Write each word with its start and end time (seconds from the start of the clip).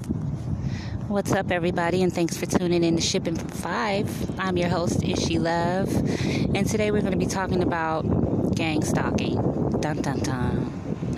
What's 0.00 1.32
up, 1.32 1.50
everybody, 1.50 2.02
and 2.02 2.12
thanks 2.12 2.36
for 2.36 2.46
tuning 2.46 2.84
in 2.84 2.96
to 2.96 3.02
Shipping 3.02 3.34
from 3.36 3.48
Five. 3.48 4.38
I'm 4.38 4.56
your 4.56 4.68
host, 4.68 5.02
Ishi 5.02 5.38
Love, 5.38 5.94
and 6.54 6.66
today 6.66 6.90
we're 6.90 7.00
going 7.00 7.12
to 7.12 7.18
be 7.18 7.26
talking 7.26 7.62
about 7.62 8.02
gang 8.54 8.82
stalking. 8.84 9.34
Dun 9.80 10.02
dun 10.02 10.20
dun. 10.20 11.16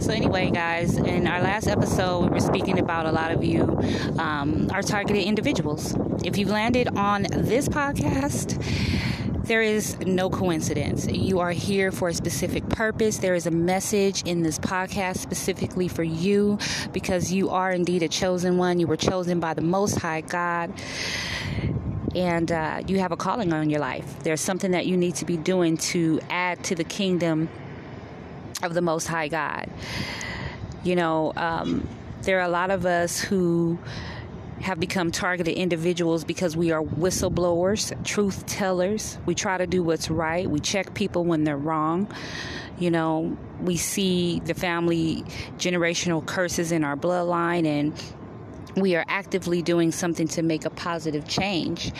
So, 0.00 0.12
anyway, 0.12 0.50
guys, 0.50 0.96
in 0.96 1.26
our 1.26 1.42
last 1.42 1.66
episode, 1.68 2.24
we 2.24 2.28
were 2.30 2.40
speaking 2.40 2.78
about 2.78 3.06
a 3.06 3.12
lot 3.12 3.32
of 3.32 3.44
you 3.44 3.78
um, 4.18 4.70
are 4.72 4.82
targeted 4.82 5.24
individuals. 5.24 5.94
If 6.24 6.38
you've 6.38 6.50
landed 6.50 6.88
on 6.96 7.26
this 7.30 7.68
podcast, 7.68 8.56
there 9.50 9.62
is 9.62 9.98
no 9.98 10.30
coincidence. 10.30 11.08
You 11.08 11.40
are 11.40 11.50
here 11.50 11.90
for 11.90 12.08
a 12.08 12.14
specific 12.14 12.68
purpose. 12.68 13.18
There 13.18 13.34
is 13.34 13.48
a 13.48 13.50
message 13.50 14.22
in 14.22 14.44
this 14.44 14.60
podcast 14.60 15.16
specifically 15.16 15.88
for 15.88 16.04
you 16.04 16.56
because 16.92 17.32
you 17.32 17.50
are 17.50 17.72
indeed 17.72 18.04
a 18.04 18.08
chosen 18.08 18.58
one. 18.58 18.78
You 18.78 18.86
were 18.86 18.96
chosen 18.96 19.40
by 19.40 19.54
the 19.54 19.60
Most 19.60 19.98
High 19.98 20.20
God. 20.20 20.72
And 22.14 22.52
uh, 22.52 22.82
you 22.86 23.00
have 23.00 23.10
a 23.10 23.16
calling 23.16 23.52
on 23.52 23.68
your 23.70 23.80
life. 23.80 24.22
There's 24.22 24.40
something 24.40 24.70
that 24.70 24.86
you 24.86 24.96
need 24.96 25.16
to 25.16 25.24
be 25.24 25.36
doing 25.36 25.78
to 25.78 26.20
add 26.30 26.62
to 26.66 26.76
the 26.76 26.84
kingdom 26.84 27.48
of 28.62 28.72
the 28.72 28.82
Most 28.82 29.08
High 29.08 29.26
God. 29.26 29.68
You 30.84 30.94
know, 30.94 31.32
um, 31.34 31.88
there 32.22 32.38
are 32.38 32.46
a 32.46 32.48
lot 32.48 32.70
of 32.70 32.86
us 32.86 33.18
who 33.18 33.80
have 34.60 34.78
become 34.78 35.10
targeted 35.10 35.54
individuals 35.54 36.24
because 36.24 36.56
we 36.56 36.70
are 36.70 36.82
whistleblowers, 36.82 38.04
truth 38.04 38.44
tellers. 38.46 39.18
We 39.26 39.34
try 39.34 39.58
to 39.58 39.66
do 39.66 39.82
what's 39.82 40.10
right. 40.10 40.48
We 40.48 40.60
check 40.60 40.94
people 40.94 41.24
when 41.24 41.44
they're 41.44 41.56
wrong. 41.56 42.12
You 42.78 42.90
know, 42.90 43.36
we 43.62 43.76
see 43.76 44.40
the 44.40 44.54
family 44.54 45.24
generational 45.58 46.24
curses 46.24 46.72
in 46.72 46.84
our 46.84 46.96
bloodline 46.96 47.66
and 47.66 47.94
we 48.76 48.94
are 48.94 49.04
actively 49.08 49.62
doing 49.62 49.92
something 49.92 50.28
to 50.28 50.42
make 50.42 50.64
a 50.64 50.70
positive 50.70 51.26
change. 51.26 51.92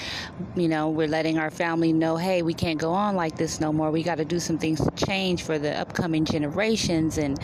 You 0.55 0.69
know, 0.69 0.89
we're 0.89 1.09
letting 1.09 1.39
our 1.39 1.51
family 1.51 1.93
know, 1.93 2.17
hey, 2.17 2.43
we 2.43 2.55
can't 2.55 2.79
go 2.79 2.93
on 2.93 3.17
like 3.17 3.37
this 3.37 3.61
no 3.61 3.73
more. 3.73 3.91
We 3.91 4.03
got 4.03 4.17
to 4.17 4.25
do 4.25 4.39
some 4.39 4.59
things 4.59 4.81
to 4.81 5.07
change 5.07 5.43
for 5.43 5.59
the 5.59 5.77
upcoming 5.77 6.25
generations 6.25 7.19
and, 7.19 7.39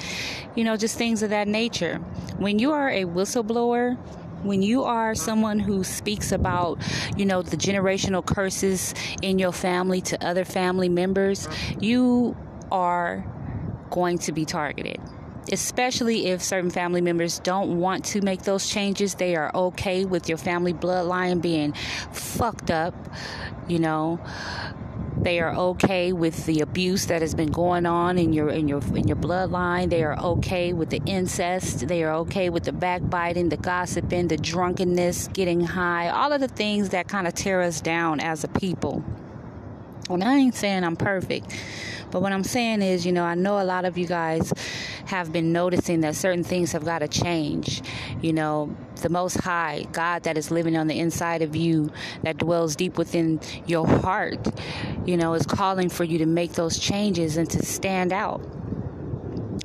you 0.54 0.64
know, 0.64 0.76
just 0.76 0.96
things 0.96 1.22
of 1.22 1.30
that 1.30 1.48
nature. 1.48 1.96
When 2.38 2.58
you 2.58 2.72
are 2.72 2.88
a 2.88 3.04
whistleblower, 3.04 3.98
when 4.42 4.62
you 4.62 4.84
are 4.84 5.14
someone 5.14 5.58
who 5.58 5.84
speaks 5.84 6.32
about, 6.32 6.78
you 7.16 7.26
know, 7.26 7.42
the 7.42 7.56
generational 7.56 8.24
curses 8.24 8.94
in 9.22 9.38
your 9.38 9.52
family 9.52 10.00
to 10.02 10.26
other 10.26 10.44
family 10.44 10.88
members, 10.88 11.48
you 11.80 12.36
are 12.70 13.24
going 13.90 14.18
to 14.18 14.32
be 14.32 14.44
targeted 14.44 15.00
especially 15.52 16.26
if 16.26 16.42
certain 16.42 16.70
family 16.70 17.00
members 17.00 17.38
don't 17.40 17.78
want 17.78 18.04
to 18.04 18.20
make 18.20 18.42
those 18.42 18.68
changes. 18.68 19.14
They 19.14 19.36
are 19.36 19.54
okay 19.54 20.04
with 20.04 20.28
your 20.28 20.38
family 20.38 20.72
bloodline 20.72 21.40
being 21.40 21.72
fucked 22.12 22.70
up, 22.70 22.94
you 23.68 23.78
know. 23.78 24.20
They 25.18 25.40
are 25.40 25.54
okay 25.54 26.12
with 26.12 26.46
the 26.46 26.60
abuse 26.60 27.06
that 27.06 27.22
has 27.22 27.34
been 27.34 27.50
going 27.50 27.86
on 27.86 28.18
in 28.18 28.32
your 28.32 28.48
in 28.50 28.68
your 28.68 28.80
in 28.94 29.08
your 29.08 29.16
bloodline. 29.16 29.90
They 29.90 30.04
are 30.04 30.18
okay 30.18 30.72
with 30.72 30.90
the 30.90 31.00
incest. 31.06 31.88
They 31.88 32.02
are 32.04 32.12
okay 32.14 32.50
with 32.50 32.64
the 32.64 32.72
backbiting, 32.72 33.48
the 33.48 33.56
gossiping, 33.56 34.28
the 34.28 34.36
drunkenness, 34.36 35.28
getting 35.28 35.62
high, 35.62 36.08
all 36.08 36.32
of 36.32 36.40
the 36.40 36.48
things 36.48 36.90
that 36.90 37.08
kind 37.08 37.26
of 37.26 37.34
tear 37.34 37.62
us 37.62 37.80
down 37.80 38.20
as 38.20 38.44
a 38.44 38.48
people. 38.48 39.02
And 40.08 40.22
I 40.22 40.36
ain't 40.36 40.54
saying 40.54 40.84
I'm 40.84 40.96
perfect, 40.96 41.52
but 42.10 42.22
what 42.22 42.32
I'm 42.32 42.44
saying 42.44 42.82
is, 42.82 43.04
you 43.04 43.12
know, 43.12 43.24
I 43.24 43.34
know 43.34 43.60
a 43.60 43.64
lot 43.64 43.84
of 43.84 43.98
you 43.98 44.06
guys 44.06 44.52
have 45.06 45.32
been 45.32 45.52
noticing 45.52 46.00
that 46.00 46.14
certain 46.14 46.44
things 46.44 46.72
have 46.72 46.84
got 46.84 47.00
to 47.00 47.08
change. 47.08 47.82
You 48.22 48.32
know, 48.32 48.76
the 48.96 49.08
Most 49.08 49.38
High, 49.38 49.86
God 49.92 50.24
that 50.24 50.36
is 50.36 50.50
living 50.50 50.76
on 50.76 50.86
the 50.86 50.98
inside 50.98 51.42
of 51.42 51.54
you, 51.54 51.90
that 52.22 52.38
dwells 52.38 52.76
deep 52.76 52.98
within 52.98 53.40
your 53.66 53.86
heart, 53.86 54.46
you 55.04 55.16
know, 55.16 55.34
is 55.34 55.46
calling 55.46 55.88
for 55.88 56.04
you 56.04 56.18
to 56.18 56.26
make 56.26 56.52
those 56.52 56.78
changes 56.78 57.36
and 57.36 57.48
to 57.50 57.64
stand 57.64 58.12
out. 58.12 58.40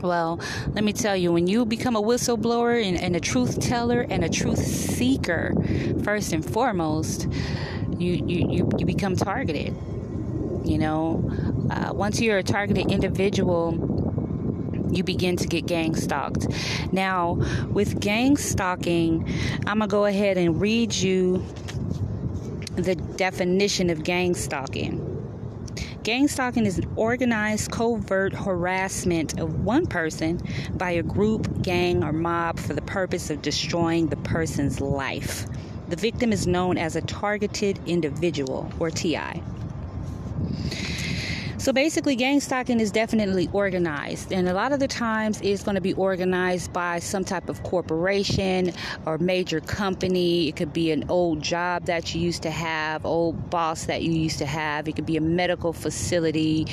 Well, 0.02 0.40
let 0.74 0.84
me 0.84 0.94
tell 0.94 1.16
you, 1.16 1.32
when 1.32 1.46
you 1.46 1.66
become 1.66 1.96
a 1.96 2.02
whistleblower 2.02 2.84
and, 2.84 2.98
and, 2.98 3.16
a 3.16 3.20
truth 3.20 3.60
teller 3.60 4.02
and 4.02 4.24
a 4.24 4.30
truth 4.30 4.58
seeker, 4.58 5.54
first 6.04 6.34
and 6.34 6.44
foremost, 6.44 7.28
you, 8.00 8.14
you, 8.14 8.50
you, 8.50 8.70
you 8.78 8.86
become 8.86 9.16
targeted. 9.16 9.76
You 10.64 10.78
know, 10.78 11.30
uh, 11.72 11.94
once 11.94 12.20
you're 12.20 12.38
a 12.38 12.44
targeted 12.44 12.92
individual, 12.92 13.72
you 14.92 15.04
begin 15.04 15.38
to 15.38 15.48
get 15.48 15.66
gang 15.66 15.96
stalked. 15.96 16.48
Now, 16.92 17.36
with 17.72 18.02
gang 18.02 18.36
stalking, 18.36 19.28
I'm 19.66 19.80
going 19.80 19.80
to 19.80 19.88
go 19.88 20.06
ahead 20.06 20.38
and 20.38 20.60
read 20.60 20.94
you 20.94 21.46
the 22.76 22.96
definition 22.96 23.90
of 23.90 24.04
gang 24.04 24.36
stalking. 24.36 25.08
Gang 26.04 26.28
stalking 26.28 26.66
is 26.66 26.80
an 26.80 26.92
organized, 26.96 27.72
covert 27.72 28.34
harassment 28.34 29.40
of 29.40 29.64
one 29.64 29.86
person 29.86 30.42
by 30.74 30.92
a 30.92 31.04
group, 31.04 31.62
gang, 31.62 32.04
or 32.04 32.12
mob 32.12 32.60
for 32.60 32.74
the 32.74 32.82
purpose 32.82 33.30
of 33.30 33.42
destroying 33.42 34.08
the 34.08 34.18
person's 34.18 34.82
life. 34.82 35.46
The 35.90 35.96
victim 35.96 36.34
is 36.34 36.48
known 36.48 36.78
as 36.78 36.96
a 36.96 37.02
targeted 37.02 37.80
individual, 37.86 38.70
or 38.80 38.90
TI. 38.90 39.44
So 41.62 41.72
basically, 41.72 42.16
gang 42.16 42.40
stalking 42.40 42.80
is 42.80 42.90
definitely 42.90 43.48
organized, 43.54 44.34
and 44.34 44.50
a 44.50 44.54
lot 44.56 44.72
of 44.72 44.80
the 44.80 44.88
times 44.88 45.40
it's 45.42 45.62
going 45.62 45.76
to 45.76 45.82
be 45.82 45.94
organized 45.94 46.74
by 46.74 46.98
some 46.98 47.24
type 47.24 47.50
of 47.50 47.62
corporation 47.62 48.74
or 49.06 49.20
major 49.20 49.60
company. 49.60 50.48
It 50.48 50.56
could 50.56 50.74
be 50.74 50.90
an 50.90 51.06
old 51.08 51.44
job 51.44 51.86
that 51.86 52.16
you 52.16 52.22
used 52.22 52.42
to 52.42 52.50
have, 52.50 53.06
old 53.06 53.52
boss 53.52 53.86
that 53.86 54.02
you 54.02 54.12
used 54.12 54.40
to 54.40 54.48
have. 54.48 54.88
It 54.88 54.96
could 54.96 55.06
be 55.06 55.18
a 55.18 55.22
medical 55.22 55.72
facility, 55.72 56.66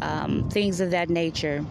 um, 0.00 0.48
things 0.48 0.80
of 0.80 0.92
that 0.92 1.10
nature 1.10 1.66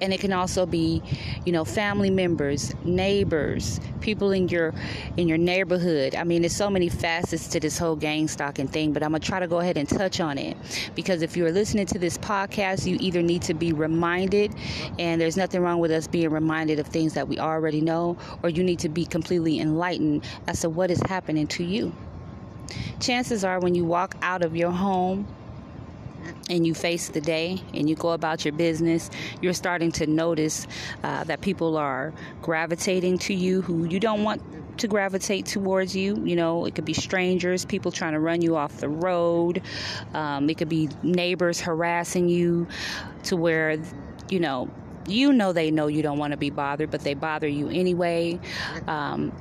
and 0.00 0.12
it 0.12 0.20
can 0.20 0.32
also 0.32 0.66
be 0.66 1.02
you 1.44 1.52
know 1.52 1.64
family 1.64 2.10
members 2.10 2.72
neighbors 2.84 3.80
people 4.00 4.32
in 4.32 4.48
your 4.48 4.72
in 5.16 5.28
your 5.28 5.38
neighborhood. 5.38 6.14
I 6.14 6.24
mean 6.24 6.42
there's 6.42 6.56
so 6.56 6.70
many 6.70 6.88
facets 6.88 7.48
to 7.48 7.60
this 7.60 7.78
whole 7.78 7.96
gang 7.96 8.28
stalking 8.28 8.68
thing 8.68 8.92
but 8.92 9.02
i'm 9.02 9.10
gonna 9.10 9.20
try 9.20 9.40
to 9.40 9.46
go 9.46 9.58
ahead 9.58 9.76
and 9.76 9.88
touch 9.88 10.20
on 10.20 10.38
it. 10.38 10.56
Because 10.94 11.22
if 11.22 11.36
you're 11.36 11.52
listening 11.52 11.86
to 11.86 11.98
this 11.98 12.18
podcast 12.18 12.86
you 12.86 12.96
either 13.00 13.22
need 13.22 13.42
to 13.42 13.54
be 13.54 13.72
reminded 13.72 14.54
and 14.98 15.20
there's 15.20 15.36
nothing 15.36 15.60
wrong 15.60 15.78
with 15.78 15.90
us 15.90 16.06
being 16.06 16.30
reminded 16.30 16.78
of 16.78 16.86
things 16.86 17.14
that 17.14 17.28
we 17.28 17.38
already 17.38 17.80
know 17.80 18.16
or 18.42 18.48
you 18.48 18.62
need 18.62 18.78
to 18.80 18.88
be 18.88 19.04
completely 19.04 19.60
enlightened 19.60 20.24
as 20.46 20.60
to 20.60 20.68
what 20.68 20.90
is 20.90 21.00
happening 21.08 21.46
to 21.46 21.64
you. 21.64 21.92
Chances 23.00 23.44
are 23.44 23.60
when 23.60 23.74
you 23.74 23.84
walk 23.84 24.16
out 24.22 24.44
of 24.44 24.56
your 24.56 24.70
home 24.70 25.26
and 26.50 26.66
you 26.66 26.74
face 26.74 27.08
the 27.08 27.20
day 27.20 27.60
and 27.74 27.88
you 27.88 27.96
go 27.96 28.10
about 28.10 28.44
your 28.44 28.52
business, 28.52 29.10
you're 29.40 29.52
starting 29.52 29.92
to 29.92 30.06
notice 30.06 30.66
uh, 31.04 31.24
that 31.24 31.40
people 31.40 31.76
are 31.76 32.12
gravitating 32.42 33.18
to 33.18 33.34
you 33.34 33.62
who 33.62 33.84
you 33.84 34.00
don't 34.00 34.22
want 34.24 34.42
to 34.78 34.88
gravitate 34.88 35.46
towards 35.46 35.94
you. 35.94 36.16
You 36.24 36.36
know, 36.36 36.64
it 36.64 36.74
could 36.74 36.84
be 36.84 36.94
strangers, 36.94 37.64
people 37.64 37.90
trying 37.90 38.12
to 38.12 38.20
run 38.20 38.42
you 38.42 38.56
off 38.56 38.78
the 38.78 38.88
road, 38.88 39.62
um, 40.14 40.48
it 40.48 40.58
could 40.58 40.68
be 40.68 40.88
neighbors 41.02 41.60
harassing 41.60 42.28
you 42.28 42.66
to 43.24 43.36
where, 43.36 43.78
you 44.28 44.40
know, 44.40 44.70
you 45.06 45.32
know 45.32 45.52
they 45.52 45.70
know 45.70 45.86
you 45.86 46.02
don't 46.02 46.18
want 46.18 46.32
to 46.32 46.36
be 46.36 46.50
bothered, 46.50 46.90
but 46.90 47.00
they 47.00 47.14
bother 47.14 47.48
you 47.48 47.68
anyway. 47.68 48.38
Um, 48.86 49.32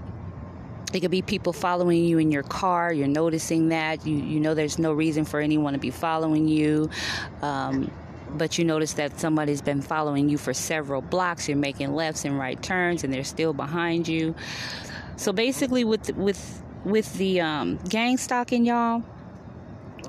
it 0.93 1.01
could 1.01 1.11
be 1.11 1.21
people 1.21 1.53
following 1.53 2.03
you 2.03 2.17
in 2.17 2.31
your 2.31 2.43
car. 2.43 2.93
You're 2.93 3.07
noticing 3.07 3.69
that. 3.69 4.05
You, 4.05 4.15
you 4.15 4.39
know 4.39 4.53
there's 4.53 4.79
no 4.79 4.93
reason 4.93 5.25
for 5.25 5.39
anyone 5.39 5.73
to 5.73 5.79
be 5.79 5.91
following 5.91 6.47
you. 6.47 6.89
Um, 7.41 7.91
but 8.31 8.57
you 8.57 8.65
notice 8.65 8.93
that 8.93 9.19
somebody's 9.19 9.61
been 9.61 9.81
following 9.81 10.29
you 10.29 10.37
for 10.37 10.53
several 10.53 11.01
blocks. 11.01 11.47
You're 11.47 11.57
making 11.57 11.93
lefts 11.93 12.25
and 12.25 12.37
right 12.37 12.61
turns, 12.61 13.03
and 13.03 13.13
they're 13.13 13.23
still 13.23 13.53
behind 13.53 14.07
you. 14.07 14.35
So 15.17 15.33
basically, 15.33 15.83
with 15.83 16.15
with 16.15 16.63
with 16.85 17.13
the 17.15 17.41
um, 17.41 17.77
gang 17.89 18.17
stalking, 18.17 18.65
y'all, 18.65 19.03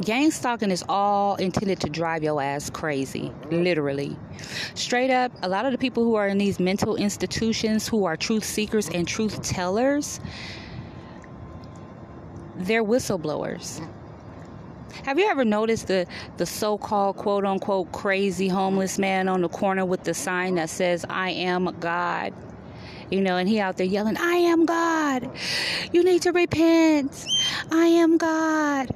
gang 0.03 0.31
stalking 0.31 0.71
is 0.71 0.85
all 0.89 1.37
intended 1.37 1.81
to 1.81 1.91
drive 1.91 2.23
your 2.23 2.41
ass 2.41 2.71
crazy, 2.71 3.33
literally. 3.51 4.17
Straight 4.75 5.11
up, 5.11 5.33
a 5.43 5.49
lot 5.49 5.65
of 5.65 5.73
the 5.73 5.79
people 5.79 6.05
who 6.05 6.15
are 6.15 6.29
in 6.29 6.39
these 6.39 6.61
mental 6.61 6.97
institutions 6.97 7.89
who 7.89 8.05
are 8.05 8.17
truth 8.17 8.45
seekers 8.45 8.89
and 8.91 9.09
truth 9.09 9.43
tellers, 9.43 10.21
they're 12.59 12.85
whistleblowers. 12.85 13.87
Have 15.05 15.19
you 15.19 15.27
ever 15.31 15.45
noticed 15.45 15.87
the, 15.87 16.07
the 16.37 16.47
so 16.47 16.77
called 16.77 17.17
quote 17.17 17.45
unquote 17.45 17.93
crazy 17.93 18.49
homeless 18.49 18.99
man 18.99 19.29
on 19.29 19.43
the 19.43 19.49
corner 19.49 19.85
with 19.85 20.05
the 20.05 20.15
sign 20.15 20.57
that 20.57 20.71
says, 20.71 21.05
I 21.09 21.31
am 21.31 21.77
God? 21.81 22.35
You 23.11 23.21
know, 23.23 23.37
and 23.37 23.49
he 23.49 23.59
out 23.61 23.77
there 23.77 23.87
yelling, 23.87 24.17
I 24.19 24.35
am 24.35 24.67
God. 24.67 25.31
You 25.93 26.05
need 26.05 26.23
to 26.23 26.33
repent. 26.33 27.25
I 27.71 27.87
am 27.87 28.19
God. 28.19 28.91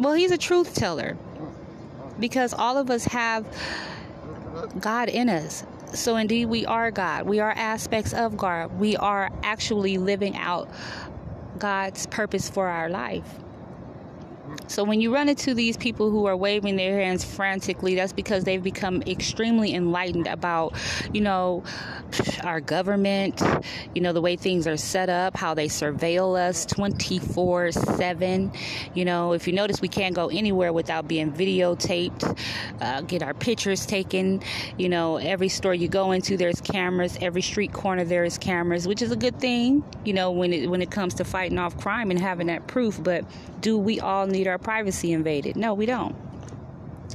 Well, 0.00 0.14
he's 0.14 0.32
a 0.32 0.38
truth 0.38 0.74
teller 0.74 1.16
because 2.18 2.54
all 2.54 2.78
of 2.78 2.90
us 2.90 3.04
have 3.04 3.46
God 4.80 5.08
in 5.08 5.28
us. 5.28 5.64
So, 5.94 6.16
indeed, 6.16 6.46
we 6.46 6.64
are 6.64 6.90
God. 6.90 7.26
We 7.26 7.40
are 7.40 7.50
aspects 7.50 8.14
of 8.14 8.36
God. 8.36 8.78
We 8.80 8.96
are 8.96 9.30
actually 9.42 9.98
living 9.98 10.36
out 10.36 10.68
God's 11.58 12.06
purpose 12.06 12.48
for 12.48 12.66
our 12.68 12.88
life. 12.88 13.26
So 14.68 14.84
when 14.84 15.00
you 15.00 15.12
run 15.12 15.28
into 15.28 15.54
these 15.54 15.76
people 15.76 16.10
who 16.10 16.26
are 16.26 16.36
waving 16.36 16.76
their 16.76 17.00
hands 17.00 17.24
frantically, 17.24 17.94
that's 17.94 18.12
because 18.12 18.44
they've 18.44 18.62
become 18.62 19.02
extremely 19.02 19.74
enlightened 19.74 20.26
about, 20.26 20.74
you 21.12 21.20
know, 21.20 21.62
our 22.42 22.60
government, 22.60 23.42
you 23.94 24.00
know, 24.00 24.12
the 24.12 24.20
way 24.20 24.36
things 24.36 24.66
are 24.66 24.76
set 24.76 25.08
up, 25.08 25.36
how 25.36 25.54
they 25.54 25.68
surveil 25.68 26.38
us 26.38 26.66
24 26.66 27.72
7. 27.72 28.52
You 28.94 29.04
know, 29.04 29.32
if 29.32 29.46
you 29.46 29.52
notice, 29.52 29.80
we 29.80 29.88
can't 29.88 30.14
go 30.14 30.28
anywhere 30.28 30.72
without 30.72 31.08
being 31.08 31.32
videotaped, 31.32 32.38
uh, 32.80 33.00
get 33.02 33.22
our 33.22 33.34
pictures 33.34 33.86
taken. 33.86 34.42
You 34.78 34.88
know, 34.88 35.16
every 35.16 35.48
store 35.48 35.74
you 35.74 35.88
go 35.88 36.12
into, 36.12 36.36
there's 36.36 36.60
cameras. 36.60 37.18
Every 37.20 37.42
street 37.42 37.72
corner, 37.72 38.04
there's 38.04 38.38
cameras, 38.38 38.86
which 38.86 39.02
is 39.02 39.10
a 39.10 39.16
good 39.16 39.38
thing, 39.38 39.84
you 40.04 40.12
know, 40.12 40.30
when 40.30 40.52
it, 40.52 40.68
when 40.68 40.82
it 40.82 40.90
comes 40.90 41.14
to 41.14 41.24
fighting 41.24 41.58
off 41.58 41.76
crime 41.78 42.10
and 42.10 42.20
having 42.20 42.46
that 42.48 42.66
proof. 42.66 43.02
But 43.02 43.24
do 43.60 43.78
we 43.78 44.00
all 44.00 44.26
need 44.26 44.41
our 44.46 44.58
privacy 44.58 45.12
invaded? 45.12 45.56
No, 45.56 45.74
we 45.74 45.86
don't. 45.86 46.16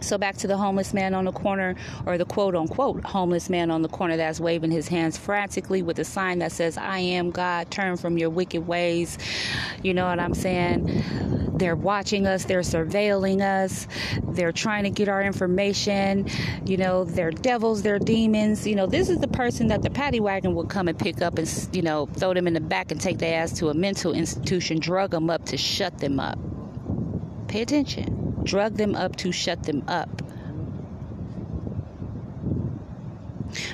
So 0.02 0.18
back 0.18 0.38
to 0.38 0.48
the 0.48 0.58
homeless 0.58 0.94
man 0.94 1.14
on 1.14 1.26
the 1.26 1.32
corner, 1.32 1.76
or 2.06 2.18
the 2.18 2.26
quote 2.26 2.56
unquote 2.56 3.04
homeless 3.04 3.50
man 3.50 3.72
on 3.72 3.82
the 3.82 3.90
corner 3.90 4.18
that's 4.18 4.40
waving 4.40 4.72
his 4.72 4.88
hands 4.88 5.18
frantically 5.18 5.82
with 5.82 6.00
a 6.00 6.04
sign 6.04 6.40
that 6.40 6.52
says, 6.52 6.78
I 6.78 7.00
am 7.00 7.32
God, 7.32 7.72
turn 7.72 7.98
from 7.98 8.18
your 8.18 8.30
wicked 8.30 8.68
ways. 8.68 9.18
You 9.84 9.94
know 9.94 10.08
what 10.08 10.20
I'm 10.20 10.34
saying? 10.34 11.04
They're 11.58 11.76
watching 11.76 12.28
us, 12.28 12.46
they're 12.46 12.60
surveilling 12.60 13.42
us, 13.42 13.88
they're 14.24 14.52
trying 14.52 14.84
to 14.84 14.92
get 14.92 15.10
our 15.10 15.24
information. 15.24 16.28
You 16.66 16.78
know, 16.78 17.04
they're 17.04 17.32
devils, 17.32 17.82
they're 17.82 18.00
demons. 18.00 18.68
You 18.68 18.76
know, 18.76 18.86
this 18.86 19.10
is 19.10 19.18
the 19.20 19.28
person 19.28 19.68
that 19.68 19.82
the 19.82 19.90
paddy 19.90 20.20
wagon 20.20 20.54
will 20.54 20.68
come 20.68 20.88
and 20.88 20.98
pick 20.98 21.22
up 21.22 21.40
and, 21.40 21.70
you 21.72 21.82
know, 21.82 22.06
throw 22.06 22.34
them 22.34 22.48
in 22.48 22.54
the 22.54 22.62
back 22.62 22.92
and 22.92 23.02
take 23.02 23.18
their 23.18 23.42
ass 23.42 23.54
to 23.54 23.70
a 23.70 23.74
mental 23.74 24.14
institution, 24.14 24.80
drug 24.80 25.12
them 25.12 25.30
up 25.30 25.46
to 25.46 25.58
shut 25.58 25.98
them 25.98 26.20
up. 26.20 26.38
Pay 27.48 27.62
attention 27.62 28.18
drug 28.48 28.76
them 28.76 28.96
up 28.96 29.16
to 29.18 29.32
shut 29.32 29.64
them 29.64 29.84
up. 29.88 30.10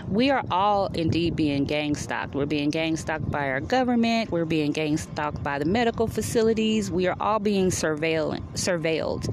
We 0.07 0.29
are 0.29 0.43
all 0.51 0.87
indeed 0.87 1.35
being 1.35 1.65
gang 1.65 1.95
stalked. 1.95 2.35
We're 2.35 2.45
being 2.45 2.69
gang 2.69 2.95
stalked 2.97 3.29
by 3.29 3.49
our 3.49 3.59
government. 3.59 4.31
We're 4.31 4.45
being 4.45 4.71
gang 4.71 4.97
stalked 4.97 5.41
by 5.43 5.59
the 5.59 5.65
medical 5.65 6.07
facilities. 6.07 6.91
We 6.91 7.07
are 7.07 7.15
all 7.19 7.39
being 7.39 7.69
surveilled. 7.69 8.41
surveilled. 8.53 9.25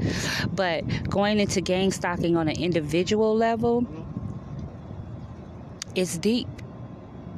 But 0.54 1.08
going 1.10 1.40
into 1.40 1.60
gang 1.60 1.92
stalking 1.92 2.36
on 2.36 2.48
an 2.48 2.58
individual 2.58 3.36
level, 3.36 3.86
it's 5.94 6.16
deep. 6.16 6.48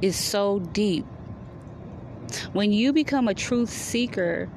It's 0.01 0.17
so 0.17 0.61
deep. 0.61 1.05
When 2.53 2.73
you 2.73 2.93
become 2.93 3.29
a 3.29 3.35
truth 3.35 3.71
seeker, 3.71 4.49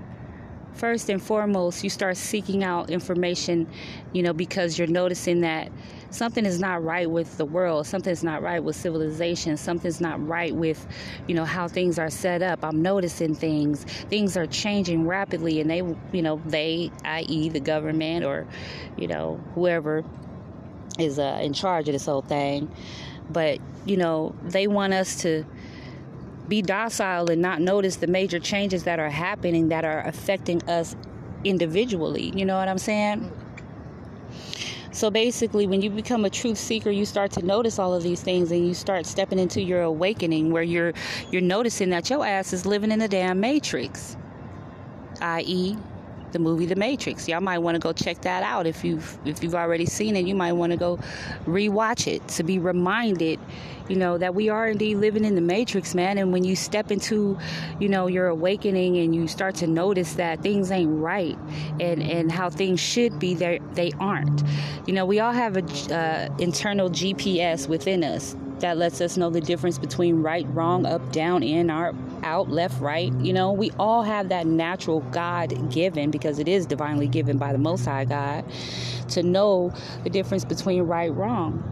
first 0.75 1.09
and 1.09 1.21
foremost, 1.21 1.83
you 1.83 1.89
start 1.89 2.17
seeking 2.17 2.63
out 2.63 2.89
information, 2.89 3.67
you 4.13 4.21
know, 4.21 4.33
because 4.33 4.77
you're 4.77 4.87
noticing 4.87 5.41
that 5.41 5.71
something 6.09 6.45
is 6.45 6.59
not 6.59 6.83
right 6.83 7.09
with 7.09 7.37
the 7.37 7.45
world, 7.45 7.87
something's 7.87 8.23
not 8.23 8.41
right 8.41 8.63
with 8.63 8.75
civilization, 8.75 9.57
something's 9.57 9.99
not 9.99 10.25
right 10.25 10.55
with, 10.55 10.85
you 11.27 11.35
know, 11.35 11.45
how 11.45 11.67
things 11.67 11.97
are 11.99 12.09
set 12.09 12.41
up. 12.41 12.63
I'm 12.63 12.81
noticing 12.81 13.35
things. 13.35 13.83
Things 13.83 14.37
are 14.37 14.45
changing 14.45 15.07
rapidly, 15.07 15.61
and 15.61 15.69
they, 15.69 15.81
you 16.11 16.21
know, 16.21 16.41
they, 16.45 16.91
i.e., 17.03 17.49
the 17.49 17.59
government 17.59 18.25
or, 18.25 18.47
you 18.97 19.07
know, 19.07 19.41
whoever 19.55 20.03
is 20.99 21.19
uh, 21.19 21.39
in 21.41 21.53
charge 21.53 21.87
of 21.89 21.93
this 21.93 22.05
whole 22.05 22.21
thing, 22.21 22.71
but, 23.29 23.59
you 23.85 23.97
know, 23.97 24.35
they 24.43 24.67
want 24.67 24.93
us 24.93 25.21
to 25.21 25.45
be 26.47 26.61
docile 26.61 27.29
and 27.29 27.41
not 27.41 27.61
notice 27.61 27.97
the 27.97 28.07
major 28.07 28.39
changes 28.39 28.83
that 28.83 28.99
are 28.99 29.09
happening 29.09 29.69
that 29.69 29.85
are 29.85 30.01
affecting 30.01 30.63
us 30.69 30.95
individually. 31.43 32.31
You 32.35 32.45
know 32.45 32.57
what 32.57 32.67
I'm 32.67 32.77
saying? 32.77 33.31
So 34.91 35.11
basically, 35.11 35.67
when 35.67 35.81
you 35.81 35.89
become 35.89 36.23
a 36.23 36.29
truth 36.29 36.57
seeker, 36.57 36.89
you 36.89 37.05
start 37.05 37.31
to 37.31 37.41
notice 37.41 37.79
all 37.79 37.93
of 37.93 38.01
these 38.01 38.21
things, 38.21 38.49
and 38.51 38.65
you 38.65 38.73
start 38.73 39.05
stepping 39.05 39.39
into 39.39 39.61
your 39.61 39.81
awakening, 39.81 40.51
where 40.51 40.63
you're 40.63 40.93
you're 41.31 41.41
noticing 41.41 41.89
that 41.89 42.09
your 42.09 42.25
ass 42.25 42.53
is 42.53 42.65
living 42.65 42.91
in 42.91 43.01
a 43.01 43.07
damn 43.07 43.41
matrix, 43.41 44.15
i.e., 45.19 45.77
the 46.35 46.39
movie 46.39 46.65
The 46.65 46.75
Matrix. 46.75 47.29
Y'all 47.29 47.39
might 47.39 47.59
want 47.59 47.75
to 47.75 47.79
go 47.79 47.93
check 47.93 48.21
that 48.23 48.43
out 48.43 48.67
if 48.67 48.83
you've 48.83 49.17
if 49.25 49.41
you've 49.41 49.55
already 49.55 49.85
seen 49.85 50.17
it. 50.17 50.25
You 50.27 50.35
might 50.35 50.51
want 50.51 50.71
to 50.73 50.77
go 50.77 50.97
rewatch 51.45 52.07
it 52.07 52.27
to 52.27 52.43
be 52.43 52.59
reminded, 52.59 53.39
you 53.87 53.95
know, 53.95 54.17
that 54.17 54.35
we 54.35 54.49
are 54.49 54.67
indeed 54.67 54.97
living 54.97 55.23
in 55.23 55.35
the 55.35 55.41
Matrix, 55.41 55.95
man. 55.95 56.17
And 56.17 56.33
when 56.33 56.43
you 56.43 56.57
step 56.57 56.91
into, 56.91 57.39
you 57.79 57.87
know, 57.87 58.07
your 58.07 58.27
awakening 58.27 58.97
and 58.97 59.15
you 59.15 59.29
start 59.29 59.55
to 59.55 59.67
notice 59.67 60.15
that 60.15 60.41
things 60.41 60.71
ain't 60.71 60.99
right 60.99 61.37
and 61.79 62.03
and 62.03 62.29
how 62.29 62.49
things 62.49 62.81
should 62.81 63.17
be, 63.17 63.33
they 63.33 63.61
they 63.73 63.93
aren't. 63.97 64.43
You 64.85 64.93
know, 64.93 65.05
we 65.05 65.21
all 65.21 65.33
have 65.33 65.55
a 65.55 65.63
uh, 65.95 66.35
internal 66.37 66.89
GPS 66.89 67.69
within 67.69 68.03
us 68.03 68.35
that 68.59 68.77
lets 68.77 69.01
us 69.01 69.17
know 69.17 69.29
the 69.29 69.41
difference 69.41 69.77
between 69.77 70.21
right, 70.21 70.47
wrong, 70.49 70.85
up, 70.85 71.11
down, 71.11 71.43
in, 71.43 71.69
out, 71.69 71.95
out, 72.23 72.49
left, 72.49 72.79
right. 72.81 73.11
You 73.13 73.33
know, 73.33 73.51
we 73.51 73.71
all 73.77 74.03
have 74.03 74.29
that 74.29 74.47
natural 74.47 75.01
God 75.11 75.71
given 75.71 76.11
because 76.11 76.39
it 76.39 76.47
is 76.47 76.65
divinely 76.65 77.07
given 77.07 77.37
by 77.37 77.51
the 77.51 77.57
Most 77.57 77.85
High 77.85 78.05
God 78.05 78.45
to 79.09 79.23
know 79.23 79.73
the 80.03 80.09
difference 80.09 80.45
between 80.45 80.83
right, 80.83 81.13
wrong. 81.13 81.71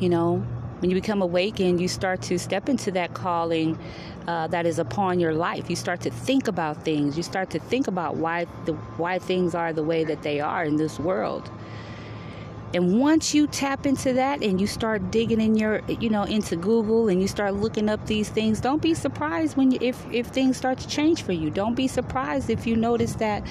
You 0.00 0.08
know, 0.08 0.44
when 0.80 0.90
you 0.90 0.96
become 0.96 1.22
awakened, 1.22 1.80
you 1.80 1.88
start 1.88 2.20
to 2.22 2.38
step 2.38 2.68
into 2.68 2.90
that 2.92 3.14
calling 3.14 3.78
uh, 4.26 4.46
that 4.48 4.66
is 4.66 4.78
upon 4.78 5.20
your 5.20 5.34
life. 5.34 5.70
You 5.70 5.76
start 5.76 6.00
to 6.02 6.10
think 6.10 6.48
about 6.48 6.84
things. 6.84 7.16
You 7.16 7.22
start 7.22 7.50
to 7.50 7.58
think 7.58 7.86
about 7.88 8.16
why 8.16 8.46
the 8.64 8.72
why 8.96 9.18
things 9.18 9.54
are 9.54 9.72
the 9.72 9.82
way 9.82 10.04
that 10.04 10.22
they 10.22 10.40
are 10.40 10.64
in 10.64 10.76
this 10.76 10.98
world. 10.98 11.50
And 12.74 12.98
once 12.98 13.32
you 13.32 13.46
tap 13.46 13.86
into 13.86 14.12
that 14.14 14.42
and 14.42 14.60
you 14.60 14.66
start 14.66 15.12
digging 15.12 15.40
in 15.40 15.54
your, 15.54 15.80
you 15.86 16.10
know, 16.10 16.24
into 16.24 16.56
Google 16.56 17.08
and 17.08 17.22
you 17.22 17.28
start 17.28 17.54
looking 17.54 17.88
up 17.88 18.04
these 18.06 18.28
things, 18.28 18.60
don't 18.60 18.82
be 18.82 18.94
surprised 18.94 19.56
when 19.56 19.70
you, 19.70 19.78
if 19.80 20.04
if 20.12 20.26
things 20.26 20.56
start 20.56 20.78
to 20.78 20.88
change 20.88 21.22
for 21.22 21.32
you. 21.32 21.50
Don't 21.50 21.76
be 21.76 21.86
surprised 21.86 22.50
if 22.50 22.66
you 22.66 22.74
notice 22.74 23.14
that, 23.14 23.46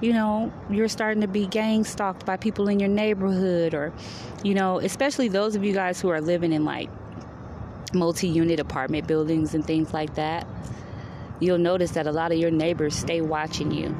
you 0.00 0.12
know, 0.12 0.52
you're 0.68 0.88
starting 0.88 1.20
to 1.20 1.28
be 1.28 1.46
gang 1.46 1.84
stalked 1.84 2.26
by 2.26 2.36
people 2.36 2.68
in 2.68 2.80
your 2.80 2.88
neighborhood, 2.88 3.74
or, 3.74 3.92
you 4.42 4.54
know, 4.54 4.80
especially 4.80 5.28
those 5.28 5.54
of 5.54 5.62
you 5.62 5.72
guys 5.72 6.00
who 6.00 6.08
are 6.08 6.20
living 6.20 6.52
in 6.52 6.64
like 6.64 6.90
multi-unit 7.94 8.58
apartment 8.58 9.06
buildings 9.06 9.54
and 9.54 9.64
things 9.64 9.94
like 9.94 10.16
that. 10.16 10.46
You'll 11.38 11.58
notice 11.58 11.92
that 11.92 12.08
a 12.08 12.12
lot 12.12 12.32
of 12.32 12.38
your 12.38 12.50
neighbors 12.50 12.96
stay 12.96 13.20
watching 13.20 13.70
you 13.70 13.96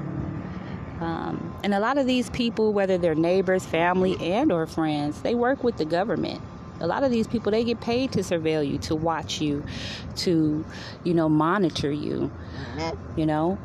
um, 1.01 1.55
and 1.63 1.75
a 1.75 1.81
lot 1.81 1.99
of 1.99 2.07
these 2.07 2.31
people, 2.31 2.73
whether 2.73 2.99
they're 2.99 3.15
neighbors, 3.15 3.65
family, 3.65 4.17
and 4.21 4.51
or 4.51 4.67
friends, 4.67 5.23
they 5.23 5.35
work 5.35 5.63
with 5.63 5.77
the 5.77 5.85
government. 5.85 6.41
A 6.81 6.87
lot 6.87 7.03
of 7.03 7.11
these 7.11 7.27
people, 7.27 7.51
they 7.51 7.65
get 7.65 7.81
paid 7.81 8.13
to 8.13 8.21
surveil 8.21 8.69
you, 8.69 8.79
to 8.79 8.95
watch 8.95 9.41
you, 9.41 9.65
to, 10.17 10.65
you 11.05 11.15
know, 11.15 11.29
monitor 11.29 11.91
you. 11.91 12.31
You 13.17 13.27
know, 13.27 13.59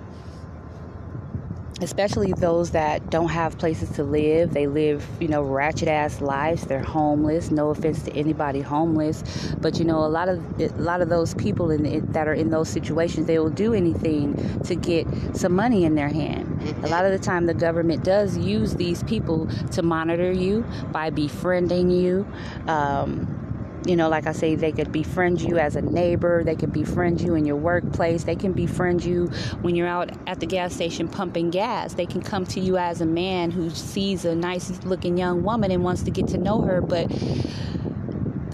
especially 1.84 2.34
those 2.34 2.72
that 2.72 3.10
don't 3.10 3.30
have 3.30 3.58
places 3.58 3.90
to 3.92 4.04
live. 4.04 4.54
They 4.54 4.68
live, 4.68 5.06
you 5.20 5.28
know, 5.28 5.44
ratchet 5.44 5.88
ass 5.88 6.22
lives. 6.22 6.66
They're 6.66 6.82
homeless. 6.82 7.52
No 7.52 7.70
offense 7.70 8.02
to 8.04 8.14
anybody 8.14 8.62
homeless, 8.62 9.24
but 9.60 9.78
you 9.78 9.86
know, 9.86 10.00
a 10.00 10.08
lot 10.08 10.30
of 10.30 10.40
a 10.60 10.68
lot 10.82 11.02
of 11.02 11.10
those 11.10 11.34
people 11.36 11.70
in, 11.72 12.12
that 12.14 12.28
are 12.28 12.34
in 12.34 12.50
those 12.50 12.70
situations, 12.70 13.28
they 13.28 13.38
will 13.38 13.50
do 13.50 13.74
anything 13.74 14.62
to 14.64 14.76
get 14.76 15.06
some 15.36 15.54
money 15.54 15.84
in 15.84 15.96
their 15.96 16.10
hand. 16.10 16.50
A 16.84 16.88
lot 16.88 17.06
of 17.06 17.12
the 17.12 17.20
time, 17.20 17.46
the 17.46 17.54
government 17.54 18.04
does 18.04 18.38
use 18.38 18.76
these 18.76 19.04
people 19.04 19.48
to 19.72 19.82
monitor 19.82 20.32
you 20.32 20.66
by 20.92 21.10
befriending 21.10 21.90
you. 21.90 22.26
Um, 22.68 23.43
you 23.86 23.96
know, 23.96 24.10
like 24.10 24.28
I 24.28 24.32
say, 24.32 24.56
they 24.56 24.72
could 24.72 24.92
befriend 24.92 25.42
you 25.42 25.58
as 25.58 25.76
a 25.76 25.82
neighbor, 25.82 26.44
they 26.44 26.56
could 26.56 26.72
befriend 26.72 27.22
you 27.22 27.36
in 27.36 27.46
your 27.46 27.56
workplace, 27.56 28.24
they 28.24 28.36
can 28.36 28.54
befriend 28.54 29.04
you 29.04 29.28
when 29.62 29.76
you're 29.76 29.88
out 29.88 30.12
at 30.28 30.40
the 30.40 30.46
gas 30.46 30.74
station 30.74 31.08
pumping 31.08 31.50
gas. 31.50 31.94
They 31.94 32.06
can 32.06 32.22
come 32.22 32.46
to 32.48 32.60
you 32.60 32.78
as 32.78 33.02
a 33.02 33.06
man 33.06 33.52
who 33.52 33.70
sees 33.70 34.26
a 34.26 34.36
nice 34.36 34.84
looking 34.84 35.18
young 35.18 35.44
woman 35.44 35.72
and 35.72 35.84
wants 35.84 36.04
to 36.04 36.12
get 36.12 36.28
to 36.30 36.38
know 36.38 36.62
her, 36.62 36.82
but 36.82 37.10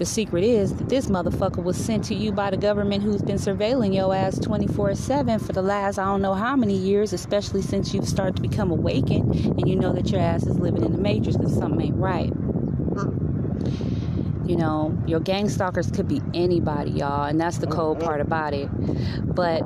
the 0.00 0.06
secret 0.06 0.42
is 0.42 0.74
that 0.76 0.88
this 0.88 1.08
motherfucker 1.08 1.62
was 1.62 1.76
sent 1.76 2.04
to 2.04 2.14
you 2.14 2.32
by 2.32 2.48
the 2.48 2.56
government 2.56 3.02
who's 3.02 3.20
been 3.20 3.36
surveilling 3.36 3.94
your 3.94 4.14
ass 4.14 4.38
24 4.38 4.94
7 4.94 5.38
for 5.38 5.52
the 5.52 5.60
last 5.60 5.98
I 5.98 6.06
don't 6.06 6.22
know 6.22 6.32
how 6.32 6.56
many 6.56 6.74
years, 6.74 7.12
especially 7.12 7.60
since 7.60 7.92
you've 7.92 8.08
started 8.08 8.36
to 8.36 8.42
become 8.42 8.70
awakened 8.70 9.34
and 9.34 9.68
you 9.68 9.76
know 9.76 9.92
that 9.92 10.10
your 10.10 10.22
ass 10.22 10.46
is 10.46 10.58
living 10.58 10.84
in 10.84 10.92
the 10.92 10.98
matrix 10.98 11.36
because 11.36 11.54
something 11.54 11.88
ain't 11.88 11.96
right. 11.96 12.32
You 14.50 14.56
know, 14.56 15.00
your 15.06 15.20
gang 15.20 15.48
stalkers 15.48 15.92
could 15.92 16.08
be 16.08 16.20
anybody, 16.34 16.90
y'all, 16.90 17.26
and 17.26 17.40
that's 17.40 17.58
the 17.58 17.68
mm-hmm. 17.68 17.76
cold 17.76 18.00
part 18.00 18.20
about 18.20 18.52
it. 18.52 18.68
But 19.32 19.62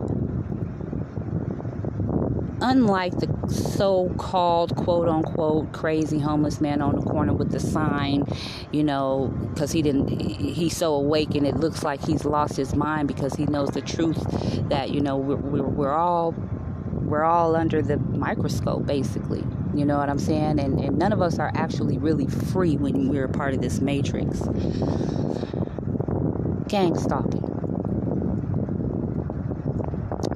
unlike 2.60 3.14
the 3.14 3.48
so 3.48 4.14
called 4.18 4.76
quote 4.76 5.08
unquote 5.08 5.72
crazy 5.72 6.18
homeless 6.18 6.60
man 6.60 6.82
on 6.82 6.96
the 6.96 7.00
corner 7.00 7.32
with 7.32 7.50
the 7.50 7.60
sign, 7.60 8.24
you 8.72 8.84
know, 8.84 9.32
because 9.54 9.72
he 9.72 9.80
didn't, 9.80 10.20
he's 10.20 10.76
so 10.76 10.92
awake 10.92 11.34
and 11.34 11.46
it 11.46 11.56
looks 11.56 11.82
like 11.82 12.04
he's 12.04 12.26
lost 12.26 12.54
his 12.58 12.74
mind 12.74 13.08
because 13.08 13.32
he 13.36 13.46
knows 13.46 13.70
the 13.70 13.80
truth 13.80 14.22
that, 14.68 14.90
you 14.90 15.00
know, 15.00 15.16
we're, 15.16 15.36
we're, 15.36 15.62
we're 15.62 15.94
all. 15.94 16.34
We're 17.04 17.24
all 17.24 17.54
under 17.54 17.82
the 17.82 17.98
microscope, 17.98 18.86
basically. 18.86 19.44
You 19.74 19.84
know 19.84 19.98
what 19.98 20.08
I'm 20.08 20.18
saying? 20.18 20.60
And, 20.60 20.78
and 20.80 20.98
none 20.98 21.12
of 21.12 21.20
us 21.20 21.38
are 21.38 21.50
actually 21.54 21.98
really 21.98 22.26
free 22.26 22.76
when 22.76 23.08
we're 23.08 23.28
part 23.28 23.54
of 23.54 23.60
this 23.60 23.80
matrix. 23.80 24.40
Gang 26.68 26.96
stalking 26.98 27.54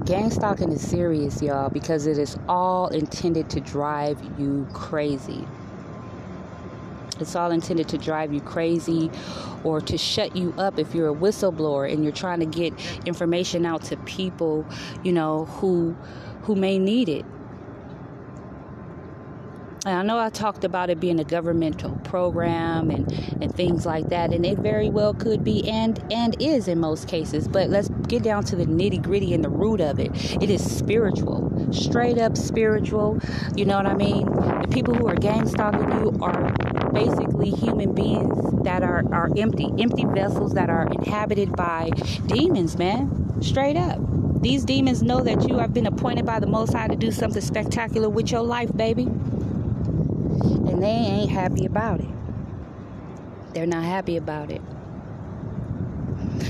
gang 0.09 0.31
stalking 0.31 0.73
is 0.73 0.81
serious, 0.81 1.43
y'all, 1.43 1.69
because 1.69 2.07
it 2.07 2.17
is 2.17 2.39
all 2.49 2.89
intended 2.89 3.51
to 3.51 3.61
drive 3.61 4.19
you 4.39 4.67
crazy. 4.73 5.47
It's 7.21 7.37
all 7.37 7.51
intended 7.51 7.89
to 7.91 7.99
drive 7.99 8.33
you 8.33 8.41
crazy 8.41 9.11
or 9.65 9.83
to 9.83 9.99
shut 9.99 10.35
you 10.35 10.55
up 10.57 10.79
if 10.79 10.95
you're 10.95 11.11
a 11.11 11.15
whistleblower 11.15 11.93
and 11.93 12.03
you're 12.03 12.13
trying 12.15 12.41
to 12.41 12.47
get 12.47 12.73
information 13.05 13.67
out 13.67 13.83
to 13.85 13.99
people, 13.99 14.65
you 15.05 15.13
know, 15.13 15.45
who 15.45 15.95
who 16.45 16.55
may 16.55 16.79
need 16.79 17.11
it. 17.11 17.27
And 19.89 19.97
I 19.97 20.03
know 20.03 20.19
I 20.19 20.29
talked 20.29 20.65
about 20.65 20.91
it 20.91 21.01
being 21.01 21.19
a 21.19 21.25
governmental 21.25 21.93
program 22.05 22.91
and, 22.91 23.11
and 23.41 23.55
things 23.55 23.87
like 23.87 24.11
that, 24.11 24.35
and 24.35 24.45
it 24.45 24.59
very 24.59 24.91
well 24.91 25.15
could 25.15 25.43
be 25.43 25.67
and 25.67 25.99
and 26.13 26.37
is 26.43 26.69
in 26.69 26.79
most 26.79 27.09
cases. 27.09 27.49
But 27.49 27.71
let's 27.71 27.89
get 28.07 28.23
down 28.23 28.45
to 28.45 28.57
the 28.57 28.67
nitty 28.67 29.03
gritty 29.03 29.33
and 29.33 29.43
the 29.43 29.49
root 29.49 29.81
of 29.81 29.99
it. 29.99 30.11
It 30.43 30.51
is 30.51 30.63
spiritual, 30.63 31.73
straight 31.73 32.19
up 32.19 32.37
spiritual. 32.37 33.19
You 33.57 33.65
know 33.65 33.79
what 33.79 33.87
I 33.87 33.95
mean? 33.95 34.27
The 34.27 34.69
people 34.71 34.93
who 34.93 35.09
are 35.09 35.15
gang 35.15 35.49
stalking 35.49 35.91
you 35.91 36.19
are 36.21 36.53
basically 36.93 37.49
human 37.49 37.95
beings 37.95 38.63
that 38.65 38.83
are, 38.83 39.03
are 39.11 39.31
empty, 39.39 39.71
empty 39.79 40.05
vessels 40.05 40.53
that 40.53 40.69
are 40.69 40.87
inhabited 40.89 41.57
by 41.57 41.89
demons, 42.27 42.77
man. 42.77 43.41
Straight 43.41 43.79
up. 43.79 43.99
These 44.43 44.67
demons 44.67 45.03
know 45.03 45.23
that 45.23 45.49
you 45.49 45.57
have 45.57 45.73
been 45.73 45.87
appointed 45.87 46.27
by 46.27 46.41
the 46.41 46.47
Most 46.47 46.75
High 46.75 46.89
to 46.89 46.95
do 46.97 47.11
something 47.11 47.41
spectacular 47.41 48.11
with 48.11 48.31
your 48.31 48.43
life, 48.43 48.71
baby 48.77 49.09
and 50.79 50.85
they 50.85 50.91
ain't 50.91 51.31
happy 51.31 51.67
about 51.67 51.99
it. 51.99 52.09
They're 53.53 53.67
not 53.67 53.83
happy 53.83 54.17
about 54.17 54.53
it. 54.53 54.63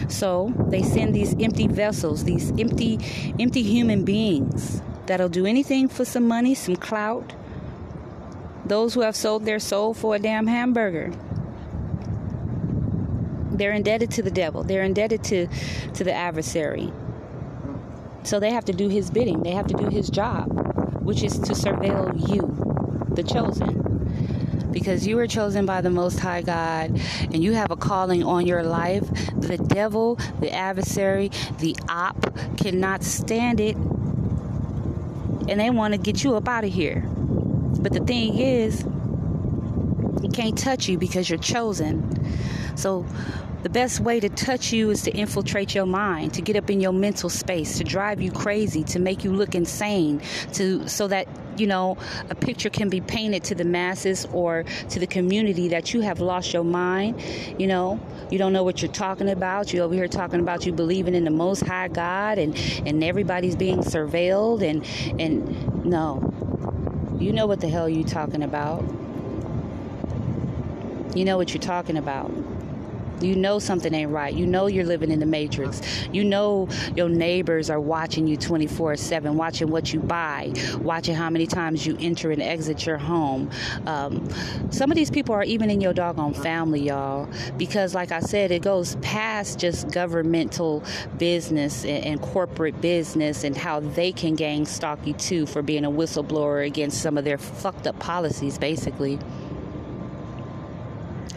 So 0.08 0.52
they 0.68 0.82
send 0.82 1.14
these 1.14 1.35
empty 1.40 1.66
vessels, 1.66 2.25
these 2.25 2.50
empty, 2.61 2.99
empty 3.38 3.62
human 3.62 4.04
beings 4.04 4.82
that'll 5.06 5.30
do 5.30 5.47
anything 5.47 5.88
for 5.88 6.04
some 6.04 6.28
money, 6.28 6.54
some 6.54 6.76
clout. 6.76 7.32
Those 8.66 8.92
who 8.92 9.00
have 9.00 9.16
sold 9.16 9.47
their 9.47 9.58
soul 9.58 9.94
for 9.94 10.16
a 10.16 10.18
damn 10.18 10.47
hamburger. 10.47 11.11
They're 13.50 13.73
indebted 13.73 14.11
to 14.11 14.23
the 14.23 14.30
devil. 14.30 14.62
They're 14.62 14.82
indebted 14.82 15.25
to, 15.25 15.47
to 15.94 16.04
the 16.04 16.12
adversary. 16.12 16.92
So 18.25 18.38
they 18.38 18.50
have 18.50 18.66
to 18.66 18.75
do 18.75 18.88
his 18.88 19.11
bidding. 19.11 19.42
They 19.42 19.52
have 19.52 19.68
to 19.68 19.75
do 19.75 19.88
his 19.88 20.11
job, 20.11 20.49
which 21.02 21.23
is 21.23 21.38
to 21.38 21.54
surveil 21.54 22.30
you, 22.30 23.06
the 23.14 23.23
chosen 23.23 23.88
because 24.78 25.08
you 25.08 25.16
were 25.16 25.26
chosen 25.26 25.66
by 25.66 25.80
the 25.80 25.90
Most 25.90 26.20
High 26.20 26.40
God 26.40 27.00
and 27.20 27.42
you 27.42 27.52
have 27.52 27.73
a 27.73 27.76
calling 27.76 28.23
on 28.23 28.47
your 28.47 28.62
life. 28.62 29.02
The 29.35 29.58
devil, 29.58 30.14
the 30.38 30.52
adversary, 30.52 31.32
the 31.58 31.75
op 31.88 32.16
cannot 32.56 33.02
stand 33.02 33.58
it 33.58 33.75
and 35.49 35.58
they 35.58 35.70
want 35.70 35.94
to 35.94 35.99
get 35.99 36.23
you 36.23 36.37
up 36.37 36.47
out 36.47 36.62
of 36.62 36.73
here. 36.73 37.00
But 37.80 37.92
the 37.92 37.99
thing 38.00 38.38
is, 38.38 38.87
he 40.23 40.28
can't 40.28 40.56
touch 40.56 40.88
you 40.88 40.97
because 40.97 41.28
you're 41.28 41.40
chosen. 41.40 42.76
So 42.76 43.04
the 43.64 43.70
best 43.70 43.99
way 43.99 44.20
to 44.20 44.28
touch 44.28 44.73
you 44.73 44.90
is 44.90 45.02
to 45.02 45.11
infiltrate 45.11 45.75
your 45.75 45.87
mind, 45.87 46.35
to 46.35 46.42
get 46.42 46.54
up 46.54 46.70
in 46.70 46.80
your 46.80 46.92
mental 46.92 47.30
space, 47.30 47.78
to 47.78 47.85
drive 47.85 48.20
you 48.20 48.30
crazy, 48.30 48.85
to 48.85 49.00
make 49.00 49.25
you 49.25 49.32
look 49.32 49.56
insane, 49.56 50.23
to 50.52 50.88
so 50.88 51.08
that 51.08 51.26
you 51.59 51.67
know 51.67 51.97
a 52.31 52.35
picture 52.35 52.71
can 52.71 52.88
be 52.88 53.00
painted 53.00 53.45
to 53.45 53.55
the 53.55 53.65
masses 53.65 54.27
or 54.33 54.65
to 54.91 54.99
the 54.99 55.07
community 55.07 55.69
that 55.69 55.93
you 55.93 56.00
have 56.00 56.21
lost 56.21 56.53
your 56.53 56.65
mind. 56.65 57.23
You 57.59 57.67
know, 57.67 58.00
you 58.31 58.38
don't 58.38 58.53
know 58.53 58.65
what 58.65 58.83
you're 58.83 58.93
talking 58.93 59.29
about. 59.29 59.73
You're 59.73 59.85
over 59.85 59.95
here 59.95 60.09
talking 60.09 60.41
about 60.41 60.67
you 60.67 60.73
believing 60.73 61.15
in 61.15 61.25
the 61.25 61.31
Most 61.31 61.67
High 61.67 61.88
God, 61.88 62.38
and 62.38 62.57
and 62.87 63.03
everybody's 63.03 63.57
being 63.57 63.79
surveilled, 63.79 64.62
and 64.62 64.85
and 65.21 65.85
no, 65.85 66.33
you 67.19 67.33
know 67.33 67.47
what 67.47 67.61
the 67.61 67.69
hell 67.69 67.88
you 67.88 68.05
talking 68.05 68.43
about. 68.43 68.85
You 71.15 71.25
know 71.25 71.37
what 71.37 71.55
you're 71.55 71.62
talking 71.62 71.97
about. 71.97 72.31
You 73.21 73.37
know 73.37 73.59
something 73.59 73.93
ain't 73.95 74.11
right. 74.11 74.33
You 74.33 74.47
know 74.47 74.67
you're 74.67 74.85
living 74.85 75.11
in 75.11 75.21
the 75.21 75.27
matrix. 75.27 75.81
You 76.13 76.25
know 76.25 76.69
your 76.95 77.09
neighbors 77.09 77.71
are 77.71 77.81
watching 77.81 78.27
you 78.27 78.37
24 78.37 78.97
7, 78.97 79.37
watching 79.37 79.71
what 79.71 79.93
you 79.93 80.01
buy, 80.01 80.53
watching 80.81 81.15
how 81.15 81.31
many 81.31 81.47
times 81.47 81.87
you 81.87 81.97
enter 82.01 82.31
and 82.31 82.43
exit 82.43 82.87
your 82.87 82.99
home. 82.99 83.51
Um, 83.87 84.29
some 84.71 84.91
of 84.91 84.97
these 84.97 85.11
people 85.11 85.35
are 85.35 85.45
even 85.45 85.71
in 85.71 85.81
your 85.81 85.93
doggone 85.93 86.35
family, 86.35 86.81
y'all, 86.81 87.29
because, 87.57 87.95
like 87.95 88.13
I 88.13 88.21
said, 88.21 88.51
it 88.51 88.63
goes 88.63 88.97
past 88.97 89.59
just 89.59 89.91
governmental 89.91 90.83
business 91.19 91.85
and, 91.85 92.05
and 92.05 92.23
corporate 92.23 92.81
business 92.81 93.45
and 93.45 93.57
how 93.57 93.81
they 93.81 94.13
can 94.13 94.35
gang 94.35 94.67
stalk 94.67 95.07
you 95.07 95.15
too 95.15 95.47
for 95.47 95.63
being 95.63 95.85
a 95.85 95.91
whistleblower 95.91 96.67
against 96.67 97.01
some 97.01 97.19
of 97.19 97.25
their 97.25 97.39
fucked 97.39 97.87
up 97.87 97.99
policies, 97.99 98.59
basically 98.59 99.19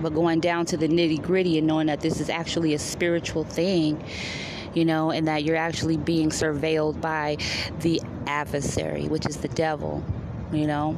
but 0.01 0.13
going 0.13 0.39
down 0.39 0.65
to 0.67 0.77
the 0.77 0.87
nitty 0.87 1.21
gritty 1.21 1.57
and 1.57 1.67
knowing 1.67 1.87
that 1.87 2.01
this 2.01 2.19
is 2.19 2.29
actually 2.29 2.73
a 2.73 2.79
spiritual 2.79 3.43
thing, 3.43 4.03
you 4.73 4.85
know, 4.85 5.11
and 5.11 5.27
that 5.27 5.43
you're 5.43 5.55
actually 5.55 5.97
being 5.97 6.29
surveilled 6.29 6.99
by 7.01 7.37
the 7.79 8.01
adversary, 8.27 9.07
which 9.07 9.25
is 9.25 9.37
the 9.37 9.47
devil, 9.49 10.03
you 10.51 10.67
know. 10.67 10.97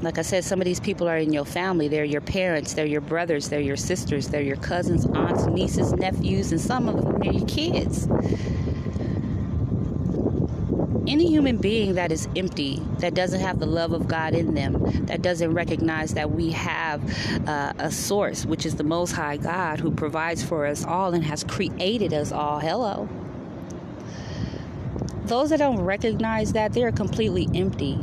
Like 0.00 0.18
I 0.18 0.22
said, 0.22 0.44
some 0.44 0.60
of 0.60 0.64
these 0.64 0.78
people 0.78 1.08
are 1.08 1.18
in 1.18 1.32
your 1.32 1.44
family. 1.44 1.88
They're 1.88 2.04
your 2.04 2.20
parents, 2.20 2.74
they're 2.74 2.86
your 2.86 3.00
brothers, 3.00 3.48
they're 3.48 3.58
your 3.60 3.76
sisters, 3.76 4.28
they're 4.28 4.42
your 4.42 4.56
cousins, 4.56 5.06
aunts, 5.06 5.46
nieces, 5.46 5.92
nephews, 5.92 6.52
and 6.52 6.60
some 6.60 6.88
of 6.88 6.96
them 6.96 7.16
are 7.16 7.32
your 7.32 7.46
kids 7.46 8.06
any 11.08 11.26
human 11.26 11.56
being 11.56 11.94
that 11.94 12.12
is 12.12 12.28
empty, 12.36 12.82
that 12.98 13.14
doesn't 13.14 13.40
have 13.40 13.58
the 13.58 13.66
love 13.66 13.92
of 13.92 14.06
God 14.06 14.34
in 14.34 14.54
them, 14.54 15.06
that 15.06 15.22
doesn't 15.22 15.54
recognize 15.54 16.14
that 16.14 16.30
we 16.30 16.50
have 16.50 17.02
uh, 17.48 17.72
a 17.78 17.90
source, 17.90 18.44
which 18.44 18.66
is 18.66 18.76
the 18.76 18.84
Most 18.84 19.12
High 19.12 19.38
God 19.38 19.80
who 19.80 19.90
provides 19.90 20.42
for 20.42 20.66
us 20.66 20.84
all 20.84 21.14
and 21.14 21.24
has 21.24 21.42
created 21.44 22.12
us 22.12 22.30
all. 22.30 22.60
Hello. 22.60 23.08
Those 25.24 25.50
that 25.50 25.58
don't 25.58 25.80
recognize 25.80 26.52
that, 26.52 26.72
they're 26.72 26.92
completely 26.92 27.48
empty. 27.54 27.98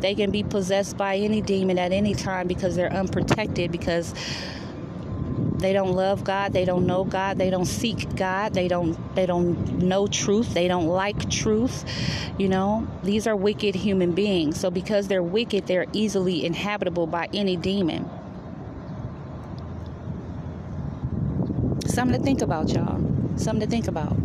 They 0.00 0.14
can 0.14 0.30
be 0.30 0.42
possessed 0.42 0.96
by 0.96 1.16
any 1.16 1.40
demon 1.40 1.78
at 1.78 1.92
any 1.92 2.14
time 2.14 2.46
because 2.46 2.76
they're 2.76 2.92
unprotected, 2.92 3.72
because 3.72 4.14
they 5.58 5.72
don't 5.72 5.92
love 5.92 6.22
God, 6.22 6.52
they 6.52 6.64
don't 6.64 6.86
know 6.86 7.04
God, 7.04 7.36
they 7.36 7.50
don't 7.50 7.64
seek 7.64 8.14
God, 8.14 8.54
they 8.54 8.68
don't 8.68 8.96
they 9.14 9.26
don't 9.26 9.78
know 9.82 10.06
truth, 10.06 10.54
they 10.54 10.68
don't 10.68 10.86
like 10.86 11.28
truth. 11.28 11.84
You 12.38 12.48
know, 12.48 12.86
these 13.02 13.26
are 13.26 13.34
wicked 13.34 13.74
human 13.74 14.12
beings. 14.12 14.60
So 14.60 14.70
because 14.70 15.08
they're 15.08 15.22
wicked, 15.22 15.66
they're 15.66 15.86
easily 15.92 16.44
inhabitable 16.44 17.08
by 17.08 17.28
any 17.34 17.56
demon. 17.56 18.08
Something 21.86 22.18
to 22.18 22.24
think 22.24 22.40
about, 22.40 22.68
y'all. 22.70 23.00
Something 23.36 23.60
to 23.60 23.66
think 23.66 23.88
about. 23.88 24.16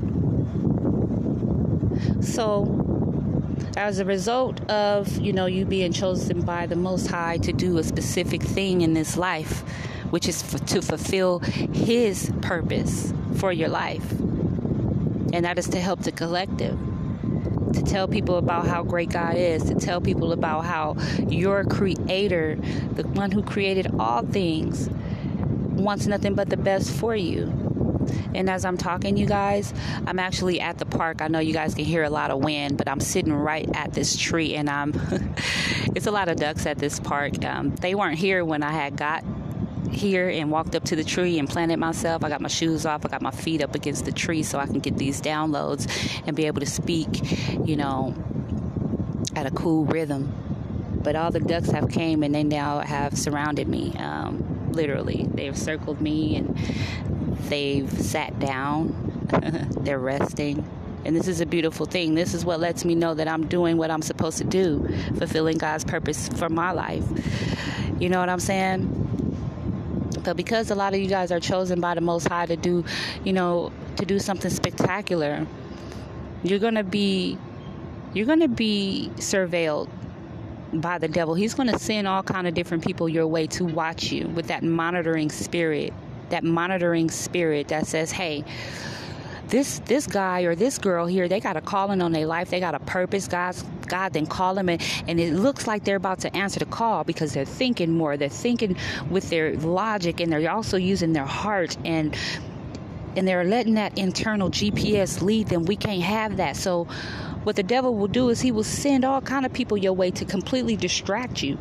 So 2.22 2.84
as 3.76 3.98
a 4.00 4.06
result 4.06 4.62
of 4.70 5.18
you 5.18 5.34
know 5.34 5.48
you 5.48 5.66
being 5.66 5.92
chosen 5.92 6.42
by 6.42 6.68
the 6.68 6.76
most 6.76 7.08
high 7.08 7.38
to 7.38 7.52
do 7.52 7.78
a 7.80 7.84
specific 7.84 8.44
thing 8.44 8.82
in 8.82 8.94
this 8.94 9.18
life 9.18 9.64
which 10.14 10.28
is 10.28 10.44
to 10.44 10.80
fulfill 10.80 11.40
His 11.40 12.32
purpose 12.44 13.12
for 13.38 13.52
your 13.52 13.68
life. 13.68 14.12
And 14.12 15.44
that 15.44 15.58
is 15.58 15.68
to 15.70 15.80
help 15.80 16.02
the 16.02 16.12
collective, 16.12 16.78
to 17.74 17.82
tell 17.82 18.08
people 18.08 18.38
about 18.38 18.68
how 18.68 18.84
great 18.84 19.10
God 19.10 19.36
is, 19.38 19.64
to 19.64 19.74
tell 19.74 20.00
people 20.00 20.32
about 20.32 20.66
how 20.66 20.98
your 21.30 21.64
Creator, 21.64 22.58
the 22.94 23.08
one 23.08 23.32
who 23.32 23.42
created 23.42 23.88
all 23.98 24.22
things, 24.22 24.88
wants 25.72 26.06
nothing 26.06 26.36
but 26.36 26.48
the 26.48 26.58
best 26.58 26.92
for 26.92 27.16
you. 27.16 27.46
And 28.36 28.52
as 28.52 28.66
I'm 28.66 28.78
talking, 28.78 29.18
you 29.18 29.26
guys, 29.26 29.74
I'm 30.06 30.20
actually 30.20 30.62
at 30.62 30.78
the 30.78 30.86
park. 30.86 31.24
I 31.24 31.28
know 31.28 31.40
you 31.40 31.54
guys 31.54 31.74
can 31.74 31.86
hear 31.86 32.04
a 32.04 32.12
lot 32.12 32.30
of 32.30 32.38
wind, 32.44 32.78
but 32.78 32.88
I'm 32.88 33.00
sitting 33.00 33.34
right 33.34 33.68
at 33.74 33.94
this 33.94 34.16
tree, 34.16 34.54
and 34.54 34.70
I'm. 34.70 34.94
it's 35.96 36.06
a 36.06 36.12
lot 36.12 36.30
of 36.30 36.38
ducks 36.38 36.68
at 36.68 36.78
this 36.78 37.00
park. 37.00 37.44
Um, 37.44 37.74
they 37.78 37.96
weren't 37.96 38.20
here 38.20 38.46
when 38.46 38.62
I 38.62 38.74
had 38.74 38.96
got 38.96 39.24
here 39.92 40.30
and 40.30 40.52
walked 40.52 40.76
up 40.76 40.84
to 40.86 40.96
the 40.96 41.04
tree 41.04 41.40
and 41.40 41.50
planted 41.50 41.78
myself. 41.78 42.24
I 42.24 42.30
got 42.30 42.42
my 42.42 42.50
shoes 42.50 42.86
off, 42.86 43.06
I 43.06 43.10
got 43.10 43.22
my 43.22 43.32
feet 43.32 43.62
up 43.62 43.76
against 43.76 44.06
the 44.06 44.12
tree 44.12 44.44
so 44.44 44.60
I 44.60 44.66
can 44.66 44.80
get 44.80 44.98
these 44.98 45.22
downloads 45.22 45.88
and 46.26 46.36
be 46.36 46.46
able 46.46 46.62
to 46.62 46.66
speak, 46.66 47.08
you 47.66 47.76
know, 47.76 48.16
at 49.36 49.46
a 49.46 49.52
cool 49.52 49.86
rhythm. 49.86 50.34
But 51.04 51.16
all 51.16 51.32
the 51.32 51.40
ducks 51.40 51.70
have 51.72 51.90
came 51.90 52.24
and 52.24 52.34
they 52.34 52.44
now 52.44 52.80
have 52.80 53.18
surrounded 53.18 53.68
me. 53.68 53.94
Um, 53.98 54.72
literally, 54.72 55.28
they've 55.34 55.58
circled 55.58 56.00
me 56.00 56.38
and 56.38 56.56
they've 57.50 57.92
sat 57.92 58.40
down. 58.40 59.12
They're 59.82 60.00
resting. 60.00 60.66
And 61.06 61.16
this 61.16 61.28
is 61.28 61.42
a 61.42 61.46
beautiful 61.46 61.86
thing. 61.86 62.16
This 62.16 62.34
is 62.34 62.46
what 62.46 62.62
lets 62.62 62.86
me 62.86 62.96
know 62.96 63.14
that 63.14 63.28
I'm 63.28 63.48
doing 63.48 63.78
what 63.78 63.92
I'm 63.92 64.02
supposed 64.02 64.38
to 64.38 64.46
do, 64.46 64.88
fulfilling 65.18 65.58
God's 65.58 65.84
purpose 65.84 66.30
for 66.30 66.48
my 66.48 66.72
life. 66.72 67.04
You 68.00 68.10
know 68.10 68.20
what 68.20 68.30
I'm 68.30 68.40
saying? 68.40 69.03
But 70.24 70.38
because 70.38 70.72
a 70.72 70.76
lot 70.76 70.94
of 70.94 71.00
you 71.00 71.08
guys 71.08 71.32
are 71.32 71.40
chosen 71.40 71.80
by 71.82 71.96
the 71.96 72.02
Most 72.02 72.28
High 72.28 72.46
to 72.46 72.56
do, 72.56 72.86
you 73.24 73.34
know, 73.34 73.72
to 73.98 74.06
do 74.06 74.20
something 74.20 74.52
spectacular, 74.52 75.46
you're 76.44 76.60
gonna 76.60 76.84
be, 76.84 77.38
you're 78.14 78.26
gonna 78.26 78.48
be 78.48 79.12
surveilled 79.16 79.90
by 80.74 80.98
the 80.98 81.08
devil. 81.08 81.36
He's 81.36 81.54
gonna 81.54 81.78
send 81.78 82.08
all 82.08 82.24
kind 82.24 82.48
of 82.48 82.54
different 82.54 82.86
people 82.86 83.08
your 83.08 83.28
way 83.28 83.48
to 83.48 83.66
watch 83.66 84.12
you 84.12 84.28
with 84.30 84.48
that 84.48 84.64
monitoring 84.64 85.30
spirit, 85.30 85.94
that 86.30 86.44
monitoring 86.44 87.10
spirit 87.10 87.68
that 87.70 87.88
says, 87.88 88.12
"Hey." 88.12 88.44
This 89.54 89.78
this 89.86 90.08
guy 90.08 90.42
or 90.42 90.56
this 90.56 90.80
girl 90.80 91.06
here, 91.06 91.28
they 91.28 91.40
got 91.40 91.56
a 91.56 91.62
calling 91.62 92.02
on 92.02 92.12
their 92.12 92.26
life. 92.26 92.50
They 92.50 92.60
got 92.60 92.74
a 92.74 92.80
purpose. 92.80 93.28
God's 93.28 93.62
God 93.86 94.12
then 94.14 94.26
call 94.26 94.56
them, 94.56 94.68
and, 94.68 94.82
and 95.08 95.20
it 95.20 95.34
looks 95.36 95.68
like 95.68 95.84
they're 95.84 95.96
about 95.96 96.22
to 96.22 96.36
answer 96.36 96.58
the 96.58 96.66
call 96.66 97.04
because 97.04 97.34
they're 97.34 97.46
thinking 97.46 97.92
more. 97.92 98.18
They're 98.18 98.30
thinking 98.30 98.76
with 99.12 99.30
their 99.30 99.56
logic, 99.58 100.20
and 100.20 100.32
they're 100.32 100.50
also 100.50 100.78
using 100.78 101.14
their 101.14 101.28
heart 101.28 101.78
and 101.86 102.18
and 103.16 103.28
they're 103.28 103.44
letting 103.44 103.76
that 103.76 103.96
internal 103.96 104.50
GPS 104.50 105.22
lead 105.22 105.50
them. 105.50 105.66
We 105.66 105.76
can't 105.76 106.02
have 106.02 106.38
that. 106.38 106.58
So 106.58 106.86
what 107.44 107.56
the 107.56 107.62
devil 107.62 107.94
will 107.94 108.08
do 108.08 108.30
is 108.30 108.42
he 108.42 108.52
will 108.52 108.64
send 108.64 109.06
all 109.06 109.22
kind 109.22 109.46
of 109.46 109.54
people 109.54 109.78
your 109.78 109.94
way 109.94 110.10
to 110.10 110.26
completely 110.26 110.76
distract 110.76 111.44
you 111.44 111.60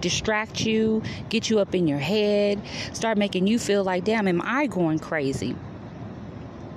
distract 0.00 0.66
you, 0.66 1.02
get 1.30 1.48
you 1.48 1.60
up 1.60 1.74
in 1.74 1.88
your 1.88 1.98
head, 1.98 2.60
start 2.92 3.16
making 3.16 3.46
you 3.46 3.58
feel 3.58 3.82
like, 3.82 4.04
damn, 4.04 4.28
am 4.28 4.42
I 4.44 4.66
going 4.66 4.98
crazy? 4.98 5.56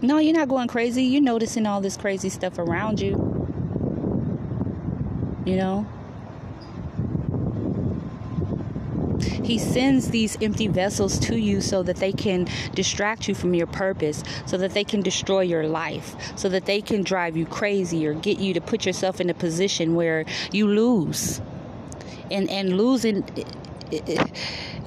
No, 0.02 0.20
you're 0.20 0.36
not 0.36 0.48
going 0.48 0.68
crazy. 0.68 1.04
You're 1.04 1.22
noticing 1.22 1.66
all 1.66 1.82
this 1.82 1.98
crazy 1.98 2.30
stuff 2.30 2.60
around 2.60 3.00
you. 3.00 3.16
You 5.46 5.56
know? 5.56 5.88
He 9.44 9.58
sends 9.58 10.10
these 10.10 10.38
empty 10.42 10.68
vessels 10.68 11.18
to 11.20 11.40
you 11.40 11.62
so 11.62 11.82
that 11.84 11.96
they 11.96 12.12
can 12.12 12.48
distract 12.76 13.28
you 13.28 13.34
from 13.34 13.54
your 13.54 13.66
purpose, 13.66 14.24
so 14.46 14.58
that 14.58 14.74
they 14.74 14.84
can 14.84 15.02
destroy 15.02 15.42
your 15.42 15.68
life, 15.68 16.16
so 16.36 16.50
that 16.50 16.66
they 16.66 16.82
can 16.82 17.02
drive 17.02 17.38
you 17.38 17.46
crazy 17.46 18.06
or 18.06 18.14
get 18.14 18.40
you 18.40 18.54
to 18.54 18.62
put 18.62 18.86
yourself 18.86 19.20
in 19.22 19.30
a 19.30 19.34
position 19.34 19.96
where 19.96 20.26
you 20.52 20.68
lose. 20.68 21.42
And 22.30 22.50
and 22.50 22.76
losing 22.76 23.24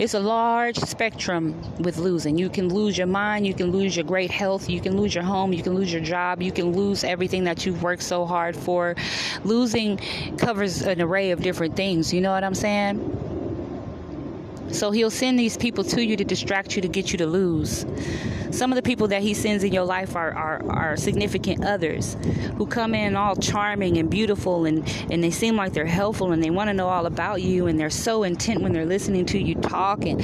it's 0.00 0.14
a 0.14 0.21
large 0.21 0.78
spectrum 0.78 1.54
with 1.78 1.99
losing. 1.99 2.38
You 2.38 2.49
can 2.49 2.73
lose 2.73 2.97
your 2.97 3.07
mind, 3.07 3.47
you 3.47 3.52
can 3.52 3.71
lose 3.71 3.95
your 3.95 4.04
great 4.07 4.30
health, 4.30 4.71
you 4.71 4.80
can 4.80 4.97
lose 4.97 5.14
your 5.14 5.25
home, 5.25 5.52
you 5.52 5.62
can 5.62 5.75
lose 5.75 5.92
your 5.92 6.00
job, 6.00 6.40
you 6.40 6.50
can 6.50 6.73
lose 6.73 7.04
everything 7.04 7.45
that 7.45 7.66
you've 7.66 7.83
worked 7.83 8.02
so 8.02 8.25
hard 8.25 8.57
for. 8.57 8.97
Losing 9.45 9.99
covers 10.38 10.80
an 10.80 11.02
array 11.02 11.33
of 11.33 11.42
different 11.42 11.76
things. 11.76 12.14
You 12.14 12.23
know 12.23 12.33
what 12.33 12.45
I'm 12.45 12.54
saying? 12.54 13.29
So 14.73 14.91
he'll 14.91 15.11
send 15.11 15.39
these 15.39 15.57
people 15.57 15.85
to 15.85 16.05
you 16.05 16.17
to 16.17 16.25
distract 16.25 16.77
you, 16.77 16.83
to 16.83 16.89
get 16.89 17.12
you 17.12 17.19
to 17.19 17.27
lose. 17.27 17.87
Some 18.50 18.73
of 18.73 18.77
the 18.77 18.83
people 18.83 19.09
that 19.09 19.23
he 19.23 19.35
sends 19.35 19.62
in 19.62 19.73
your 19.73 19.85
life 19.85 20.17
are, 20.17 20.33
are, 20.33 20.62
are 20.71 20.97
significant 20.97 21.65
others 21.65 22.17
who 22.57 22.67
come 22.67 22.95
in 22.95 23.15
all 23.15 23.37
charming 23.37 23.97
and 23.97 24.11
beautiful 24.11 24.67
and, 24.67 24.87
and 25.11 25.23
they 25.23 25.31
seem 25.31 25.57
like 25.57 25.73
they're 25.73 25.87
helpful 25.87 26.33
and 26.33 26.43
they 26.43 26.50
want 26.50 26.69
to 26.69 26.75
know 26.75 26.89
all 26.89 27.07
about 27.07 27.43
you 27.43 27.69
and 27.69 27.79
they're 27.79 27.91
so 27.91 28.25
intent 28.25 28.61
when 28.61 28.73
they're 28.73 28.87
listening 28.87 29.25
to 29.27 29.39
you 29.39 29.55
talk 29.55 30.05
and 30.05 30.21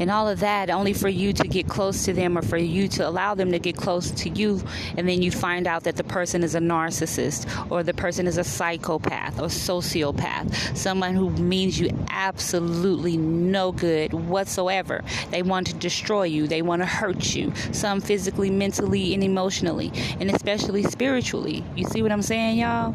and 0.00 0.10
all 0.10 0.28
of 0.28 0.40
that 0.40 0.68
only 0.68 0.92
for 0.92 1.08
you 1.08 1.32
to 1.32 1.46
get 1.46 1.68
close 1.68 2.04
to 2.06 2.12
them 2.12 2.36
or 2.36 2.42
for 2.42 2.56
you 2.56 2.88
to 2.88 3.06
allow 3.08 3.34
them 3.34 3.52
to 3.52 3.58
get 3.58 3.76
close 3.76 4.10
to 4.10 4.28
you 4.30 4.60
and 4.96 5.08
then 5.08 5.22
you 5.22 5.30
find 5.30 5.66
out 5.66 5.84
that 5.84 5.96
the 5.96 6.04
person 6.04 6.42
is 6.42 6.54
a 6.54 6.58
narcissist 6.58 7.70
or 7.70 7.82
the 7.82 7.94
person 7.94 8.26
is 8.26 8.36
a 8.36 8.44
psychopath 8.44 9.38
or 9.38 9.46
sociopath 9.46 10.76
someone 10.76 11.14
who 11.14 11.30
means 11.30 11.78
you 11.78 11.88
absolutely 12.08 13.16
no 13.50 13.72
good 13.72 14.12
whatsoever 14.12 15.02
they 15.30 15.42
want 15.42 15.66
to 15.66 15.74
destroy 15.74 16.24
you 16.24 16.46
they 16.46 16.62
want 16.62 16.80
to 16.80 16.86
hurt 16.86 17.34
you 17.34 17.52
some 17.72 18.00
physically 18.00 18.50
mentally 18.50 19.14
and 19.14 19.22
emotionally 19.22 19.92
and 20.20 20.30
especially 20.30 20.82
spiritually 20.82 21.64
you 21.76 21.84
see 21.84 22.02
what 22.02 22.12
i'm 22.12 22.22
saying 22.22 22.58
y'all 22.58 22.94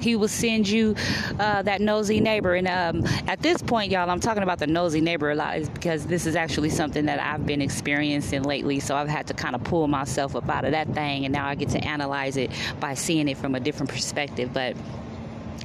he 0.00 0.16
will 0.16 0.28
send 0.28 0.68
you 0.68 0.94
uh, 1.38 1.62
that 1.62 1.80
nosy 1.80 2.20
neighbor. 2.20 2.54
And 2.54 2.68
um, 2.68 3.04
at 3.26 3.40
this 3.40 3.62
point, 3.62 3.90
y'all, 3.90 4.08
I'm 4.08 4.20
talking 4.20 4.42
about 4.42 4.58
the 4.58 4.66
nosy 4.66 5.00
neighbor 5.00 5.30
a 5.30 5.34
lot 5.34 5.58
is 5.58 5.68
because 5.68 6.06
this 6.06 6.26
is 6.26 6.36
actually 6.36 6.70
something 6.70 7.06
that 7.06 7.20
I've 7.20 7.46
been 7.46 7.62
experiencing 7.62 8.42
lately. 8.42 8.80
So 8.80 8.96
I've 8.96 9.08
had 9.08 9.26
to 9.28 9.34
kind 9.34 9.54
of 9.54 9.64
pull 9.64 9.88
myself 9.88 10.36
up 10.36 10.48
out 10.48 10.64
of 10.64 10.72
that 10.72 10.88
thing, 10.94 11.24
and 11.24 11.32
now 11.32 11.46
I 11.46 11.54
get 11.54 11.70
to 11.70 11.84
analyze 11.84 12.36
it 12.36 12.50
by 12.80 12.94
seeing 12.94 13.28
it 13.28 13.36
from 13.36 13.54
a 13.54 13.60
different 13.60 13.90
perspective. 13.90 14.52
But 14.52 14.76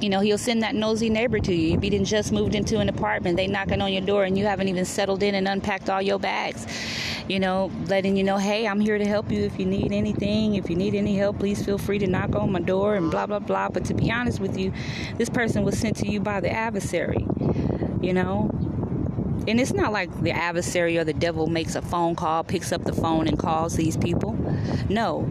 you 0.02 0.08
know, 0.08 0.18
he'll 0.18 0.36
send 0.36 0.62
that 0.64 0.74
nosy 0.74 1.08
neighbor 1.08 1.38
to 1.38 1.54
you. 1.54 1.76
If 1.76 1.84
you 1.84 1.90
didn't 1.90 2.06
just 2.06 2.32
moved 2.32 2.56
into 2.56 2.80
an 2.80 2.88
apartment, 2.88 3.36
they 3.36 3.46
knocking 3.46 3.80
on 3.80 3.92
your 3.92 4.02
door 4.02 4.24
and 4.24 4.36
you 4.36 4.44
haven't 4.44 4.66
even 4.66 4.84
settled 4.84 5.22
in 5.22 5.36
and 5.36 5.46
unpacked 5.46 5.88
all 5.88 6.02
your 6.02 6.18
bags. 6.18 6.66
You 7.28 7.38
know, 7.38 7.70
letting 7.86 8.16
you 8.16 8.24
know, 8.24 8.36
hey, 8.36 8.66
I'm 8.66 8.80
here 8.80 8.98
to 8.98 9.06
help 9.06 9.30
you 9.30 9.44
if 9.44 9.60
you 9.60 9.64
need 9.64 9.92
anything. 9.92 10.56
If 10.56 10.68
you 10.68 10.74
need 10.74 10.96
any 10.96 11.16
help, 11.16 11.38
please 11.38 11.64
feel 11.64 11.78
free 11.78 12.00
to 12.00 12.08
knock 12.08 12.34
on 12.34 12.50
my 12.50 12.60
door 12.60 12.96
and 12.96 13.12
blah, 13.12 13.26
blah, 13.26 13.38
blah. 13.38 13.68
But 13.68 13.84
to 13.86 13.94
be 13.94 14.10
honest 14.10 14.40
with 14.40 14.58
you, 14.58 14.72
this 15.18 15.30
person 15.30 15.62
was 15.62 15.78
sent 15.78 15.96
to 15.98 16.08
you 16.08 16.18
by 16.18 16.40
the 16.40 16.50
adversary, 16.50 17.24
you 18.00 18.12
know? 18.12 18.50
And 19.46 19.60
it's 19.60 19.72
not 19.72 19.92
like 19.92 20.22
the 20.22 20.32
adversary 20.32 20.98
or 20.98 21.04
the 21.04 21.12
devil 21.12 21.46
makes 21.46 21.76
a 21.76 21.82
phone 21.82 22.16
call, 22.16 22.42
picks 22.42 22.72
up 22.72 22.84
the 22.84 22.92
phone, 22.92 23.28
and 23.28 23.38
calls 23.38 23.74
these 23.74 23.96
people. 23.96 24.32
No, 24.88 25.30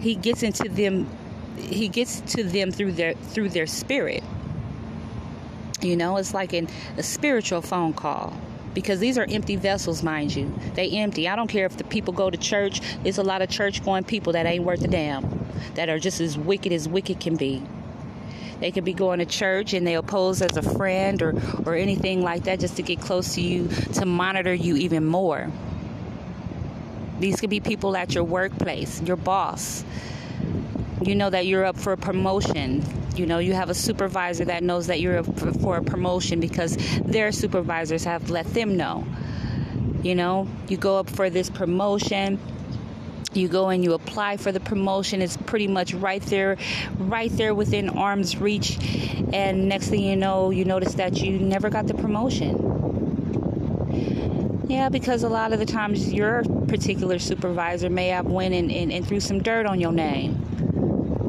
he 0.00 0.14
gets 0.14 0.42
into 0.42 0.68
them 0.68 1.06
he 1.56 1.88
gets 1.88 2.20
to 2.20 2.44
them 2.44 2.70
through 2.70 2.92
their 2.92 3.14
through 3.14 3.50
their 3.50 3.66
spirit. 3.66 4.22
You 5.80 5.96
know, 5.96 6.16
it's 6.16 6.32
like 6.32 6.52
an, 6.52 6.68
a 6.96 7.02
spiritual 7.02 7.60
phone 7.60 7.92
call 7.92 8.32
because 8.74 8.98
these 9.00 9.16
are 9.16 9.26
empty 9.28 9.56
vessels, 9.56 10.02
mind 10.02 10.34
you. 10.34 10.52
They 10.74 10.90
empty. 10.90 11.28
I 11.28 11.36
don't 11.36 11.48
care 11.48 11.66
if 11.66 11.76
the 11.76 11.84
people 11.84 12.12
go 12.12 12.30
to 12.30 12.36
church. 12.36 12.80
There's 13.02 13.18
a 13.18 13.22
lot 13.22 13.42
of 13.42 13.48
church 13.48 13.84
going 13.84 14.04
people 14.04 14.32
that 14.32 14.46
ain't 14.46 14.64
worth 14.64 14.82
a 14.82 14.88
damn, 14.88 15.46
that 15.74 15.88
are 15.88 15.98
just 15.98 16.20
as 16.20 16.36
wicked 16.36 16.72
as 16.72 16.88
wicked 16.88 17.20
can 17.20 17.36
be. 17.36 17.62
They 18.60 18.70
could 18.70 18.84
be 18.84 18.92
going 18.92 19.18
to 19.18 19.26
church 19.26 19.74
and 19.74 19.86
they'll 19.86 20.02
pose 20.02 20.40
as 20.40 20.56
a 20.56 20.62
friend 20.62 21.20
or, 21.22 21.34
or 21.66 21.74
anything 21.74 22.22
like 22.22 22.44
that 22.44 22.60
just 22.60 22.76
to 22.76 22.82
get 22.82 23.00
close 23.00 23.34
to 23.34 23.40
you, 23.40 23.68
to 23.94 24.06
monitor 24.06 24.54
you 24.54 24.76
even 24.76 25.04
more. 25.04 25.50
These 27.20 27.40
could 27.40 27.50
be 27.50 27.60
people 27.60 27.96
at 27.96 28.14
your 28.14 28.24
workplace, 28.24 29.00
your 29.02 29.16
boss, 29.16 29.84
you 31.02 31.14
know 31.14 31.30
that 31.30 31.46
you're 31.46 31.64
up 31.64 31.76
for 31.76 31.92
a 31.92 31.96
promotion. 31.96 32.84
You 33.16 33.26
know, 33.26 33.38
you 33.38 33.52
have 33.52 33.70
a 33.70 33.74
supervisor 33.74 34.44
that 34.46 34.62
knows 34.62 34.88
that 34.88 35.00
you're 35.00 35.18
up 35.18 35.38
for 35.60 35.76
a 35.76 35.82
promotion 35.82 36.40
because 36.40 36.76
their 37.00 37.32
supervisors 37.32 38.04
have 38.04 38.30
let 38.30 38.46
them 38.54 38.76
know. 38.76 39.06
You 40.02 40.14
know, 40.14 40.48
you 40.68 40.76
go 40.76 40.98
up 40.98 41.08
for 41.08 41.30
this 41.30 41.48
promotion 41.50 42.38
you 43.36 43.48
go 43.48 43.68
and 43.68 43.82
you 43.82 43.94
apply 43.94 44.36
for 44.36 44.52
the 44.52 44.60
promotion 44.60 45.20
it's 45.20 45.36
pretty 45.36 45.66
much 45.66 45.92
right 45.94 46.22
there 46.22 46.56
right 46.98 47.32
there 47.36 47.54
within 47.54 47.88
arm's 47.88 48.36
reach 48.36 48.78
and 49.32 49.68
next 49.68 49.88
thing 49.88 50.00
you 50.00 50.16
know 50.16 50.50
you 50.50 50.64
notice 50.64 50.94
that 50.94 51.16
you 51.18 51.38
never 51.38 51.68
got 51.70 51.86
the 51.86 51.94
promotion 51.94 52.70
yeah 54.68 54.88
because 54.88 55.22
a 55.22 55.28
lot 55.28 55.52
of 55.52 55.58
the 55.58 55.66
times 55.66 56.12
your 56.12 56.42
particular 56.68 57.18
supervisor 57.18 57.90
may 57.90 58.08
have 58.08 58.26
went 58.26 58.54
and, 58.54 58.70
and, 58.70 58.92
and 58.92 59.06
threw 59.06 59.20
some 59.20 59.42
dirt 59.42 59.66
on 59.66 59.80
your 59.80 59.92
name 59.92 60.40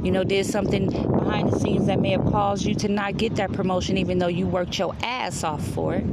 you 0.06 0.12
know, 0.12 0.24
did 0.24 0.46
something 0.46 0.88
behind 0.88 1.52
the 1.52 1.60
scenes 1.60 1.88
that 1.88 2.00
may 2.00 2.12
have 2.12 2.26
caused 2.26 2.63
you 2.63 2.76
to 2.76 2.88
not 2.88 3.18
get 3.18 3.38
that 3.38 3.52
promotion, 3.52 3.98
even 3.98 4.20
though 4.20 4.28
you 4.28 4.46
worked 4.46 4.78
your 4.78 4.96
ass 5.02 5.44
off 5.44 5.68
for 5.70 5.96
it. 5.96 6.06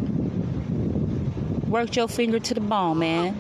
Worked 1.69 1.97
your 1.97 2.09
finger 2.09 2.39
to 2.39 2.55
the 2.55 2.61
bone, 2.61 2.99
man. 2.99 3.39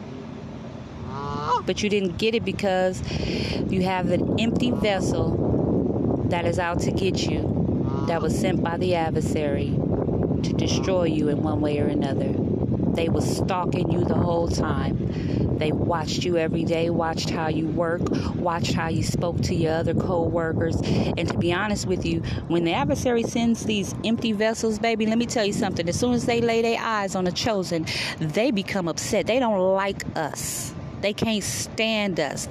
But 1.65 1.83
you 1.83 1.89
didn't 1.89 2.19
get 2.19 2.35
it 2.35 2.45
because 2.45 3.01
you 3.71 3.83
have 3.83 4.11
an 4.11 4.39
empty 4.39 4.73
vessel 4.73 6.27
that 6.27 6.45
is 6.45 6.59
out 6.59 6.81
to 6.81 6.91
get 6.91 7.23
you, 7.23 8.05
that 8.09 8.21
was 8.21 8.39
sent 8.39 8.63
by 8.63 8.77
the 8.77 8.95
adversary 8.95 9.71
to 10.43 10.53
destroy 10.53 11.05
you 11.05 11.29
in 11.29 11.43
one 11.43 11.61
way 11.61 11.79
or 11.79 11.87
another. 11.87 12.35
They 12.95 13.09
were 13.09 13.23
stalking 13.23 13.91
you 13.91 14.05
the 14.05 14.17
whole 14.17 14.49
time. 14.49 15.52
They 15.63 15.71
watched 15.71 16.25
you 16.25 16.37
every 16.39 16.65
day, 16.65 16.91
watched 16.91 17.31
how 17.31 17.47
you 17.47 17.69
work, 17.69 18.03
watched 18.35 18.73
how 18.73 18.89
you 18.89 19.05
spoke 19.05 19.41
to 19.43 19.55
your 19.55 19.75
other 19.75 19.95
co-workers. 19.95 20.75
And 20.83 21.29
to 21.29 21.39
be 21.39 21.53
honest 21.53 21.87
with 21.87 22.05
you, 22.05 22.19
when 22.49 22.65
the 22.65 22.73
adversary 22.73 23.23
sends 23.23 23.65
these 23.65 23.95
empty 24.05 24.33
vessels, 24.33 24.81
baby, 24.81 25.07
let 25.07 25.19
me 25.19 25.27
tell 25.27 25.45
you 25.45 25.53
something. 25.53 25.89
As 25.89 25.97
soon 25.97 26.15
as 26.15 26.27
they 26.27 26.41
lay 26.41 26.63
their 26.63 26.81
eyes 26.81 27.15
on 27.15 27.23
the 27.23 27.31
chosen, 27.31 27.87
they 28.19 28.51
become 28.51 28.89
upset. 28.89 29.29
They 29.29 29.39
don't 29.39 29.61
like 29.61 30.03
us. 30.17 30.75
They 31.01 31.13
can't 31.13 31.45
stand 31.45 32.19
us. 32.19 32.49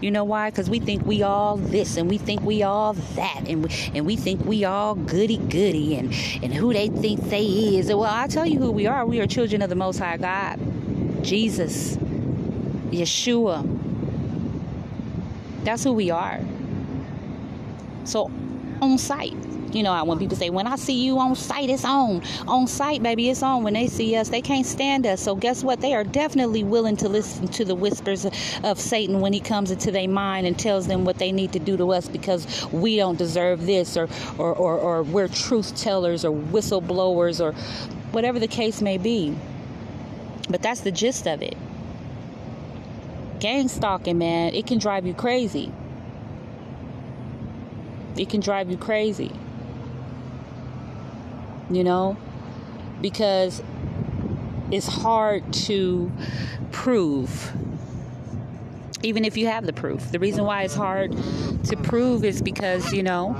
You 0.00 0.10
know 0.10 0.24
why? 0.24 0.48
Because 0.48 0.70
we 0.70 0.78
think 0.80 1.04
we 1.04 1.22
all 1.22 1.58
this 1.58 1.98
and 1.98 2.08
we 2.08 2.16
think 2.16 2.40
we 2.40 2.62
all 2.62 2.94
that 2.94 3.42
and 3.46 3.64
we, 3.64 3.90
and 3.92 4.06
we 4.06 4.16
think 4.16 4.46
we 4.46 4.64
all 4.64 4.94
goody 4.94 5.36
goody 5.36 5.96
and, 5.96 6.06
and 6.42 6.54
who 6.54 6.72
they 6.72 6.88
think 6.88 7.20
they 7.28 7.44
is. 7.44 7.88
Well, 7.88 8.04
I 8.04 8.28
tell 8.28 8.46
you 8.46 8.58
who 8.58 8.70
we 8.70 8.86
are. 8.86 9.04
We 9.04 9.20
are 9.20 9.26
children 9.26 9.60
of 9.60 9.68
the 9.68 9.76
Most 9.76 9.98
High 9.98 10.16
God. 10.16 10.58
Jesus. 11.22 11.98
Yeshua. 12.90 13.64
That's 15.64 15.84
who 15.84 15.92
we 15.92 16.10
are. 16.10 16.40
So 18.04 18.30
on 18.80 18.98
sight. 18.98 19.34
You 19.72 19.82
know, 19.82 20.04
when 20.04 20.18
people 20.18 20.36
say, 20.36 20.48
when 20.48 20.66
I 20.66 20.76
see 20.76 21.04
you 21.04 21.18
on 21.18 21.34
sight, 21.34 21.68
it's 21.68 21.84
on. 21.84 22.22
On 22.46 22.66
sight, 22.66 23.02
baby, 23.02 23.28
it's 23.28 23.42
on. 23.42 23.62
When 23.62 23.74
they 23.74 23.88
see 23.88 24.16
us, 24.16 24.28
they 24.28 24.40
can't 24.40 24.64
stand 24.64 25.06
us. 25.06 25.20
So, 25.20 25.34
guess 25.34 25.62
what? 25.62 25.80
They 25.80 25.92
are 25.92 26.04
definitely 26.04 26.64
willing 26.64 26.96
to 26.98 27.08
listen 27.08 27.48
to 27.48 27.64
the 27.64 27.74
whispers 27.74 28.26
of 28.62 28.80
Satan 28.80 29.20
when 29.20 29.32
he 29.32 29.40
comes 29.40 29.70
into 29.70 29.90
their 29.90 30.08
mind 30.08 30.46
and 30.46 30.58
tells 30.58 30.86
them 30.86 31.04
what 31.04 31.18
they 31.18 31.32
need 31.32 31.52
to 31.52 31.58
do 31.58 31.76
to 31.76 31.92
us 31.92 32.08
because 32.08 32.66
we 32.72 32.96
don't 32.96 33.18
deserve 33.18 33.66
this 33.66 33.96
or, 33.96 34.08
or, 34.38 34.54
or, 34.54 34.78
or 34.78 35.02
we're 35.02 35.28
truth 35.28 35.76
tellers 35.76 36.24
or 36.24 36.30
whistleblowers 36.30 37.40
or 37.40 37.52
whatever 38.12 38.38
the 38.38 38.48
case 38.48 38.80
may 38.80 38.96
be. 38.96 39.36
But 40.48 40.62
that's 40.62 40.80
the 40.80 40.92
gist 40.92 41.26
of 41.26 41.42
it. 41.42 41.56
Gang 43.40 43.68
stalking, 43.68 44.18
man, 44.18 44.54
it 44.54 44.66
can 44.66 44.78
drive 44.78 45.06
you 45.06 45.14
crazy. 45.14 45.72
It 48.16 48.28
can 48.28 48.40
drive 48.40 48.70
you 48.70 48.76
crazy 48.76 49.32
you 51.70 51.82
know, 51.82 52.16
because 53.00 53.62
it's 54.70 54.86
hard 54.86 55.52
to 55.52 56.10
prove. 56.72 57.52
Even 59.02 59.24
if 59.24 59.36
you 59.36 59.46
have 59.46 59.66
the 59.66 59.72
proof. 59.72 60.10
The 60.10 60.18
reason 60.18 60.44
why 60.44 60.62
it's 60.62 60.74
hard 60.74 61.12
to 61.64 61.76
prove 61.76 62.24
is 62.24 62.42
because, 62.42 62.92
you 62.92 63.02
know, 63.02 63.34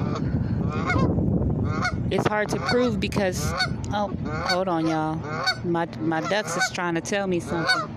it's 2.11 2.27
hard 2.27 2.49
to 2.51 2.59
prove 2.59 3.01
because 3.01 3.51
oh, 3.93 4.15
hold 4.49 4.69
on 4.69 4.87
y'all. 4.87 5.17
My 5.65 5.89
my 6.01 6.21
ducks 6.21 6.57
is 6.57 6.71
trying 6.73 6.95
to 6.95 7.01
tell 7.01 7.27
me 7.27 7.41
something. 7.41 7.91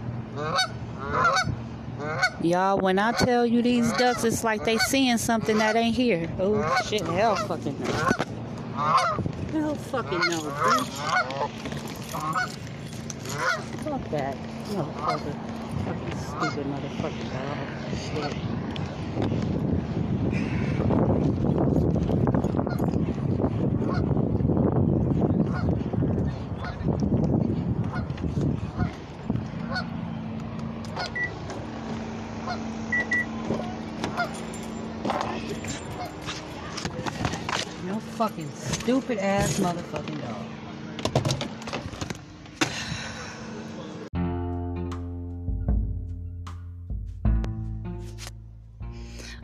Y'all, 2.41 2.77
when 2.77 2.99
I 2.99 3.11
tell 3.11 3.45
you 3.45 3.61
these 3.61 3.91
ducks, 3.93 4.23
it's 4.23 4.43
like 4.43 4.63
they 4.63 4.77
seeing 4.77 5.17
something 5.17 5.57
that 5.57 5.75
ain't 5.75 5.95
here. 5.95 6.29
Oh 6.39 6.77
shit, 6.85 7.01
hell 7.01 7.35
fucking 7.35 7.77
no. 7.79 7.85
Hell 9.51 9.75
fucking 9.75 10.19
no, 10.19 10.39
bitch. 10.39 11.49
Fuck 13.83 14.09
that. 14.11 14.37
Motherfucker. 14.69 15.35
Fucking 15.85 16.17
stupid 16.17 16.65
motherfucker 16.67 17.25
dog. 17.33 18.31
Shit. 18.31 18.59
fucking 38.19 38.49
stupid 39.09 39.23
ass 39.25 39.59
motherfucking 39.59 40.21
dog. 40.21 40.45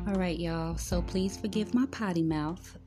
All 0.07 0.13
right, 0.13 0.37
y'all. 0.37 0.77
So 0.77 1.01
please 1.01 1.35
forgive 1.37 1.73
my 1.73 1.87
potty 1.87 2.21
mouth. 2.21 2.77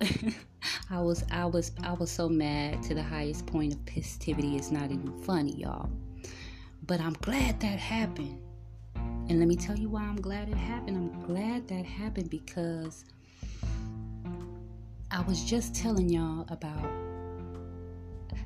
I 0.91 1.01
was 1.01 1.25
I 1.33 1.47
was 1.47 1.73
I 1.83 1.95
was 1.95 2.13
so 2.13 2.29
mad 2.29 2.81
to 2.85 2.95
the 2.95 3.03
highest 3.03 3.47
point 3.47 3.75
of 3.75 3.85
positivity. 3.85 4.57
It's 4.57 4.71
not 4.71 4.93
even 4.93 5.21
funny, 5.23 5.57
y'all. 5.57 5.91
But 6.87 7.01
I'm 7.01 7.15
glad 7.15 7.59
that 7.59 7.81
happened. 7.81 8.41
And 8.95 9.41
let 9.41 9.49
me 9.49 9.57
tell 9.57 9.77
you 9.77 9.89
why 9.89 10.03
I'm 10.03 10.21
glad 10.21 10.49
it 10.49 10.57
happened. 10.57 10.97
I'm 10.97 11.23
glad 11.27 11.67
that 11.67 11.85
happened 11.85 12.31
because 12.31 13.05
I 15.11 15.23
was 15.23 15.43
just 15.43 15.75
telling 15.75 16.11
y'all 16.11 16.45
about 16.51 16.85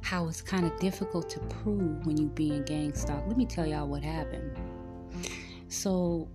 how 0.01 0.29
it's 0.29 0.41
kind 0.41 0.65
of 0.65 0.79
difficult 0.79 1.29
to 1.31 1.41
prove 1.41 2.07
when 2.07 2.17
you 2.17 2.29
being 2.29 2.63
gang 2.63 2.95
stalked. 2.95 3.27
Let 3.27 3.37
me 3.37 3.47
tell 3.47 3.67
y'all 3.67 3.89
what 3.89 4.05
happened. 4.05 4.57
So, 5.67 6.29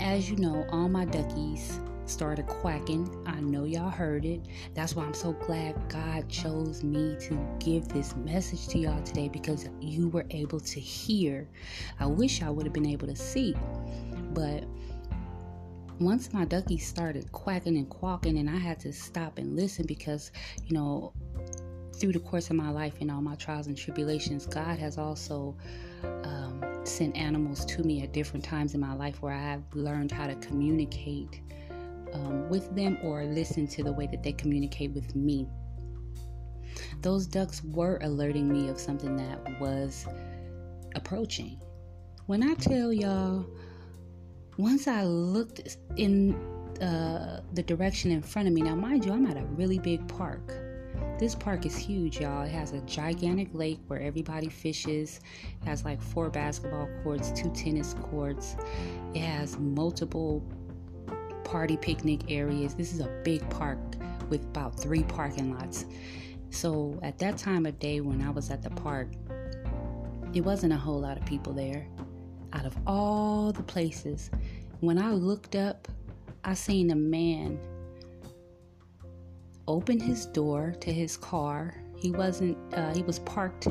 as 0.00 0.28
you 0.28 0.36
know, 0.36 0.66
all 0.72 0.88
my 0.88 1.04
duckies 1.04 1.78
started 2.06 2.48
quacking. 2.48 3.08
I 3.24 3.38
know 3.38 3.64
y'all 3.64 3.88
heard 3.88 4.24
it. 4.24 4.40
That's 4.74 4.96
why 4.96 5.04
I'm 5.04 5.14
so 5.14 5.32
glad 5.32 5.76
God 5.88 6.28
chose 6.28 6.82
me 6.82 7.16
to 7.20 7.38
give 7.60 7.86
this 7.86 8.16
message 8.16 8.66
to 8.68 8.78
y'all 8.78 9.02
today 9.04 9.28
because 9.28 9.68
you 9.80 10.08
were 10.08 10.26
able 10.30 10.58
to 10.58 10.80
hear. 10.80 11.48
I 12.00 12.06
wish 12.06 12.42
I 12.42 12.50
would 12.50 12.66
have 12.66 12.72
been 12.72 12.86
able 12.86 13.06
to 13.06 13.16
see, 13.16 13.54
but 14.32 14.64
once 16.00 16.32
my 16.32 16.46
duckies 16.46 16.86
started 16.86 17.30
quacking 17.30 17.76
and 17.76 17.88
quacking, 17.88 18.38
and 18.38 18.48
I 18.48 18.56
had 18.56 18.80
to 18.80 18.92
stop 18.92 19.36
and 19.36 19.54
listen 19.54 19.84
because, 19.86 20.32
you 20.64 20.74
know, 20.74 21.12
through 21.96 22.12
the 22.12 22.20
course 22.20 22.48
of 22.48 22.56
my 22.56 22.70
life 22.70 22.94
and 23.02 23.10
all 23.10 23.20
my 23.20 23.34
trials 23.34 23.66
and 23.66 23.76
tribulations, 23.76 24.46
God 24.46 24.78
has 24.78 24.96
also 24.96 25.54
um, 26.24 26.64
sent 26.84 27.14
animals 27.14 27.66
to 27.66 27.82
me 27.82 28.02
at 28.02 28.14
different 28.14 28.42
times 28.42 28.72
in 28.72 28.80
my 28.80 28.94
life 28.94 29.20
where 29.20 29.34
I 29.34 29.42
have 29.42 29.62
learned 29.74 30.10
how 30.10 30.26
to 30.26 30.34
communicate 30.36 31.42
um, 32.14 32.48
with 32.48 32.74
them 32.74 32.96
or 33.02 33.24
listen 33.24 33.66
to 33.68 33.84
the 33.84 33.92
way 33.92 34.06
that 34.06 34.22
they 34.22 34.32
communicate 34.32 34.92
with 34.92 35.14
me. 35.14 35.46
Those 37.02 37.26
ducks 37.26 37.62
were 37.62 37.98
alerting 38.00 38.50
me 38.50 38.70
of 38.70 38.80
something 38.80 39.16
that 39.16 39.60
was 39.60 40.06
approaching. 40.94 41.60
When 42.24 42.42
I 42.42 42.54
tell 42.54 42.90
y'all, 42.90 43.44
once 44.60 44.86
I 44.86 45.04
looked 45.04 45.78
in 45.96 46.34
uh, 46.80 47.40
the 47.54 47.62
direction 47.62 48.10
in 48.10 48.22
front 48.22 48.48
of 48.48 48.54
me, 48.54 48.62
now 48.62 48.74
mind 48.74 49.04
you, 49.04 49.12
I'm 49.12 49.26
at 49.26 49.36
a 49.36 49.44
really 49.44 49.78
big 49.78 50.06
park. 50.08 50.52
This 51.18 51.34
park 51.34 51.66
is 51.66 51.76
huge, 51.76 52.20
y'all. 52.20 52.44
It 52.44 52.50
has 52.50 52.72
a 52.72 52.80
gigantic 52.80 53.48
lake 53.52 53.78
where 53.86 54.00
everybody 54.00 54.48
fishes. 54.48 55.20
It 55.62 55.66
has 55.66 55.84
like 55.84 56.00
four 56.00 56.30
basketball 56.30 56.88
courts, 57.02 57.30
two 57.32 57.50
tennis 57.50 57.94
courts. 57.94 58.56
It 59.14 59.20
has 59.20 59.58
multiple 59.58 60.42
party 61.44 61.76
picnic 61.76 62.30
areas. 62.30 62.74
This 62.74 62.92
is 62.92 63.00
a 63.00 63.20
big 63.24 63.48
park 63.50 63.78
with 64.30 64.44
about 64.44 64.80
three 64.80 65.02
parking 65.02 65.54
lots. 65.54 65.84
So 66.50 66.98
at 67.02 67.18
that 67.18 67.36
time 67.36 67.66
of 67.66 67.78
day 67.78 68.00
when 68.00 68.22
I 68.22 68.30
was 68.30 68.50
at 68.50 68.62
the 68.62 68.70
park, 68.70 69.08
it 70.32 70.40
wasn't 70.42 70.72
a 70.72 70.76
whole 70.76 71.00
lot 71.00 71.18
of 71.18 71.26
people 71.26 71.52
there 71.52 71.86
out 72.52 72.66
of 72.66 72.76
all 72.86 73.52
the 73.52 73.62
places, 73.62 74.30
when 74.80 74.98
I 74.98 75.12
looked 75.12 75.56
up, 75.56 75.88
I 76.44 76.54
seen 76.54 76.90
a 76.90 76.96
man 76.96 77.58
open 79.68 80.00
his 80.00 80.26
door 80.26 80.74
to 80.80 80.92
his 80.92 81.16
car. 81.16 81.74
He 81.96 82.10
wasn't, 82.10 82.56
uh, 82.74 82.94
he 82.94 83.02
was 83.02 83.18
parked 83.20 83.68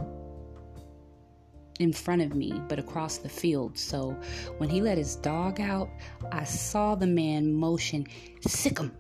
in 1.79 1.93
front 1.93 2.21
of 2.21 2.35
me, 2.35 2.61
but 2.67 2.77
across 2.77 3.17
the 3.17 3.29
field. 3.29 3.77
So 3.77 4.15
when 4.57 4.69
he 4.69 4.81
let 4.81 4.97
his 4.97 5.15
dog 5.15 5.59
out, 5.59 5.89
I 6.31 6.43
saw 6.43 6.95
the 6.95 7.07
man 7.07 7.53
motion, 7.53 8.05
sick 8.41 8.77
him. 8.77 8.91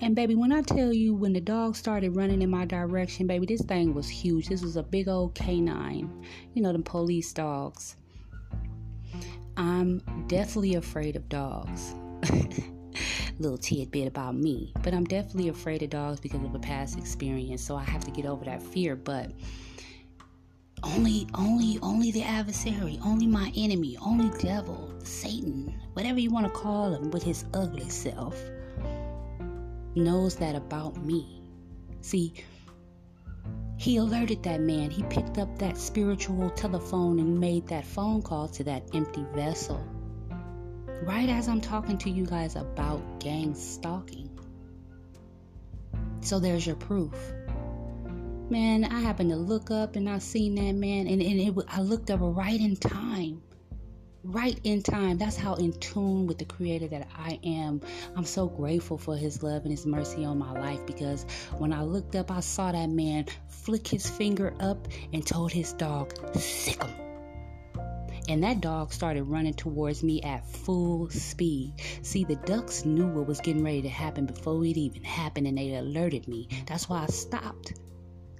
And 0.00 0.14
baby, 0.14 0.34
when 0.34 0.52
I 0.52 0.60
tell 0.60 0.92
you, 0.92 1.14
when 1.14 1.32
the 1.32 1.40
dog 1.40 1.76
started 1.76 2.16
running 2.16 2.42
in 2.42 2.50
my 2.50 2.66
direction, 2.66 3.26
baby, 3.26 3.46
this 3.46 3.62
thing 3.62 3.94
was 3.94 4.08
huge. 4.08 4.48
This 4.48 4.62
was 4.62 4.76
a 4.76 4.82
big 4.82 5.08
old 5.08 5.34
canine, 5.34 6.24
you 6.52 6.62
know, 6.62 6.72
the 6.72 6.80
police 6.80 7.32
dogs. 7.32 7.96
I'm 9.56 9.98
definitely 10.26 10.74
afraid 10.74 11.16
of 11.16 11.28
dogs. 11.28 11.94
Little 13.38 13.58
tidbit 13.58 14.08
about 14.08 14.36
me, 14.36 14.72
but 14.82 14.94
I'm 14.94 15.04
definitely 15.04 15.48
afraid 15.48 15.82
of 15.82 15.90
dogs 15.90 16.20
because 16.20 16.42
of 16.42 16.54
a 16.54 16.58
past 16.58 16.98
experience, 16.98 17.62
so 17.62 17.76
I 17.76 17.82
have 17.82 18.04
to 18.04 18.10
get 18.10 18.26
over 18.26 18.44
that 18.44 18.62
fear. 18.62 18.96
But 18.96 19.32
only, 20.82 21.26
only, 21.34 21.78
only 21.82 22.10
the 22.10 22.22
adversary, 22.22 22.98
only 23.04 23.26
my 23.26 23.52
enemy, 23.56 23.96
only 24.00 24.36
devil, 24.38 24.92
Satan, 25.02 25.74
whatever 25.94 26.20
you 26.20 26.30
want 26.30 26.46
to 26.46 26.52
call 26.52 26.92
him, 26.92 27.10
with 27.10 27.22
his 27.22 27.44
ugly 27.54 27.88
self, 27.88 28.40
knows 29.94 30.36
that 30.36 30.54
about 30.54 30.96
me. 31.04 31.42
See, 32.00 32.34
he 33.76 33.96
alerted 33.96 34.42
that 34.44 34.60
man. 34.60 34.90
He 34.90 35.02
picked 35.04 35.38
up 35.38 35.58
that 35.58 35.76
spiritual 35.76 36.50
telephone 36.50 37.18
and 37.18 37.38
made 37.38 37.66
that 37.68 37.84
phone 37.84 38.22
call 38.22 38.48
to 38.48 38.64
that 38.64 38.94
empty 38.94 39.24
vessel. 39.34 39.84
Right 41.02 41.28
as 41.28 41.48
I'm 41.48 41.60
talking 41.60 41.98
to 41.98 42.10
you 42.10 42.24
guys 42.24 42.56
about 42.56 43.20
gang 43.20 43.54
stalking. 43.54 44.30
So 46.20 46.38
there's 46.38 46.66
your 46.66 46.76
proof. 46.76 47.14
Man, 48.48 48.84
I 48.84 49.00
happened 49.00 49.30
to 49.30 49.36
look 49.36 49.70
up 49.70 49.96
and 49.96 50.08
I 50.08 50.18
seen 50.18 50.54
that 50.54 50.74
man, 50.74 51.06
and, 51.06 51.20
and 51.20 51.40
it, 51.40 51.64
I 51.68 51.80
looked 51.80 52.10
up 52.10 52.20
right 52.22 52.60
in 52.60 52.76
time 52.76 53.42
right 54.24 54.58
in 54.64 54.82
time. 54.82 55.18
That's 55.18 55.36
how 55.36 55.54
in 55.54 55.72
tune 55.74 56.26
with 56.26 56.38
the 56.38 56.44
Creator 56.44 56.88
that 56.88 57.08
I 57.16 57.38
am. 57.44 57.80
I'm 58.16 58.24
so 58.24 58.48
grateful 58.48 58.98
for 58.98 59.16
His 59.16 59.42
love 59.42 59.62
and 59.62 59.70
His 59.70 59.86
mercy 59.86 60.24
on 60.24 60.38
my 60.38 60.52
life 60.52 60.84
because 60.86 61.26
when 61.58 61.72
I 61.72 61.82
looked 61.82 62.16
up, 62.16 62.30
I 62.30 62.40
saw 62.40 62.72
that 62.72 62.88
man 62.88 63.26
flick 63.64 63.88
his 63.88 64.08
finger 64.08 64.54
up 64.60 64.88
and 65.12 65.26
told 65.26 65.52
his 65.52 65.72
dog, 65.72 66.12
sick 66.36 66.82
him. 66.82 66.94
And 68.28 68.42
that 68.42 68.60
dog 68.60 68.92
started 68.92 69.24
running 69.24 69.54
towards 69.54 70.02
me 70.02 70.22
at 70.22 70.46
full 70.46 71.10
speed. 71.10 71.74
See, 72.02 72.24
the 72.24 72.36
ducks 72.36 72.84
knew 72.84 73.06
what 73.06 73.26
was 73.26 73.40
getting 73.40 73.62
ready 73.62 73.82
to 73.82 73.88
happen 73.88 74.24
before 74.24 74.64
it 74.64 74.76
even 74.78 75.04
happened 75.04 75.46
and 75.46 75.58
they 75.58 75.74
alerted 75.74 76.26
me. 76.26 76.48
That's 76.66 76.88
why 76.88 77.02
I 77.02 77.06
stopped. 77.06 77.74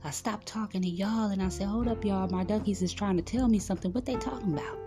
I 0.02 0.10
stopped 0.10 0.46
talking 0.46 0.82
to 0.82 0.88
y'all 0.88 1.30
and 1.30 1.42
I 1.42 1.48
said, 1.48 1.66
Hold 1.66 1.88
up, 1.88 2.04
y'all. 2.04 2.28
My 2.28 2.44
duckies 2.44 2.82
is 2.82 2.92
trying 2.92 3.16
to 3.16 3.22
tell 3.22 3.48
me 3.48 3.58
something. 3.58 3.92
What 3.92 4.06
they 4.06 4.16
talking 4.16 4.54
about? 4.54 4.78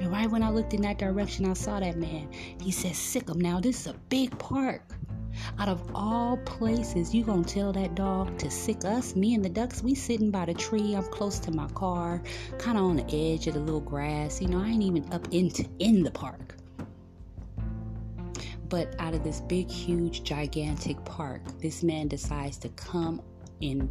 And 0.00 0.10
right 0.10 0.30
when 0.30 0.42
I 0.42 0.50
looked 0.50 0.74
in 0.74 0.82
that 0.82 0.98
direction, 0.98 1.48
I 1.48 1.54
saw 1.54 1.80
that 1.80 1.96
man. 1.96 2.30
He 2.60 2.70
said, 2.70 2.94
Sick 2.94 3.28
him. 3.28 3.40
Now, 3.40 3.60
this 3.60 3.80
is 3.80 3.86
a 3.88 3.94
big 4.08 4.36
park. 4.38 4.82
Out 5.58 5.68
of 5.68 5.82
all 5.94 6.36
places, 6.38 7.14
you 7.14 7.24
gonna 7.24 7.44
tell 7.44 7.72
that 7.72 7.94
dog 7.94 8.38
to 8.38 8.50
sick 8.50 8.84
us? 8.84 9.16
Me 9.16 9.34
and 9.34 9.44
the 9.44 9.48
ducks, 9.48 9.82
we 9.82 9.94
sitting 9.94 10.30
by 10.30 10.44
the 10.44 10.54
tree. 10.54 10.94
I'm 10.94 11.04
close 11.04 11.38
to 11.40 11.50
my 11.50 11.68
car, 11.68 12.22
kind 12.58 12.78
of 12.78 12.84
on 12.84 12.96
the 12.96 13.06
edge 13.14 13.46
of 13.46 13.54
the 13.54 13.60
little 13.60 13.80
grass. 13.80 14.40
You 14.40 14.48
know, 14.48 14.60
I 14.60 14.68
ain't 14.68 14.82
even 14.82 15.12
up 15.12 15.26
into 15.32 15.68
in 15.78 16.02
the 16.02 16.10
park. 16.10 16.56
But 18.68 18.94
out 18.98 19.14
of 19.14 19.24
this 19.24 19.40
big, 19.40 19.70
huge, 19.70 20.22
gigantic 20.22 21.02
park, 21.04 21.42
this 21.60 21.82
man 21.82 22.08
decides 22.08 22.58
to 22.58 22.68
come 22.70 23.22
in 23.60 23.90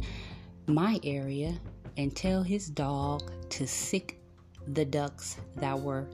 my 0.66 1.00
area 1.02 1.58
and 1.96 2.14
tell 2.14 2.42
his 2.42 2.68
dog 2.68 3.22
to 3.50 3.66
sick 3.66 4.20
the 4.68 4.84
ducks 4.84 5.36
that 5.56 5.78
were 5.78 6.06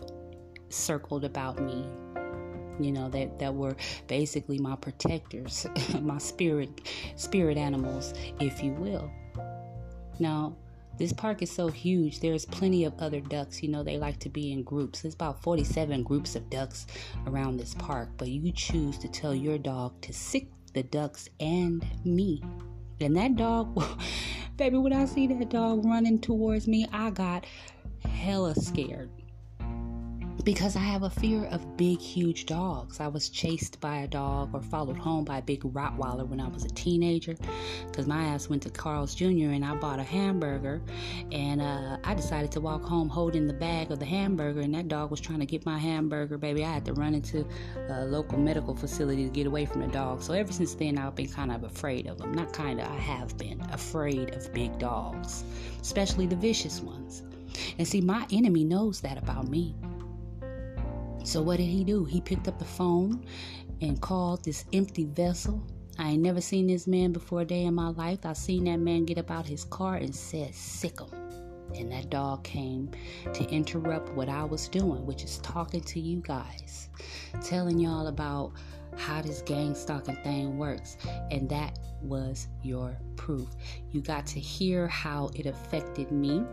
circled 0.71 1.25
about 1.25 1.61
me 1.61 1.85
you 2.81 2.93
know 2.93 3.09
that 3.09 3.39
that 3.39 3.55
were 3.55 3.77
basically 4.07 4.59
my 4.59 4.77
protectors 4.77 5.67
my 6.01 6.19
spirit 6.19 6.89
spirit 7.17 7.57
animals 7.57 8.15
if 8.41 8.63
you 8.63 8.73
will. 8.73 9.11
Now 10.19 10.57
this 10.97 11.13
park 11.13 11.43
is 11.43 11.51
so 11.51 11.67
huge. 11.69 12.21
There's 12.21 12.45
plenty 12.45 12.85
of 12.85 12.95
other 13.01 13.21
ducks. 13.21 13.63
You 13.63 13.69
know 13.69 13.83
they 13.83 13.99
like 13.99 14.19
to 14.21 14.29
be 14.29 14.53
in 14.53 14.63
groups. 14.63 15.03
There's 15.03 15.15
about 15.15 15.43
47 15.43 16.03
groups 16.05 16.37
of 16.37 16.49
ducks 16.51 16.87
around 17.27 17.57
this 17.57 17.75
park 17.75 18.11
but 18.17 18.29
you 18.29 18.53
choose 18.53 18.99
to 18.99 19.09
tell 19.09 19.35
your 19.35 19.59
dog 19.59 20.01
to 20.03 20.13
sick 20.13 20.49
the 20.73 20.83
ducks 20.83 21.29
and 21.41 21.85
me. 22.05 22.43
And 23.01 23.17
that 23.17 23.37
dog 23.37 23.83
baby 24.57 24.77
when 24.77 24.93
i 24.93 25.05
see 25.05 25.27
that 25.27 25.49
dog 25.49 25.85
running 25.85 26.21
towards 26.21 26.69
me 26.69 26.87
i 26.93 27.11
got 27.11 27.45
hella 28.05 28.55
scared 28.55 29.11
because 30.45 30.77
I 30.77 30.81
have 30.81 31.05
a 31.05 31.11
fear 31.11 31.47
of 31.47 31.79
big, 31.79 31.99
huge 31.99 32.45
dogs. 32.45 33.01
I 33.01 33.09
was 33.09 33.31
chased 33.31 33.81
by 33.81 34.01
a 34.01 34.07
dog 34.07 34.51
or 34.53 34.61
followed 34.61 34.99
home 34.99 35.25
by 35.25 35.39
a 35.39 35.43
big 35.43 35.63
Rottweiler 35.63 36.29
when 36.29 36.39
I 36.39 36.49
was 36.49 36.65
a 36.65 36.69
teenager 36.69 37.35
because 37.87 38.07
my 38.07 38.23
ass 38.25 38.51
went 38.51 38.63
to 38.65 38.71
Carl's 38.71 39.15
Jr. 39.15 39.53
and 39.53 39.65
I 39.65 39.75
bought 39.75 39.99
a 39.99 40.03
hamburger 40.03 40.83
and 41.33 41.63
uh, 41.63 41.97
I 42.05 42.13
decided 42.13 42.53
to 42.53 42.61
walk 42.61 42.83
home 42.83 43.09
holding 43.09 43.47
the 43.47 43.55
bag 43.55 43.91
of 43.91 43.99
the 43.99 44.05
hamburger 44.05 44.61
and 44.61 44.75
that 44.75 44.89
dog 44.89 45.11
was 45.11 45.19
trying 45.19 45.41
to 45.41 45.47
get 45.47 45.65
my 45.65 45.79
hamburger, 45.79 46.37
baby. 46.37 46.63
I 46.63 46.75
had 46.75 46.85
to 46.85 46.93
run 46.93 47.15
into 47.15 47.47
a 47.89 48.05
local 48.05 48.39
medical 48.39 48.77
facility 48.77 49.25
to 49.25 49.31
get 49.31 49.47
away 49.47 49.65
from 49.65 49.81
the 49.81 49.89
dog. 49.89 50.23
So 50.23 50.35
ever 50.35 50.53
since 50.53 50.75
then, 50.75 50.99
I've 50.99 51.15
been 51.15 51.31
kind 51.31 51.53
of 51.53 51.65
afraid 51.65 52.07
of 52.07 52.19
them. 52.19 52.35
Not 52.35 52.53
kind 52.53 52.81
of, 52.81 52.91
I 52.91 52.97
have 52.97 53.39
been 53.39 53.63
afraid 53.73 54.35
of 54.35 54.53
big 54.53 54.79
dogs, 54.79 55.43
especially 55.81 56.27
the 56.27 56.37
vicious 56.37 56.83
ones. 56.83 57.23
And 57.79 57.89
see, 57.89 58.03
my 58.03 58.27
enemy 58.31 58.65
knows 58.65 59.01
that 59.01 59.17
about 59.17 59.49
me. 59.49 59.75
So 61.25 61.41
what 61.41 61.57
did 61.57 61.65
he 61.65 61.85
do? 61.85 62.05
He 62.05 62.21
picked 62.21 62.49
up 62.49 62.59
the 62.59 62.65
phone 62.67 63.25
and 63.81 64.01
called 64.01 64.45
this 64.45 64.67
empty 64.73 65.07
vessel. 65.07 65.67
I 65.99 66.11
ain't 66.11 66.23
never 66.23 66.41
seen 66.41 66.67
this 66.67 66.87
man 66.87 67.13
before 67.13 67.41
a 67.41 67.45
day 67.45 67.65
in 67.65 67.75
my 67.75 67.89
life. 67.89 68.27
I 68.27 68.35
seen 68.35 68.65
that 68.65 68.77
man 68.77 69.05
get 69.05 69.19
up 69.19 69.31
out 69.31 69.47
his 69.47 69.65
car 69.65 69.97
and 69.97 70.15
said, 70.15 70.55
sick 70.55 71.01
him. 71.01 71.09
And 71.75 71.91
that 71.91 72.11
dog 72.11 72.45
came 72.45 72.91
to 73.33 73.45
interrupt 73.49 74.11
what 74.11 74.29
I 74.29 74.45
was 74.45 74.69
doing, 74.69 75.07
which 75.07 75.25
is 75.25 75.39
talking 75.39 75.81
to 75.81 75.99
you 75.99 76.21
guys, 76.21 76.91
telling 77.43 77.81
y'all 77.81 78.09
about 78.09 78.53
how 78.97 79.23
this 79.23 79.41
gang 79.43 79.75
stalking 79.75 80.17
thing 80.17 80.59
works. 80.59 80.99
And 81.31 81.49
that 81.49 81.79
was 82.03 82.49
your 82.63 82.97
proof. 83.17 83.49
You 83.91 84.03
got 84.03 84.27
to 84.27 84.41
hear 84.41 84.87
how 84.89 85.31
it 85.35 85.47
affected 85.47 86.13
me 86.13 86.45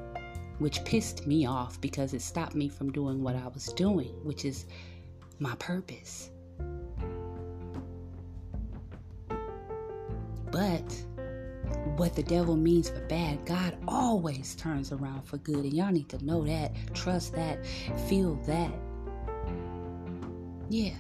which 0.62 0.84
pissed 0.86 1.26
me 1.26 1.46
off 1.48 1.82
because 1.82 2.14
it 2.14 2.22
stopped 2.22 2.54
me 2.54 2.70
from 2.70 2.92
doing 2.92 3.24
what 3.24 3.36
I 3.36 3.48
was 3.48 3.74
doing, 3.74 4.14
which 4.24 4.46
is 4.46 4.66
my 5.40 5.56
purpose. 5.56 6.30
But 10.52 11.04
what 11.96 12.16
the 12.16 12.22
devil 12.22 12.56
means 12.56 12.90
for 12.90 13.00
bad, 13.08 13.44
God 13.46 13.76
always 13.88 14.54
turns 14.56 14.92
around 14.92 15.24
for 15.24 15.38
good. 15.38 15.64
And 15.64 15.74
y'all 15.74 15.92
need 15.92 16.10
to 16.10 16.24
know 16.24 16.44
that, 16.46 16.74
trust 16.94 17.34
that, 17.34 17.66
feel 18.08 18.36
that. 18.46 18.72
Yeah. 20.70 20.94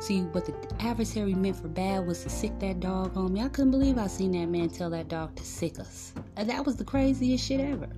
See, 0.00 0.20
what 0.20 0.44
the 0.44 0.54
adversary 0.80 1.32
meant 1.32 1.56
for 1.56 1.68
bad 1.68 2.06
was 2.06 2.22
to 2.24 2.28
sick 2.28 2.58
that 2.58 2.80
dog 2.80 3.16
on 3.16 3.32
me. 3.32 3.40
I 3.40 3.48
couldn't 3.48 3.70
believe 3.70 3.96
I 3.96 4.08
seen 4.08 4.32
that 4.32 4.50
man 4.50 4.68
tell 4.68 4.90
that 4.90 5.08
dog 5.08 5.34
to 5.36 5.44
sick 5.44 5.78
us. 5.80 6.12
And 6.36 6.50
that 6.50 6.66
was 6.66 6.76
the 6.76 6.84
craziest 6.84 7.46
shit 7.46 7.60
ever. 7.60 7.88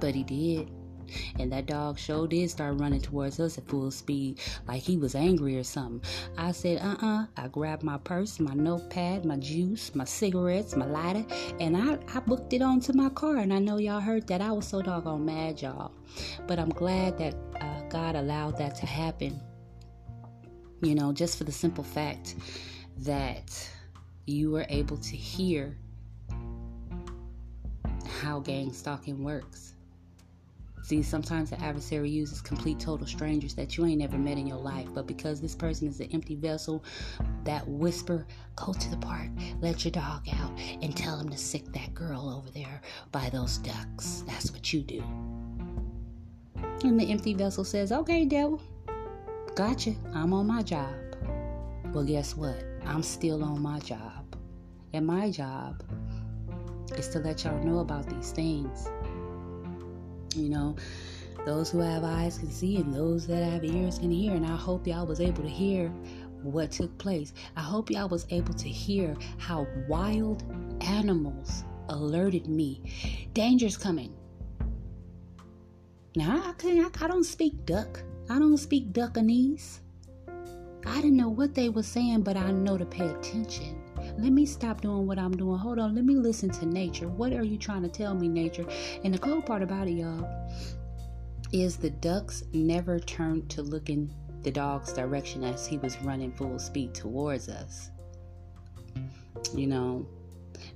But 0.00 0.14
he 0.14 0.24
did. 0.24 0.70
And 1.38 1.52
that 1.52 1.66
dog 1.66 1.98
sure 1.98 2.26
did 2.26 2.50
start 2.50 2.78
running 2.78 3.00
towards 3.00 3.40
us 3.40 3.58
at 3.58 3.66
full 3.66 3.90
speed, 3.90 4.38
like 4.68 4.82
he 4.82 4.96
was 4.96 5.14
angry 5.14 5.56
or 5.56 5.64
something. 5.64 6.02
I 6.38 6.52
said, 6.52 6.80
uh 6.82 6.96
uh 7.04 7.26
I 7.36 7.48
grabbed 7.48 7.82
my 7.82 7.98
purse, 7.98 8.38
my 8.38 8.54
notepad, 8.54 9.24
my 9.24 9.36
juice, 9.36 9.94
my 9.94 10.04
cigarettes, 10.04 10.76
my 10.76 10.86
lighter, 10.86 11.24
and 11.58 11.76
I, 11.76 11.98
I 12.14 12.20
booked 12.20 12.52
it 12.52 12.62
onto 12.62 12.92
my 12.92 13.08
car. 13.10 13.36
And 13.38 13.52
I 13.52 13.58
know 13.58 13.78
y'all 13.78 14.00
heard 14.00 14.26
that. 14.28 14.40
I 14.40 14.52
was 14.52 14.66
so 14.66 14.82
doggone 14.82 15.24
mad, 15.24 15.60
y'all. 15.60 15.92
But 16.46 16.58
I'm 16.58 16.70
glad 16.70 17.18
that 17.18 17.34
uh, 17.60 17.82
God 17.88 18.16
allowed 18.16 18.58
that 18.58 18.76
to 18.76 18.86
happen. 18.86 19.40
You 20.82 20.94
know, 20.94 21.12
just 21.12 21.36
for 21.36 21.44
the 21.44 21.52
simple 21.52 21.84
fact 21.84 22.36
that 22.98 23.68
you 24.26 24.50
were 24.50 24.66
able 24.68 24.96
to 24.96 25.16
hear 25.16 25.76
how 28.22 28.40
gang 28.40 28.72
stalking 28.72 29.22
works 29.24 29.74
See, 30.90 31.04
sometimes 31.04 31.50
the 31.50 31.60
adversary 31.60 32.10
uses 32.10 32.40
complete 32.40 32.80
total 32.80 33.06
strangers 33.06 33.54
that 33.54 33.76
you 33.76 33.86
ain't 33.86 34.02
ever 34.02 34.18
met 34.18 34.38
in 34.38 34.46
your 34.48 34.58
life, 34.58 34.88
but 34.92 35.06
because 35.06 35.40
this 35.40 35.54
person 35.54 35.86
is 35.86 36.00
an 36.00 36.08
empty 36.12 36.34
vessel, 36.34 36.82
that 37.44 37.64
whisper, 37.68 38.26
go 38.56 38.72
to 38.72 38.90
the 38.90 38.96
park, 38.96 39.28
let 39.60 39.84
your 39.84 39.92
dog 39.92 40.26
out, 40.34 40.50
and 40.82 40.96
tell 40.96 41.16
him 41.16 41.28
to 41.28 41.38
sick 41.38 41.72
that 41.74 41.94
girl 41.94 42.28
over 42.28 42.50
there 42.50 42.80
by 43.12 43.30
those 43.30 43.58
ducks. 43.58 44.24
That's 44.26 44.50
what 44.50 44.72
you 44.72 44.82
do. 44.82 45.04
And 46.82 46.98
the 46.98 47.08
empty 47.08 47.34
vessel 47.34 47.62
says, 47.62 47.92
okay, 47.92 48.24
devil, 48.24 48.60
gotcha, 49.54 49.94
I'm 50.12 50.32
on 50.32 50.48
my 50.48 50.64
job. 50.64 50.92
Well, 51.92 52.02
guess 52.02 52.34
what? 52.34 52.64
I'm 52.84 53.04
still 53.04 53.44
on 53.44 53.62
my 53.62 53.78
job. 53.78 54.34
And 54.92 55.06
my 55.06 55.30
job 55.30 55.84
is 56.96 57.06
to 57.10 57.20
let 57.20 57.44
y'all 57.44 57.62
know 57.62 57.78
about 57.78 58.08
these 58.08 58.32
things 58.32 58.88
you 60.34 60.48
know, 60.48 60.76
those 61.46 61.70
who 61.70 61.78
have 61.78 62.04
eyes 62.04 62.38
can 62.38 62.50
see 62.50 62.76
and 62.76 62.92
those 62.92 63.26
that 63.26 63.42
have 63.42 63.64
ears 63.64 63.98
can 63.98 64.10
hear. 64.10 64.34
And 64.34 64.46
I 64.46 64.56
hope 64.56 64.86
y'all 64.86 65.06
was 65.06 65.20
able 65.20 65.42
to 65.42 65.48
hear 65.48 65.88
what 66.42 66.70
took 66.70 66.96
place. 66.98 67.32
I 67.56 67.60
hope 67.60 67.90
y'all 67.90 68.08
was 68.08 68.26
able 68.30 68.54
to 68.54 68.68
hear 68.68 69.16
how 69.38 69.66
wild 69.88 70.42
animals 70.82 71.64
alerted 71.88 72.46
me. 72.46 72.82
Danger's 73.32 73.76
coming. 73.76 74.14
Now 76.16 76.42
I 76.44 76.52
can't 76.54 77.00
I, 77.00 77.04
I 77.04 77.08
don't 77.08 77.24
speak 77.24 77.64
duck. 77.66 78.02
I 78.28 78.38
don't 78.38 78.58
speak 78.58 78.92
duckanese. 78.92 79.80
I 80.86 80.96
didn't 80.96 81.16
know 81.16 81.28
what 81.28 81.54
they 81.54 81.68
were 81.68 81.82
saying, 81.82 82.22
but 82.22 82.36
I 82.36 82.50
know 82.52 82.78
to 82.78 82.86
pay 82.86 83.06
attention. 83.06 83.89
Let 84.20 84.32
me 84.32 84.44
stop 84.44 84.82
doing 84.82 85.06
what 85.06 85.18
I'm 85.18 85.34
doing. 85.34 85.58
Hold 85.58 85.78
on. 85.78 85.94
Let 85.94 86.04
me 86.04 86.14
listen 86.14 86.50
to 86.50 86.66
nature. 86.66 87.08
What 87.08 87.32
are 87.32 87.42
you 87.42 87.56
trying 87.56 87.82
to 87.82 87.88
tell 87.88 88.14
me, 88.14 88.28
nature? 88.28 88.66
And 89.02 89.14
the 89.14 89.18
cool 89.18 89.40
part 89.40 89.62
about 89.62 89.88
it, 89.88 89.92
y'all, 89.92 90.28
is 91.52 91.76
the 91.76 91.90
ducks 91.90 92.44
never 92.52 92.98
turned 93.00 93.48
to 93.50 93.62
look 93.62 93.88
in 93.88 94.12
the 94.42 94.50
dog's 94.50 94.92
direction 94.92 95.42
as 95.42 95.66
he 95.66 95.78
was 95.78 96.00
running 96.02 96.32
full 96.32 96.58
speed 96.58 96.94
towards 96.94 97.48
us. 97.48 97.90
You 99.54 99.66
know, 99.66 100.06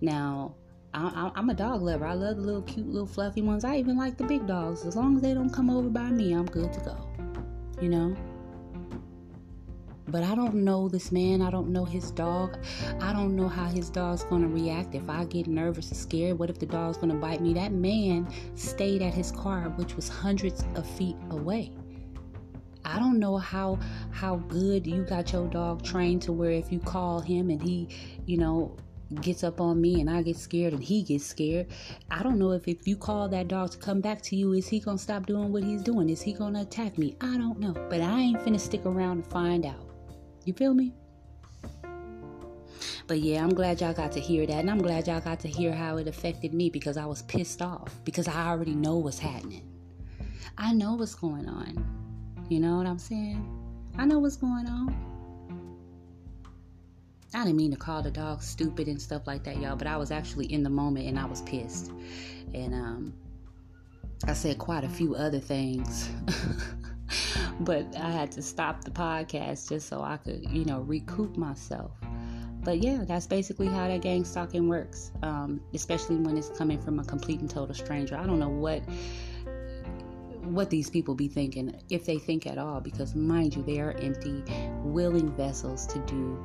now 0.01 0.55
I, 0.95 1.31
am 1.35 1.51
a 1.51 1.55
dog 1.55 1.83
lover. 1.83 2.07
I 2.07 2.15
love 2.15 2.37
the 2.37 2.43
little 2.43 2.63
cute, 2.63 2.89
little 2.89 3.07
fluffy 3.07 3.43
ones. 3.43 3.65
I 3.65 3.77
even 3.77 3.99
like 3.99 4.17
the 4.17 4.25
big 4.25 4.47
dogs. 4.47 4.87
As 4.87 4.97
long 4.97 5.17
as 5.17 5.23
they 5.23 5.35
don't 5.35 5.51
come 5.51 5.69
over 5.69 5.89
by 5.91 6.09
me, 6.11 6.33
I'm 6.33 6.47
good 6.47 6.73
to 6.73 6.81
go. 6.81 6.97
You 7.81 7.91
know? 7.91 8.17
But 10.09 10.23
I 10.23 10.35
don't 10.35 10.57
know 10.57 10.89
this 10.89 11.11
man. 11.11 11.41
I 11.41 11.51
don't 11.51 11.69
know 11.69 11.85
his 11.85 12.11
dog. 12.11 12.59
I 13.01 13.13
don't 13.13 13.35
know 13.35 13.49
how 13.49 13.67
his 13.67 13.89
dog's 13.89 14.25
going 14.25 14.43
to 14.43 14.49
react 14.49 14.95
if 14.95 15.09
I 15.09 15.25
get 15.25 15.47
nervous 15.47 15.91
or 15.91 15.95
scared. 15.95 16.39
What 16.39 16.51
if 16.51 16.59
the 16.59 16.67
dog's 16.67 16.99
going 16.99 17.09
to 17.09 17.19
bite 17.19 17.41
me? 17.41 17.55
That 17.55 17.73
man 17.73 18.29
stayed 18.55 19.01
at 19.03 19.15
his 19.15 19.33
car, 19.33 19.71
which 19.77 19.97
was 19.97 20.09
hundreds 20.09 20.65
of 20.75 20.87
feet 20.87 21.17
away. 21.31 21.73
I 22.85 22.99
don't 22.99 23.19
know 23.19 23.39
how 23.39 23.79
how 24.11 24.37
good 24.37 24.87
you 24.87 25.05
got 25.05 25.33
your 25.33 25.49
dog 25.49 25.83
trained 25.83 26.21
to 26.23 26.33
where 26.33 26.51
if 26.51 26.71
you 26.71 26.79
call 26.79 27.21
him 27.21 27.49
and 27.49 27.63
he, 27.63 27.89
you 28.27 28.37
know, 28.37 28.77
gets 29.23 29.43
up 29.43 29.61
on 29.61 29.81
me 29.81 30.01
and 30.01 30.11
I 30.11 30.23
get 30.23 30.37
scared 30.37 30.75
and 30.75 30.85
he 30.85 31.03
gets 31.03 31.25
scared. 31.25 31.69
I 32.11 32.23
don't 32.23 32.39
know 32.39 32.53
if 32.53 32.69
if 32.69 32.87
you 32.87 32.97
call 32.97 33.29
that 33.31 33.49
dog 33.49 33.71
to 33.71 33.79
come 33.79 34.03
back 34.03 34.21
to 34.23 34.37
you, 34.37 34.53
is 34.53 34.69
he 34.69 34.81
gonna 34.81 34.99
stop 34.99 35.25
doing 35.25 35.51
what 35.51 35.65
he's 35.65 35.83
doing? 35.83 36.11
Is 36.11 36.21
he 36.21 36.35
gonna 36.35 36.61
attack 36.61 36.99
me? 36.99 37.17
I 37.23 37.39
don't 37.39 37.59
know. 37.59 37.73
But 37.73 38.03
I 38.03 38.21
ain't 38.21 38.41
finna 38.41 38.61
stick 38.61 38.85
around 38.85 39.25
to 39.25 39.31
find 39.31 39.65
out. 39.65 39.94
You 40.45 40.53
feel 40.53 40.75
me? 40.75 40.93
But 43.07 43.21
yeah, 43.21 43.43
I'm 43.43 43.55
glad 43.55 43.81
y'all 43.81 43.93
got 43.93 44.13
to 44.13 44.21
hear 44.21 44.47
that. 44.47 44.57
And 44.57 44.71
I'm 44.71 44.81
glad 44.81 45.07
y'all 45.07 45.21
got 45.21 45.41
to 45.41 45.49
hear 45.49 45.73
how 45.73 45.99
it 45.99 46.09
affected 46.09 46.55
me 46.55 46.71
because 46.71 46.97
I 46.97 47.05
was 47.07 47.23
pissed 47.23 47.61
off 47.61 47.95
because 48.05 48.29
I 48.29 48.49
already 48.49 48.75
know 48.75 48.97
what's 48.97 49.19
happening. 49.19 49.63
I 50.57 50.73
know 50.73 50.95
what's 50.95 51.15
going 51.15 51.49
on. 51.49 51.85
You 52.49 52.61
know 52.61 52.77
what 52.77 52.87
I'm 52.87 52.99
saying? 52.99 53.47
I 53.99 54.05
know 54.05 54.19
what's 54.19 54.37
going 54.37 54.67
on. 54.67 54.95
I 57.35 57.45
didn't 57.45 57.57
mean 57.57 57.73
to 57.73 57.77
call 57.77 58.01
the 58.03 58.11
dog 58.11 58.43
stupid 58.43 58.87
and 58.87 59.01
stuff 59.01 59.27
like 59.27 59.43
that, 59.45 59.59
y'all, 59.59 59.77
but 59.77 59.89
I 59.89 59.97
was 59.97 60.11
actually 60.11 60.53
in 60.53 60.63
the 60.63 60.71
moment 60.71 61.09
and 61.09 61.19
I 61.19 61.25
was 61.25 61.43
pissed. 61.43 61.91
And 62.55 62.75
um 62.75 63.15
I 64.27 64.33
said 64.33 64.59
quite 64.59 64.85
a 64.85 64.89
few 64.89 65.15
other 65.15 65.41
things. 65.41 66.09
but 67.61 67.95
I 67.97 68.11
had 68.11 68.33
to 68.33 68.43
stop 68.43 68.85
the 68.85 68.91
podcast 68.91 69.69
just 69.69 69.89
so 69.89 70.03
I 70.03 70.17
could, 70.17 70.49
you 70.51 70.65
know, 70.65 70.81
recoup 70.81 71.37
myself. 71.37 71.93
But 72.65 72.83
yeah, 72.83 73.05
that's 73.07 73.27
basically 73.27 73.67
how 73.67 73.87
that 73.89 74.01
gang 74.01 74.25
stalking 74.25 74.69
works, 74.69 75.13
um, 75.23 75.61
especially 75.75 76.17
when 76.17 76.39
it's 76.39 76.49
coming 76.49 76.81
from 76.81 76.99
a 76.99 77.05
complete 77.05 77.41
and 77.41 77.51
total 77.51 77.75
stranger. 77.75 78.17
I 78.17 78.27
don't 78.27 78.39
know 78.39 78.49
what 78.49 78.83
what 80.45 80.69
these 80.69 80.91
people 80.91 81.15
be 81.15 81.27
thinking, 81.29 81.75
if 81.89 82.05
they 82.05 82.19
think 82.19 82.47
at 82.47 82.59
all, 82.59 82.79
because 82.79 83.15
mind 83.15 83.57
you, 83.57 83.63
they 83.63 83.81
are 83.81 83.93
empty, 83.93 84.45
willing 84.83 85.31
vessels 85.33 85.87
to 85.87 85.99
do 86.01 86.37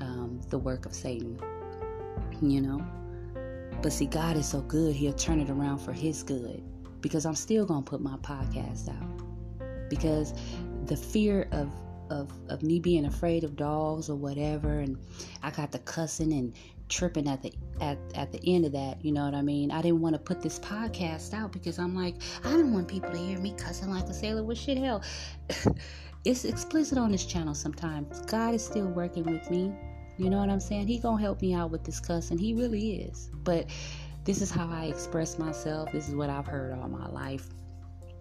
um, 0.00 0.40
the 0.48 0.58
work 0.58 0.86
of 0.86 0.94
Satan. 0.94 1.38
You 2.40 2.60
know, 2.60 2.84
but 3.82 3.92
see, 3.92 4.06
God 4.06 4.36
is 4.36 4.46
so 4.46 4.60
good; 4.62 4.94
He'll 4.94 5.12
turn 5.14 5.40
it 5.40 5.48
around 5.48 5.78
for 5.78 5.92
His 5.92 6.22
good. 6.22 6.62
Because 7.00 7.26
I'm 7.26 7.34
still 7.34 7.66
gonna 7.66 7.82
put 7.82 8.00
my 8.00 8.16
podcast 8.16 8.88
out 8.88 9.23
because 9.96 10.34
the 10.86 10.96
fear 10.96 11.48
of 11.52 11.70
of, 12.10 12.30
of 12.50 12.62
me 12.62 12.78
being 12.78 13.06
afraid 13.06 13.44
of 13.44 13.56
dogs 13.56 14.10
or 14.10 14.14
whatever 14.14 14.80
and 14.80 14.98
I 15.42 15.50
got 15.50 15.72
the 15.72 15.78
cussing 15.78 16.34
and 16.34 16.52
tripping 16.90 17.26
at 17.26 17.42
the 17.42 17.52
at, 17.80 17.96
at 18.14 18.30
the 18.30 18.40
end 18.44 18.66
of 18.66 18.72
that 18.72 19.02
you 19.02 19.10
know 19.10 19.24
what 19.24 19.34
I 19.34 19.40
mean? 19.40 19.70
I 19.70 19.80
didn't 19.80 20.00
want 20.00 20.14
to 20.14 20.18
put 20.18 20.42
this 20.42 20.58
podcast 20.58 21.32
out 21.32 21.50
because 21.52 21.78
I'm 21.78 21.94
like 21.96 22.16
I 22.44 22.50
don't 22.50 22.74
want 22.74 22.88
people 22.88 23.10
to 23.10 23.16
hear 23.16 23.38
me 23.38 23.54
cussing 23.56 23.90
like 23.90 24.04
a 24.04 24.14
sailor 24.14 24.42
with 24.42 24.58
shit 24.58 24.78
hell. 24.78 25.02
It's 26.24 26.46
explicit 26.46 26.96
on 26.96 27.12
this 27.12 27.26
channel 27.26 27.54
sometimes. 27.54 28.22
God 28.22 28.54
is 28.54 28.64
still 28.64 28.86
working 28.86 29.24
with 29.24 29.50
me. 29.50 29.70
You 30.16 30.30
know 30.30 30.38
what 30.38 30.48
I'm 30.48 30.60
saying? 30.60 30.86
He 30.86 30.98
gonna 30.98 31.20
help 31.20 31.42
me 31.42 31.52
out 31.52 31.70
with 31.70 31.84
this 31.84 32.00
cussing. 32.00 32.38
He 32.38 32.54
really 32.54 33.02
is. 33.02 33.28
But 33.42 33.66
this 34.24 34.40
is 34.40 34.50
how 34.50 34.66
I 34.70 34.86
express 34.86 35.38
myself. 35.38 35.92
This 35.92 36.08
is 36.08 36.14
what 36.14 36.30
I've 36.30 36.46
heard 36.46 36.72
all 36.78 36.88
my 36.88 37.08
life 37.10 37.50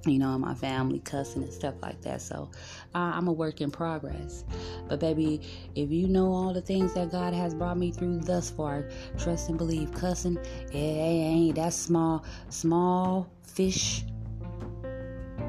you 0.06 0.20
know, 0.20 0.38
my 0.38 0.54
family 0.54 1.00
cussing 1.00 1.44
and 1.44 1.54
stuff 1.54 1.76
like 1.82 2.02
that. 2.02 2.22
So 2.22 2.50
uh, 2.94 3.12
I'm 3.16 3.28
a 3.28 3.32
work 3.32 3.62
in 3.62 3.72
progress. 3.72 4.44
But 4.88 5.00
baby, 5.00 5.42
if 5.76 5.92
you 5.92 6.08
know 6.08 6.32
all 6.32 6.54
the 6.54 6.62
things 6.62 6.94
that 6.94 7.12
God 7.12 7.34
has 7.34 7.54
brought 7.54 7.78
me 7.78 7.92
through 7.92 8.20
thus 8.20 8.50
far, 8.50 8.90
trust 9.18 9.50
and 9.50 9.58
believe. 9.58 9.92
Cussing, 9.94 10.38
it 10.72 10.76
ain't 10.76 11.56
that 11.56 11.74
small, 11.74 12.26
small 12.50 13.30
fish, 13.44 14.04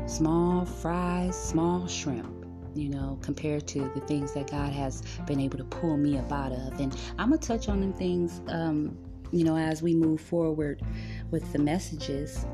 small 0.06 0.64
fries, 0.64 1.36
small 1.36 1.86
shrimp. 1.86 2.30
You 2.74 2.88
know, 2.88 3.20
compared 3.22 3.68
to 3.68 3.88
the 3.94 4.00
things 4.00 4.34
that 4.34 4.50
God 4.50 4.72
has 4.72 5.02
been 5.26 5.38
able 5.38 5.58
to 5.58 5.64
pull 5.64 5.96
me 5.96 6.18
up 6.18 6.32
out 6.32 6.50
of. 6.50 6.80
And 6.80 6.92
I'm 7.18 7.30
gonna 7.30 7.38
touch 7.38 7.68
on 7.68 7.80
them 7.80 7.92
things, 7.92 8.40
um, 8.48 8.98
you 9.30 9.44
know, 9.44 9.56
as 9.56 9.80
we 9.80 9.94
move 9.94 10.20
forward 10.20 10.82
with 11.30 11.52
the 11.52 11.60
messages 11.60 12.44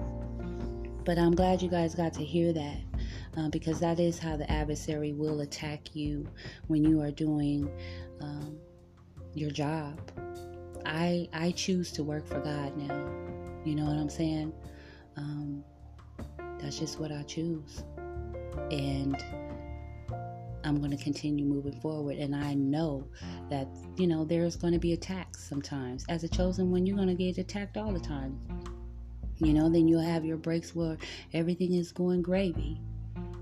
but 1.04 1.18
I'm 1.18 1.34
glad 1.34 1.62
you 1.62 1.68
guys 1.68 1.94
got 1.94 2.12
to 2.14 2.24
hear 2.24 2.52
that 2.52 2.76
uh, 3.36 3.48
because 3.48 3.80
that 3.80 4.00
is 4.00 4.18
how 4.18 4.36
the 4.36 4.50
adversary 4.50 5.12
will 5.12 5.40
attack 5.40 5.94
you 5.94 6.26
when 6.66 6.84
you 6.84 7.00
are 7.00 7.10
doing 7.10 7.70
um, 8.20 8.58
your 9.34 9.50
job. 9.50 9.98
I 10.84 11.28
I 11.32 11.52
choose 11.52 11.92
to 11.92 12.04
work 12.04 12.26
for 12.26 12.40
God 12.40 12.76
now. 12.76 13.08
You 13.64 13.74
know 13.74 13.84
what 13.84 13.96
I'm 13.96 14.08
saying? 14.08 14.52
Um, 15.16 15.64
that's 16.58 16.78
just 16.78 16.98
what 16.98 17.12
I 17.12 17.22
choose, 17.22 17.84
and 18.70 19.16
I'm 20.64 20.78
going 20.78 20.90
to 20.96 21.02
continue 21.02 21.44
moving 21.44 21.78
forward. 21.80 22.16
And 22.16 22.34
I 22.34 22.54
know 22.54 23.06
that 23.50 23.68
you 23.96 24.06
know 24.06 24.24
there's 24.24 24.56
going 24.56 24.72
to 24.72 24.78
be 24.78 24.92
attacks 24.92 25.46
sometimes. 25.48 26.04
As 26.08 26.24
a 26.24 26.28
chosen 26.28 26.70
one, 26.70 26.86
you're 26.86 26.96
going 26.96 27.08
to 27.08 27.14
get 27.14 27.38
attacked 27.38 27.76
all 27.76 27.92
the 27.92 28.00
time 28.00 28.38
you 29.40 29.54
know, 29.54 29.68
then 29.68 29.88
you'll 29.88 30.00
have 30.00 30.24
your 30.24 30.36
breaks 30.36 30.74
where 30.74 30.96
everything 31.32 31.74
is 31.74 31.92
going 31.92 32.22
gravy. 32.22 32.80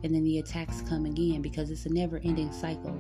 And 0.05 0.15
then 0.15 0.23
the 0.23 0.39
attacks 0.39 0.81
come 0.83 1.07
again 1.07 1.43
because 1.43 1.71
it's 1.71 1.87
a 1.87 1.93
never 1.93 2.19
ending 2.19 2.53
cycle, 2.53 2.97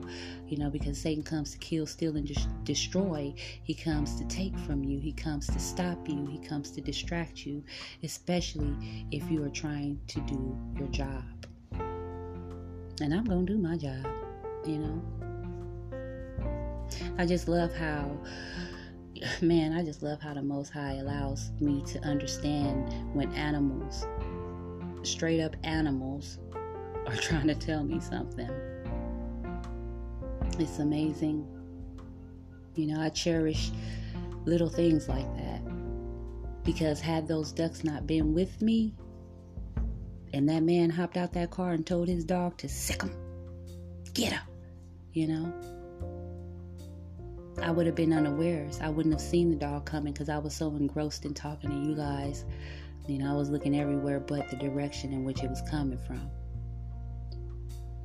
you 0.48 0.58
know, 0.58 0.68
because 0.68 0.98
Satan 1.00 1.22
comes 1.22 1.52
to 1.52 1.58
kill, 1.58 1.86
steal, 1.86 2.16
and 2.16 2.28
destroy. 2.64 3.32
He 3.62 3.72
comes 3.72 4.16
to 4.16 4.24
take 4.26 4.58
from 4.58 4.82
you, 4.82 4.98
he 4.98 5.12
comes 5.12 5.46
to 5.46 5.60
stop 5.60 6.08
you, 6.08 6.26
he 6.26 6.38
comes 6.38 6.72
to 6.72 6.80
distract 6.80 7.46
you, 7.46 7.62
especially 8.02 9.06
if 9.12 9.30
you 9.30 9.44
are 9.44 9.50
trying 9.50 10.00
to 10.08 10.20
do 10.22 10.58
your 10.76 10.88
job. 10.88 11.22
And 13.00 13.14
I'm 13.14 13.24
going 13.24 13.46
to 13.46 13.52
do 13.52 13.58
my 13.60 13.76
job, 13.76 14.04
you 14.66 14.78
know. 14.78 15.00
I 17.16 17.26
just 17.26 17.46
love 17.46 17.72
how 17.74 18.10
man, 19.42 19.72
I 19.72 19.84
just 19.84 20.02
love 20.02 20.20
how 20.20 20.34
the 20.34 20.42
Most 20.42 20.72
High 20.72 20.94
allows 20.94 21.50
me 21.60 21.82
to 21.86 22.00
understand 22.00 23.14
when 23.14 23.32
animals, 23.32 24.06
straight 25.02 25.40
up 25.40 25.56
animals, 25.64 26.38
are 27.06 27.16
trying 27.16 27.46
to 27.46 27.54
tell 27.54 27.84
me 27.84 28.00
something. 28.00 28.50
It's 30.58 30.78
amazing. 30.78 31.46
You 32.74 32.86
know, 32.86 33.00
I 33.00 33.08
cherish 33.08 33.70
little 34.44 34.68
things 34.68 35.08
like 35.08 35.26
that 35.36 35.62
because 36.64 37.00
had 37.00 37.26
those 37.26 37.52
ducks 37.52 37.84
not 37.84 38.06
been 38.06 38.34
with 38.34 38.60
me, 38.60 38.94
and 40.32 40.48
that 40.48 40.62
man 40.62 40.90
hopped 40.90 41.16
out 41.16 41.32
that 41.32 41.50
car 41.50 41.72
and 41.72 41.86
told 41.86 42.08
his 42.08 42.24
dog 42.24 42.56
to 42.58 42.68
sick 42.68 43.02
him, 43.02 43.12
get 44.12 44.32
him, 44.32 44.42
you 45.12 45.28
know 45.28 45.77
I 47.62 47.70
would 47.70 47.86
have 47.86 47.94
been 47.94 48.12
unawares. 48.12 48.80
I 48.80 48.88
wouldn't 48.88 49.14
have 49.14 49.20
seen 49.20 49.50
the 49.50 49.56
dog 49.56 49.84
coming 49.84 50.12
because 50.12 50.28
I 50.28 50.38
was 50.38 50.54
so 50.54 50.68
engrossed 50.68 51.24
in 51.24 51.34
talking 51.34 51.70
to 51.70 51.88
you 51.88 51.94
guys. 51.94 52.44
You 53.06 53.18
know, 53.18 53.32
I 53.32 53.36
was 53.36 53.50
looking 53.50 53.78
everywhere 53.78 54.20
but 54.20 54.48
the 54.50 54.56
direction 54.56 55.12
in 55.12 55.24
which 55.24 55.42
it 55.42 55.50
was 55.50 55.62
coming 55.62 55.98
from. 55.98 56.30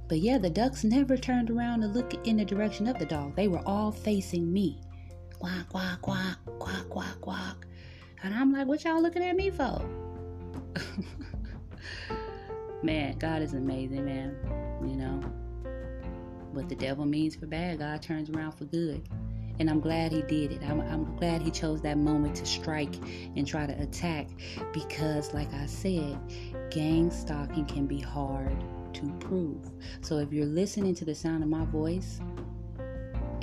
But 0.07 0.19
yeah, 0.19 0.37
the 0.37 0.49
ducks 0.49 0.83
never 0.83 1.17
turned 1.17 1.49
around 1.49 1.81
to 1.81 1.87
look 1.87 2.27
in 2.27 2.37
the 2.37 2.45
direction 2.45 2.87
of 2.87 2.99
the 2.99 3.05
dog. 3.05 3.35
They 3.35 3.47
were 3.47 3.61
all 3.65 3.91
facing 3.91 4.51
me. 4.51 4.81
Quack, 5.39 5.69
quack, 5.69 6.01
quack, 6.01 6.37
quack, 6.59 6.89
quack, 6.89 7.21
quack. 7.21 7.65
And 8.23 8.33
I'm 8.33 8.53
like, 8.53 8.67
what 8.67 8.83
y'all 8.83 9.01
looking 9.01 9.23
at 9.23 9.35
me 9.35 9.49
for? 9.49 9.81
man, 12.83 13.17
God 13.17 13.41
is 13.41 13.53
amazing, 13.53 14.05
man. 14.05 14.35
You 14.81 14.95
know, 14.95 15.19
what 16.51 16.69
the 16.69 16.75
devil 16.75 17.05
means 17.05 17.35
for 17.35 17.45
bad, 17.45 17.79
God 17.79 18.01
turns 18.01 18.29
around 18.29 18.53
for 18.53 18.65
good. 18.65 19.07
And 19.59 19.69
I'm 19.69 19.79
glad 19.79 20.11
he 20.11 20.21
did 20.23 20.51
it. 20.51 20.63
I'm, 20.63 20.81
I'm 20.81 21.15
glad 21.17 21.41
he 21.41 21.51
chose 21.51 21.81
that 21.81 21.97
moment 21.97 22.35
to 22.37 22.45
strike 22.45 22.95
and 23.35 23.47
try 23.47 23.65
to 23.65 23.81
attack 23.81 24.27
because, 24.73 25.33
like 25.33 25.53
I 25.53 25.65
said, 25.67 26.17
gang 26.71 27.11
stalking 27.11 27.65
can 27.65 27.85
be 27.85 27.99
hard 27.99 28.63
to 28.93 29.13
prove. 29.19 29.69
So 30.01 30.17
if 30.17 30.33
you're 30.33 30.45
listening 30.45 30.95
to 30.95 31.05
the 31.05 31.15
sound 31.15 31.43
of 31.43 31.49
my 31.49 31.65
voice, 31.65 32.19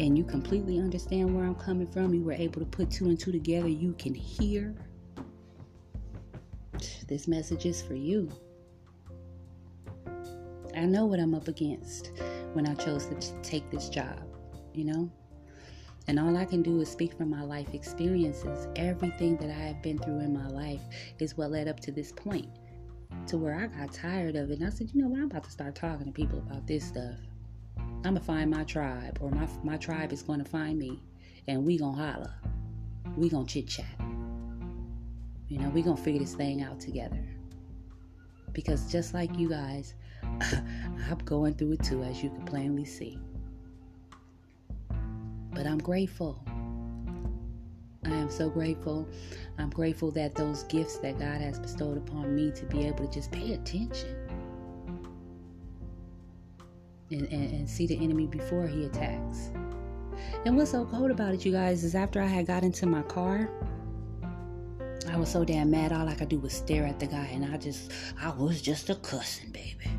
and 0.01 0.17
you 0.17 0.25
completely 0.25 0.79
understand 0.79 1.35
where 1.35 1.45
I'm 1.45 1.55
coming 1.55 1.87
from, 1.87 2.15
you 2.15 2.23
were 2.23 2.33
able 2.33 2.61
to 2.61 2.67
put 2.67 2.91
two 2.91 3.11
and 3.11 3.21
two 3.21 3.33
together, 3.33 3.69
you 3.69 3.93
can 3.99 4.15
hear 4.15 4.75
this 7.07 7.29
message 7.29 7.67
is 7.67 7.83
for 7.83 7.95
you. 7.95 8.31
I 10.75 10.87
know 10.87 11.05
what 11.05 11.21
I'm 11.21 11.35
up 11.35 11.49
against 11.49 12.13
when 12.55 12.67
I 12.67 12.75
chose 12.75 13.07
to 13.07 13.15
take 13.43 13.71
this 13.71 13.91
job, 13.91 14.23
you 14.73 14.85
know? 14.85 15.11
And 16.09 16.19
all 16.19 16.37
I 16.37 16.45
can 16.45 16.63
do 16.63 16.81
is 16.81 16.91
speak 16.91 17.15
from 17.15 17.31
my 17.31 17.43
life 17.43 17.75
experiences. 17.75 18.67
Everything 18.77 19.37
that 19.37 19.51
I 19.51 19.67
have 19.69 19.83
been 19.83 19.99
through 19.99 20.21
in 20.21 20.33
my 20.33 20.49
life 20.49 20.83
is 21.19 21.37
what 21.37 21.51
led 21.51 21.69
up 21.69 21.81
to 21.81 21.93
this 21.93 22.11
point, 22.13 22.49
to 23.27 23.39
where 23.39 23.55
I 23.55 23.67
got 23.67 23.93
tired 23.93 24.37
of 24.37 24.51
it. 24.51 24.59
And 24.59 24.67
I 24.67 24.71
said, 24.71 24.91
you 24.93 25.03
know 25.03 25.09
what? 25.09 25.21
I'm 25.21 25.27
about 25.27 25.45
to 25.45 25.51
start 25.51 25.75
talking 25.75 26.07
to 26.07 26.13
people 26.13 26.39
about 26.39 26.67
this 26.67 26.85
stuff. 26.85 27.19
I'm 27.79 28.15
gonna 28.15 28.21
find 28.21 28.51
my 28.51 28.65
tribe, 28.65 29.19
or 29.21 29.31
my 29.31 29.47
my 29.63 29.77
tribe 29.77 30.13
is 30.13 30.23
gonna 30.23 30.45
find 30.45 30.79
me, 30.79 31.03
and 31.49 31.65
we 31.65 31.77
gonna 31.77 31.97
holler. 31.97 32.35
We 33.17 33.29
gonna 33.29 33.47
chit 33.47 33.69
chat. 33.69 34.01
You 35.49 35.59
know, 35.59 35.69
we 35.69 35.83
gonna 35.83 35.97
figure 35.97 36.21
this 36.21 36.35
thing 36.35 36.63
out 36.63 36.81
together. 36.81 37.23
Because 38.53 38.91
just 38.91 39.13
like 39.13 39.39
you 39.39 39.51
guys, 39.51 39.95
I'm 40.23 41.19
going 41.25 41.55
through 41.55 41.73
it 41.73 41.85
too, 41.85 42.03
as 42.03 42.23
you 42.23 42.31
can 42.31 42.45
plainly 42.45 42.85
see. 42.85 43.19
But 45.53 45.67
I'm 45.67 45.79
grateful. 45.79 46.43
I 48.05 48.11
am 48.11 48.31
so 48.31 48.49
grateful. 48.49 49.07
I'm 49.59 49.71
grateful 49.71 50.11
that 50.13 50.35
those 50.35 50.63
gifts 50.65 50.99
that 50.99 51.19
God 51.19 51.41
has 51.41 51.59
bestowed 51.59 51.99
upon 51.99 52.35
me 52.35 52.51
to 52.53 52.65
be 52.67 52.87
able 52.87 53.07
to 53.07 53.13
just 53.13 53.31
pay 53.31 53.53
attention 53.55 54.17
and, 57.11 57.23
and, 57.23 57.53
and 57.53 57.69
see 57.69 57.87
the 57.87 57.97
enemy 58.03 58.27
before 58.27 58.67
he 58.67 58.85
attacks. 58.85 59.51
And 60.45 60.57
what's 60.57 60.71
so 60.71 60.85
cold 60.87 61.11
about 61.11 61.35
it, 61.35 61.45
you 61.45 61.53
guys, 61.53 61.85
is 61.85 61.95
after 61.95 62.21
I 62.21 62.27
had 62.27 62.47
got 62.47 62.63
into 62.63 62.87
my 62.87 63.03
car, 63.03 63.51
I 65.11 65.17
was 65.17 65.29
so 65.29 65.45
damn 65.45 65.71
mad. 65.71 65.93
All 65.93 66.09
I 66.09 66.15
could 66.15 66.29
do 66.29 66.39
was 66.39 66.53
stare 66.53 66.87
at 66.87 67.01
the 67.01 67.07
guy, 67.07 67.29
and 67.33 67.45
I 67.45 67.57
just, 67.57 67.91
I 68.21 68.31
was 68.31 68.63
just 68.63 68.91
a 68.91 68.95
cussing, 68.95 69.51
baby. 69.51 69.91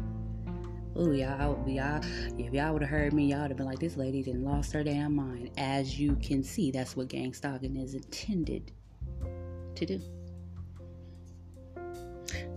Ooh, 1.02 1.14
y'all, 1.14 1.68
y'all, 1.68 2.00
if 2.38 2.54
y'all 2.54 2.74
would 2.74 2.84
have 2.84 2.92
heard 2.92 3.12
me, 3.12 3.32
y'all 3.32 3.42
would 3.42 3.50
have 3.50 3.58
been 3.58 3.66
like, 3.66 3.80
this 3.80 3.98
lady 3.98 4.22
didn't 4.22 4.44
lost 4.44 4.72
her 4.74 4.84
damn 4.84 5.16
mind. 5.16 5.50
As 5.58 6.00
you 6.00 6.16
can 6.18 6.44
see, 6.44 6.70
that's 6.70 6.96
what 6.96 7.08
gang 7.08 7.34
stalking 7.34 7.76
is 7.76 7.96
intended 7.96 8.72
to 9.74 9.86
do. 9.88 10.02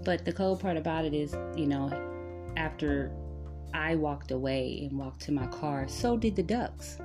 But 0.05 0.27
the 0.27 0.33
cold 0.33 0.61
part 0.61 0.77
about 0.77 1.07
it 1.07 1.15
is, 1.15 1.35
you 1.57 1.67
know, 1.67 1.91
after 2.59 3.13
I 3.73 3.95
walked 3.95 4.31
away 4.31 4.89
and 4.91 4.99
walked 4.99 5.23
to 5.23 5.33
my 5.33 5.47
car, 5.47 5.89
so 5.89 6.19
did 6.19 6.37
the 6.37 6.43
ducks. 6.43 6.99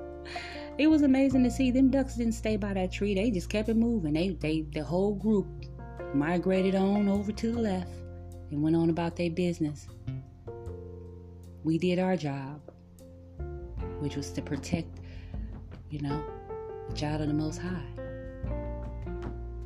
it 0.78 0.86
was 0.86 1.02
amazing 1.02 1.44
to 1.44 1.50
see 1.50 1.72
them 1.72 1.90
ducks 1.90 2.14
didn't 2.14 2.32
stay 2.32 2.56
by 2.56 2.72
that 2.72 2.90
tree. 2.90 3.14
They 3.14 3.30
just 3.30 3.50
kept 3.50 3.68
it 3.68 3.76
moving. 3.76 4.14
They 4.14 4.30
they 4.30 4.62
the 4.62 4.82
whole 4.82 5.14
group 5.14 5.46
migrated 6.14 6.74
on 6.74 7.06
over 7.06 7.32
to 7.32 7.52
the 7.52 7.60
left 7.60 7.92
and 8.50 8.62
went 8.62 8.76
on 8.76 8.88
about 8.88 9.14
their 9.14 9.30
business. 9.30 9.88
We 11.64 11.78
did 11.78 11.98
our 11.98 12.14
job, 12.14 12.60
which 14.00 14.16
was 14.16 14.30
to 14.32 14.42
protect, 14.42 15.00
you 15.88 16.02
know, 16.02 16.22
the 16.90 16.94
child 16.94 17.22
of 17.22 17.28
the 17.28 17.34
most 17.34 17.58
high. 17.58 17.88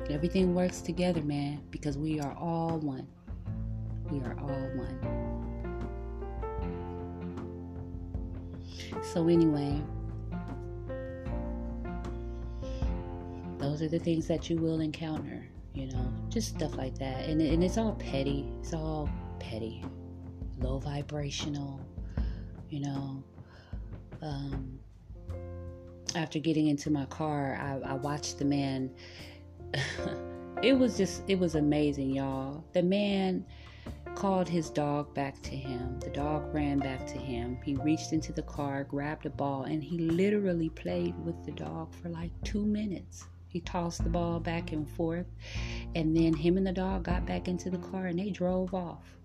Everything 0.09 0.55
works 0.55 0.79
together, 0.79 1.21
man, 1.21 1.61
because 1.71 1.97
we 1.97 2.21
are 2.21 2.33
all 2.39 2.79
one. 2.79 3.05
We 4.09 4.19
are 4.21 4.35
all 4.39 4.69
one. 4.77 4.97
So, 9.03 9.27
anyway, 9.27 9.81
those 13.57 13.81
are 13.81 13.89
the 13.89 13.99
things 13.99 14.25
that 14.27 14.49
you 14.49 14.55
will 14.55 14.79
encounter, 14.79 15.45
you 15.73 15.87
know, 15.87 16.13
just 16.29 16.55
stuff 16.55 16.75
like 16.75 16.97
that. 16.99 17.25
And, 17.27 17.41
and 17.41 17.61
it's 17.61 17.77
all 17.77 17.93
petty, 17.95 18.47
it's 18.61 18.73
all 18.73 19.09
petty, 19.39 19.83
low 20.59 20.79
vibrational, 20.79 21.79
you 22.69 22.81
know. 22.81 23.23
Um, 24.21 24.79
after 26.15 26.39
getting 26.39 26.67
into 26.67 26.89
my 26.89 27.05
car, 27.05 27.57
I, 27.61 27.91
I 27.91 27.93
watched 27.93 28.39
the 28.39 28.45
man. 28.45 28.89
it 30.63 30.73
was 30.73 30.97
just, 30.97 31.23
it 31.27 31.37
was 31.37 31.55
amazing, 31.55 32.11
y'all. 32.11 32.63
The 32.73 32.83
man 32.83 33.45
called 34.15 34.49
his 34.49 34.69
dog 34.69 35.13
back 35.13 35.41
to 35.43 35.55
him. 35.55 35.99
The 35.99 36.09
dog 36.09 36.53
ran 36.53 36.79
back 36.79 37.05
to 37.07 37.17
him. 37.17 37.57
He 37.63 37.75
reached 37.75 38.11
into 38.11 38.33
the 38.33 38.41
car, 38.41 38.83
grabbed 38.83 39.25
a 39.25 39.29
ball, 39.29 39.63
and 39.63 39.83
he 39.83 39.97
literally 39.97 40.69
played 40.69 41.17
with 41.23 41.45
the 41.45 41.51
dog 41.51 41.93
for 41.93 42.09
like 42.09 42.31
two 42.43 42.65
minutes. 42.65 43.25
He 43.47 43.61
tossed 43.61 44.03
the 44.03 44.09
ball 44.09 44.39
back 44.39 44.73
and 44.73 44.87
forth, 44.87 45.25
and 45.95 46.15
then 46.15 46.33
him 46.33 46.57
and 46.57 46.67
the 46.67 46.71
dog 46.71 47.03
got 47.03 47.25
back 47.25 47.47
into 47.47 47.69
the 47.69 47.79
car 47.79 48.07
and 48.07 48.19
they 48.19 48.29
drove 48.29 48.73
off. 48.73 49.18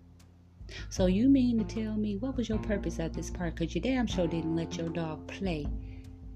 So 0.88 1.06
you 1.06 1.28
mean 1.28 1.58
to 1.58 1.64
tell 1.64 1.96
me 1.96 2.16
what 2.16 2.36
was 2.36 2.48
your 2.48 2.58
purpose 2.58 2.98
at 2.98 3.12
this 3.12 3.30
park? 3.30 3.56
Cause 3.56 3.74
you 3.74 3.80
damn 3.80 4.06
sure 4.06 4.26
didn't 4.26 4.56
let 4.56 4.76
your 4.76 4.88
dog 4.88 5.26
play 5.26 5.66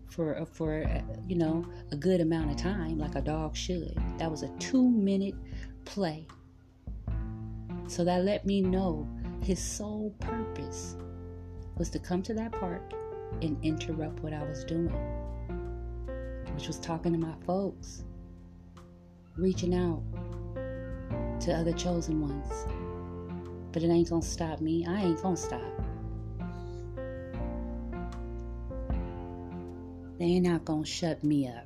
for 0.08 0.44
for 0.52 0.84
you 1.26 1.36
know 1.36 1.64
a 1.92 1.96
good 1.96 2.20
amount 2.20 2.50
of 2.50 2.56
time 2.56 2.98
like 2.98 3.14
a 3.14 3.20
dog 3.20 3.56
should. 3.56 3.96
That 4.18 4.30
was 4.30 4.42
a 4.42 4.48
two 4.58 4.88
minute 4.88 5.34
play 5.84 6.26
so 7.88 8.04
that 8.04 8.24
let 8.24 8.44
me 8.44 8.60
know 8.60 9.08
his 9.42 9.58
sole 9.58 10.14
purpose 10.20 10.96
was 11.76 11.88
to 11.90 11.98
come 11.98 12.22
to 12.22 12.34
that 12.34 12.52
park 12.52 12.92
and 13.40 13.56
interrupt 13.64 14.20
what 14.20 14.32
I 14.32 14.42
was 14.42 14.64
doing, 14.64 14.92
which 16.54 16.66
was 16.66 16.78
talking 16.78 17.12
to 17.12 17.18
my 17.18 17.34
folks, 17.46 18.04
reaching 19.36 19.74
out 19.74 20.02
to 21.40 21.52
other 21.54 21.72
chosen 21.72 22.20
ones. 22.20 22.66
But 23.78 23.84
it 23.84 23.92
ain't 23.92 24.10
gonna 24.10 24.22
stop 24.22 24.60
me. 24.60 24.84
I 24.84 25.02
ain't 25.02 25.22
gonna 25.22 25.36
stop. 25.36 25.62
They 30.18 30.24
ain't 30.24 30.46
not 30.46 30.64
gonna 30.64 30.84
shut 30.84 31.22
me 31.22 31.46
up. 31.46 31.64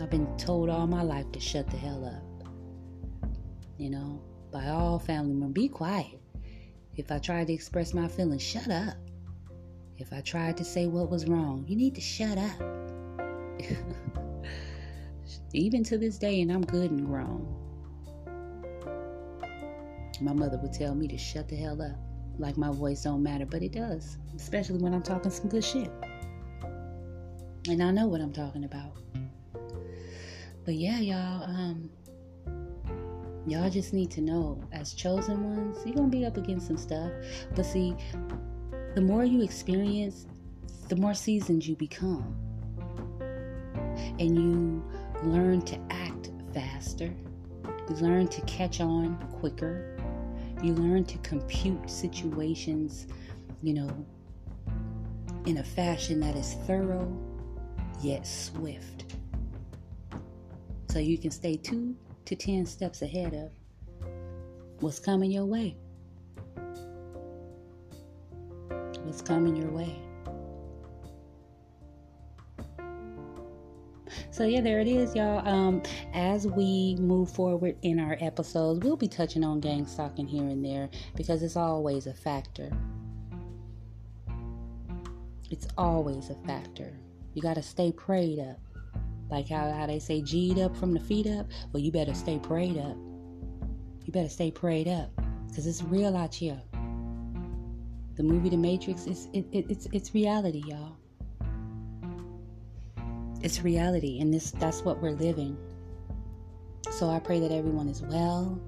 I've 0.00 0.08
been 0.08 0.34
told 0.38 0.70
all 0.70 0.86
my 0.86 1.02
life 1.02 1.30
to 1.32 1.38
shut 1.38 1.68
the 1.68 1.76
hell 1.76 2.06
up. 2.06 2.48
You 3.76 3.90
know? 3.90 4.22
by 4.50 4.68
all 4.68 4.98
family 4.98 5.34
members 5.34 5.52
be 5.52 5.68
quiet. 5.68 6.18
If 6.96 7.12
I 7.12 7.18
tried 7.18 7.48
to 7.48 7.52
express 7.52 7.92
my 7.92 8.08
feelings, 8.08 8.40
shut 8.40 8.70
up. 8.70 8.96
If 9.98 10.14
I 10.14 10.22
tried 10.22 10.56
to 10.56 10.64
say 10.64 10.86
what 10.86 11.10
was 11.10 11.26
wrong, 11.28 11.66
you 11.68 11.76
need 11.76 11.94
to 11.96 12.00
shut 12.00 12.38
up. 12.38 12.58
Even 15.52 15.84
to 15.84 15.98
this 15.98 16.16
day, 16.16 16.40
and 16.40 16.50
I'm 16.50 16.64
good 16.64 16.90
and 16.90 17.04
grown. 17.04 17.61
My 20.22 20.32
mother 20.32 20.58
would 20.58 20.72
tell 20.72 20.94
me 20.94 21.08
to 21.08 21.18
shut 21.18 21.48
the 21.48 21.56
hell 21.56 21.80
up. 21.82 21.96
Like 22.38 22.56
my 22.56 22.70
voice 22.70 23.02
don't 23.02 23.22
matter, 23.22 23.46
but 23.46 23.62
it 23.62 23.72
does. 23.72 24.16
Especially 24.36 24.78
when 24.78 24.94
I'm 24.94 25.02
talking 25.02 25.30
some 25.30 25.48
good 25.48 25.64
shit. 25.64 25.90
And 27.68 27.82
I 27.82 27.90
know 27.90 28.06
what 28.06 28.20
I'm 28.20 28.32
talking 28.32 28.64
about. 28.64 28.96
But 30.64 30.74
yeah, 30.74 30.98
y'all, 30.98 31.44
um, 31.44 31.90
Y'all 33.44 33.68
just 33.68 33.92
need 33.92 34.08
to 34.12 34.20
know, 34.20 34.62
as 34.70 34.94
chosen 34.94 35.42
ones, 35.42 35.78
you're 35.84 35.96
to 35.96 36.02
be 36.02 36.24
up 36.24 36.36
against 36.36 36.68
some 36.68 36.76
stuff. 36.76 37.10
But 37.56 37.66
see, 37.66 37.96
the 38.94 39.00
more 39.00 39.24
you 39.24 39.42
experience, 39.42 40.26
the 40.88 40.94
more 40.94 41.12
seasoned 41.12 41.66
you 41.66 41.74
become. 41.74 42.36
And 44.20 44.36
you 44.36 44.84
learn 45.24 45.62
to 45.62 45.78
act 45.90 46.30
faster. 46.54 47.12
You 47.88 47.96
learn 47.96 48.28
to 48.28 48.40
catch 48.42 48.80
on 48.80 49.16
quicker. 49.40 49.91
You 50.62 50.74
learn 50.74 51.04
to 51.06 51.18
compute 51.18 51.90
situations, 51.90 53.08
you 53.62 53.74
know, 53.74 54.06
in 55.46 55.58
a 55.58 55.64
fashion 55.64 56.20
that 56.20 56.36
is 56.36 56.54
thorough 56.66 57.10
yet 58.00 58.26
swift. 58.26 59.16
So 60.88 60.98
you 60.98 61.18
can 61.18 61.30
stay 61.30 61.56
two 61.56 61.96
to 62.26 62.36
10 62.36 62.66
steps 62.66 63.02
ahead 63.02 63.34
of 63.34 63.50
what's 64.80 65.00
coming 65.00 65.32
your 65.32 65.46
way. 65.46 65.76
What's 69.02 69.22
coming 69.22 69.56
your 69.56 69.70
way. 69.70 69.96
So 74.30 74.44
yeah, 74.44 74.60
there 74.60 74.80
it 74.80 74.88
is, 74.88 75.14
y'all. 75.14 75.46
Um, 75.46 75.82
as 76.14 76.46
we 76.46 76.96
move 76.98 77.30
forward 77.30 77.76
in 77.82 77.98
our 77.98 78.16
episodes, 78.20 78.80
we'll 78.84 78.96
be 78.96 79.08
touching 79.08 79.44
on 79.44 79.60
gang 79.60 79.86
stalking 79.86 80.26
here 80.26 80.44
and 80.44 80.64
there 80.64 80.88
because 81.16 81.42
it's 81.42 81.56
always 81.56 82.06
a 82.06 82.14
factor. 82.14 82.70
It's 85.50 85.68
always 85.76 86.30
a 86.30 86.34
factor. 86.46 86.92
You 87.34 87.42
got 87.42 87.54
to 87.54 87.62
stay 87.62 87.92
prayed 87.92 88.38
up. 88.38 88.58
Like 89.30 89.48
how, 89.48 89.70
how 89.70 89.86
they 89.86 89.98
say 89.98 90.20
G'd 90.20 90.58
up 90.58 90.76
from 90.76 90.92
the 90.92 91.00
feet 91.00 91.26
up. 91.26 91.46
Well, 91.72 91.82
you 91.82 91.92
better 91.92 92.14
stay 92.14 92.38
prayed 92.38 92.78
up. 92.78 92.96
You 94.04 94.12
better 94.12 94.28
stay 94.28 94.50
prayed 94.50 94.88
up. 94.88 95.10
Because 95.48 95.66
it's 95.66 95.82
real 95.82 96.16
out 96.16 96.34
here. 96.34 96.60
The 98.14 98.22
movie 98.22 98.50
The 98.50 98.56
Matrix 98.56 99.06
is 99.06 99.28
it, 99.32 99.46
it, 99.52 99.66
it's 99.70 99.86
it's 99.92 100.14
reality, 100.14 100.62
y'all. 100.66 100.96
It's 103.42 103.62
reality, 103.62 104.20
and 104.20 104.32
this 104.32 104.52
that's 104.52 104.82
what 104.82 105.02
we're 105.02 105.10
living. 105.12 105.56
So 106.90 107.08
I 107.08 107.18
pray 107.18 107.40
that 107.40 107.52
everyone 107.52 107.88
is 107.88 108.02
well 108.02 108.60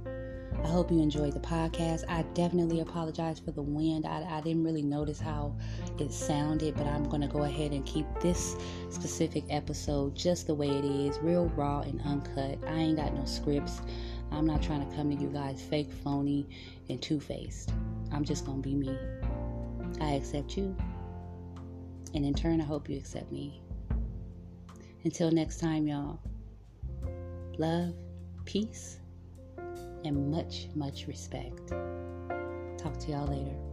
I 0.64 0.68
hope 0.68 0.90
you 0.90 1.00
enjoyed 1.00 1.34
the 1.34 1.40
podcast. 1.40 2.04
I 2.08 2.22
definitely 2.32 2.80
apologize 2.80 3.38
for 3.38 3.50
the 3.50 3.60
wind. 3.60 4.06
I, 4.06 4.24
I 4.38 4.40
didn't 4.40 4.64
really 4.64 4.82
notice 4.82 5.20
how 5.20 5.54
it 5.98 6.10
sounded, 6.10 6.74
but 6.74 6.86
I'm 6.86 7.04
going 7.04 7.20
to 7.20 7.28
go 7.28 7.42
ahead 7.42 7.72
and 7.72 7.84
keep 7.84 8.06
this 8.20 8.56
specific 8.88 9.44
episode 9.50 10.14
just 10.14 10.46
the 10.46 10.54
way 10.54 10.68
it 10.68 10.84
is 10.84 11.18
real 11.18 11.48
raw 11.50 11.80
and 11.80 12.00
uncut. 12.02 12.58
I 12.66 12.76
ain't 12.76 12.96
got 12.96 13.14
no 13.14 13.26
scripts. 13.26 13.82
I'm 14.32 14.46
not 14.46 14.62
trying 14.62 14.88
to 14.88 14.96
come 14.96 15.14
to 15.14 15.22
you 15.22 15.28
guys 15.28 15.60
fake, 15.60 15.92
phony, 16.02 16.48
and 16.88 17.00
two 17.00 17.20
faced. 17.20 17.70
I'm 18.10 18.24
just 18.24 18.46
going 18.46 18.62
to 18.62 18.68
be 18.68 18.74
me. 18.74 18.96
I 20.00 20.12
accept 20.12 20.56
you. 20.56 20.74
And 22.14 22.24
in 22.24 22.32
turn, 22.32 22.60
I 22.62 22.64
hope 22.64 22.88
you 22.88 22.96
accept 22.96 23.30
me. 23.30 23.60
Until 25.04 25.30
next 25.30 25.58
time, 25.58 25.86
y'all, 25.86 26.18
love, 27.58 27.94
peace, 28.46 29.00
and 30.04 30.30
much, 30.30 30.68
much 30.74 31.06
respect. 31.06 31.68
Talk 32.78 32.96
to 33.00 33.10
y'all 33.10 33.26
later. 33.26 33.63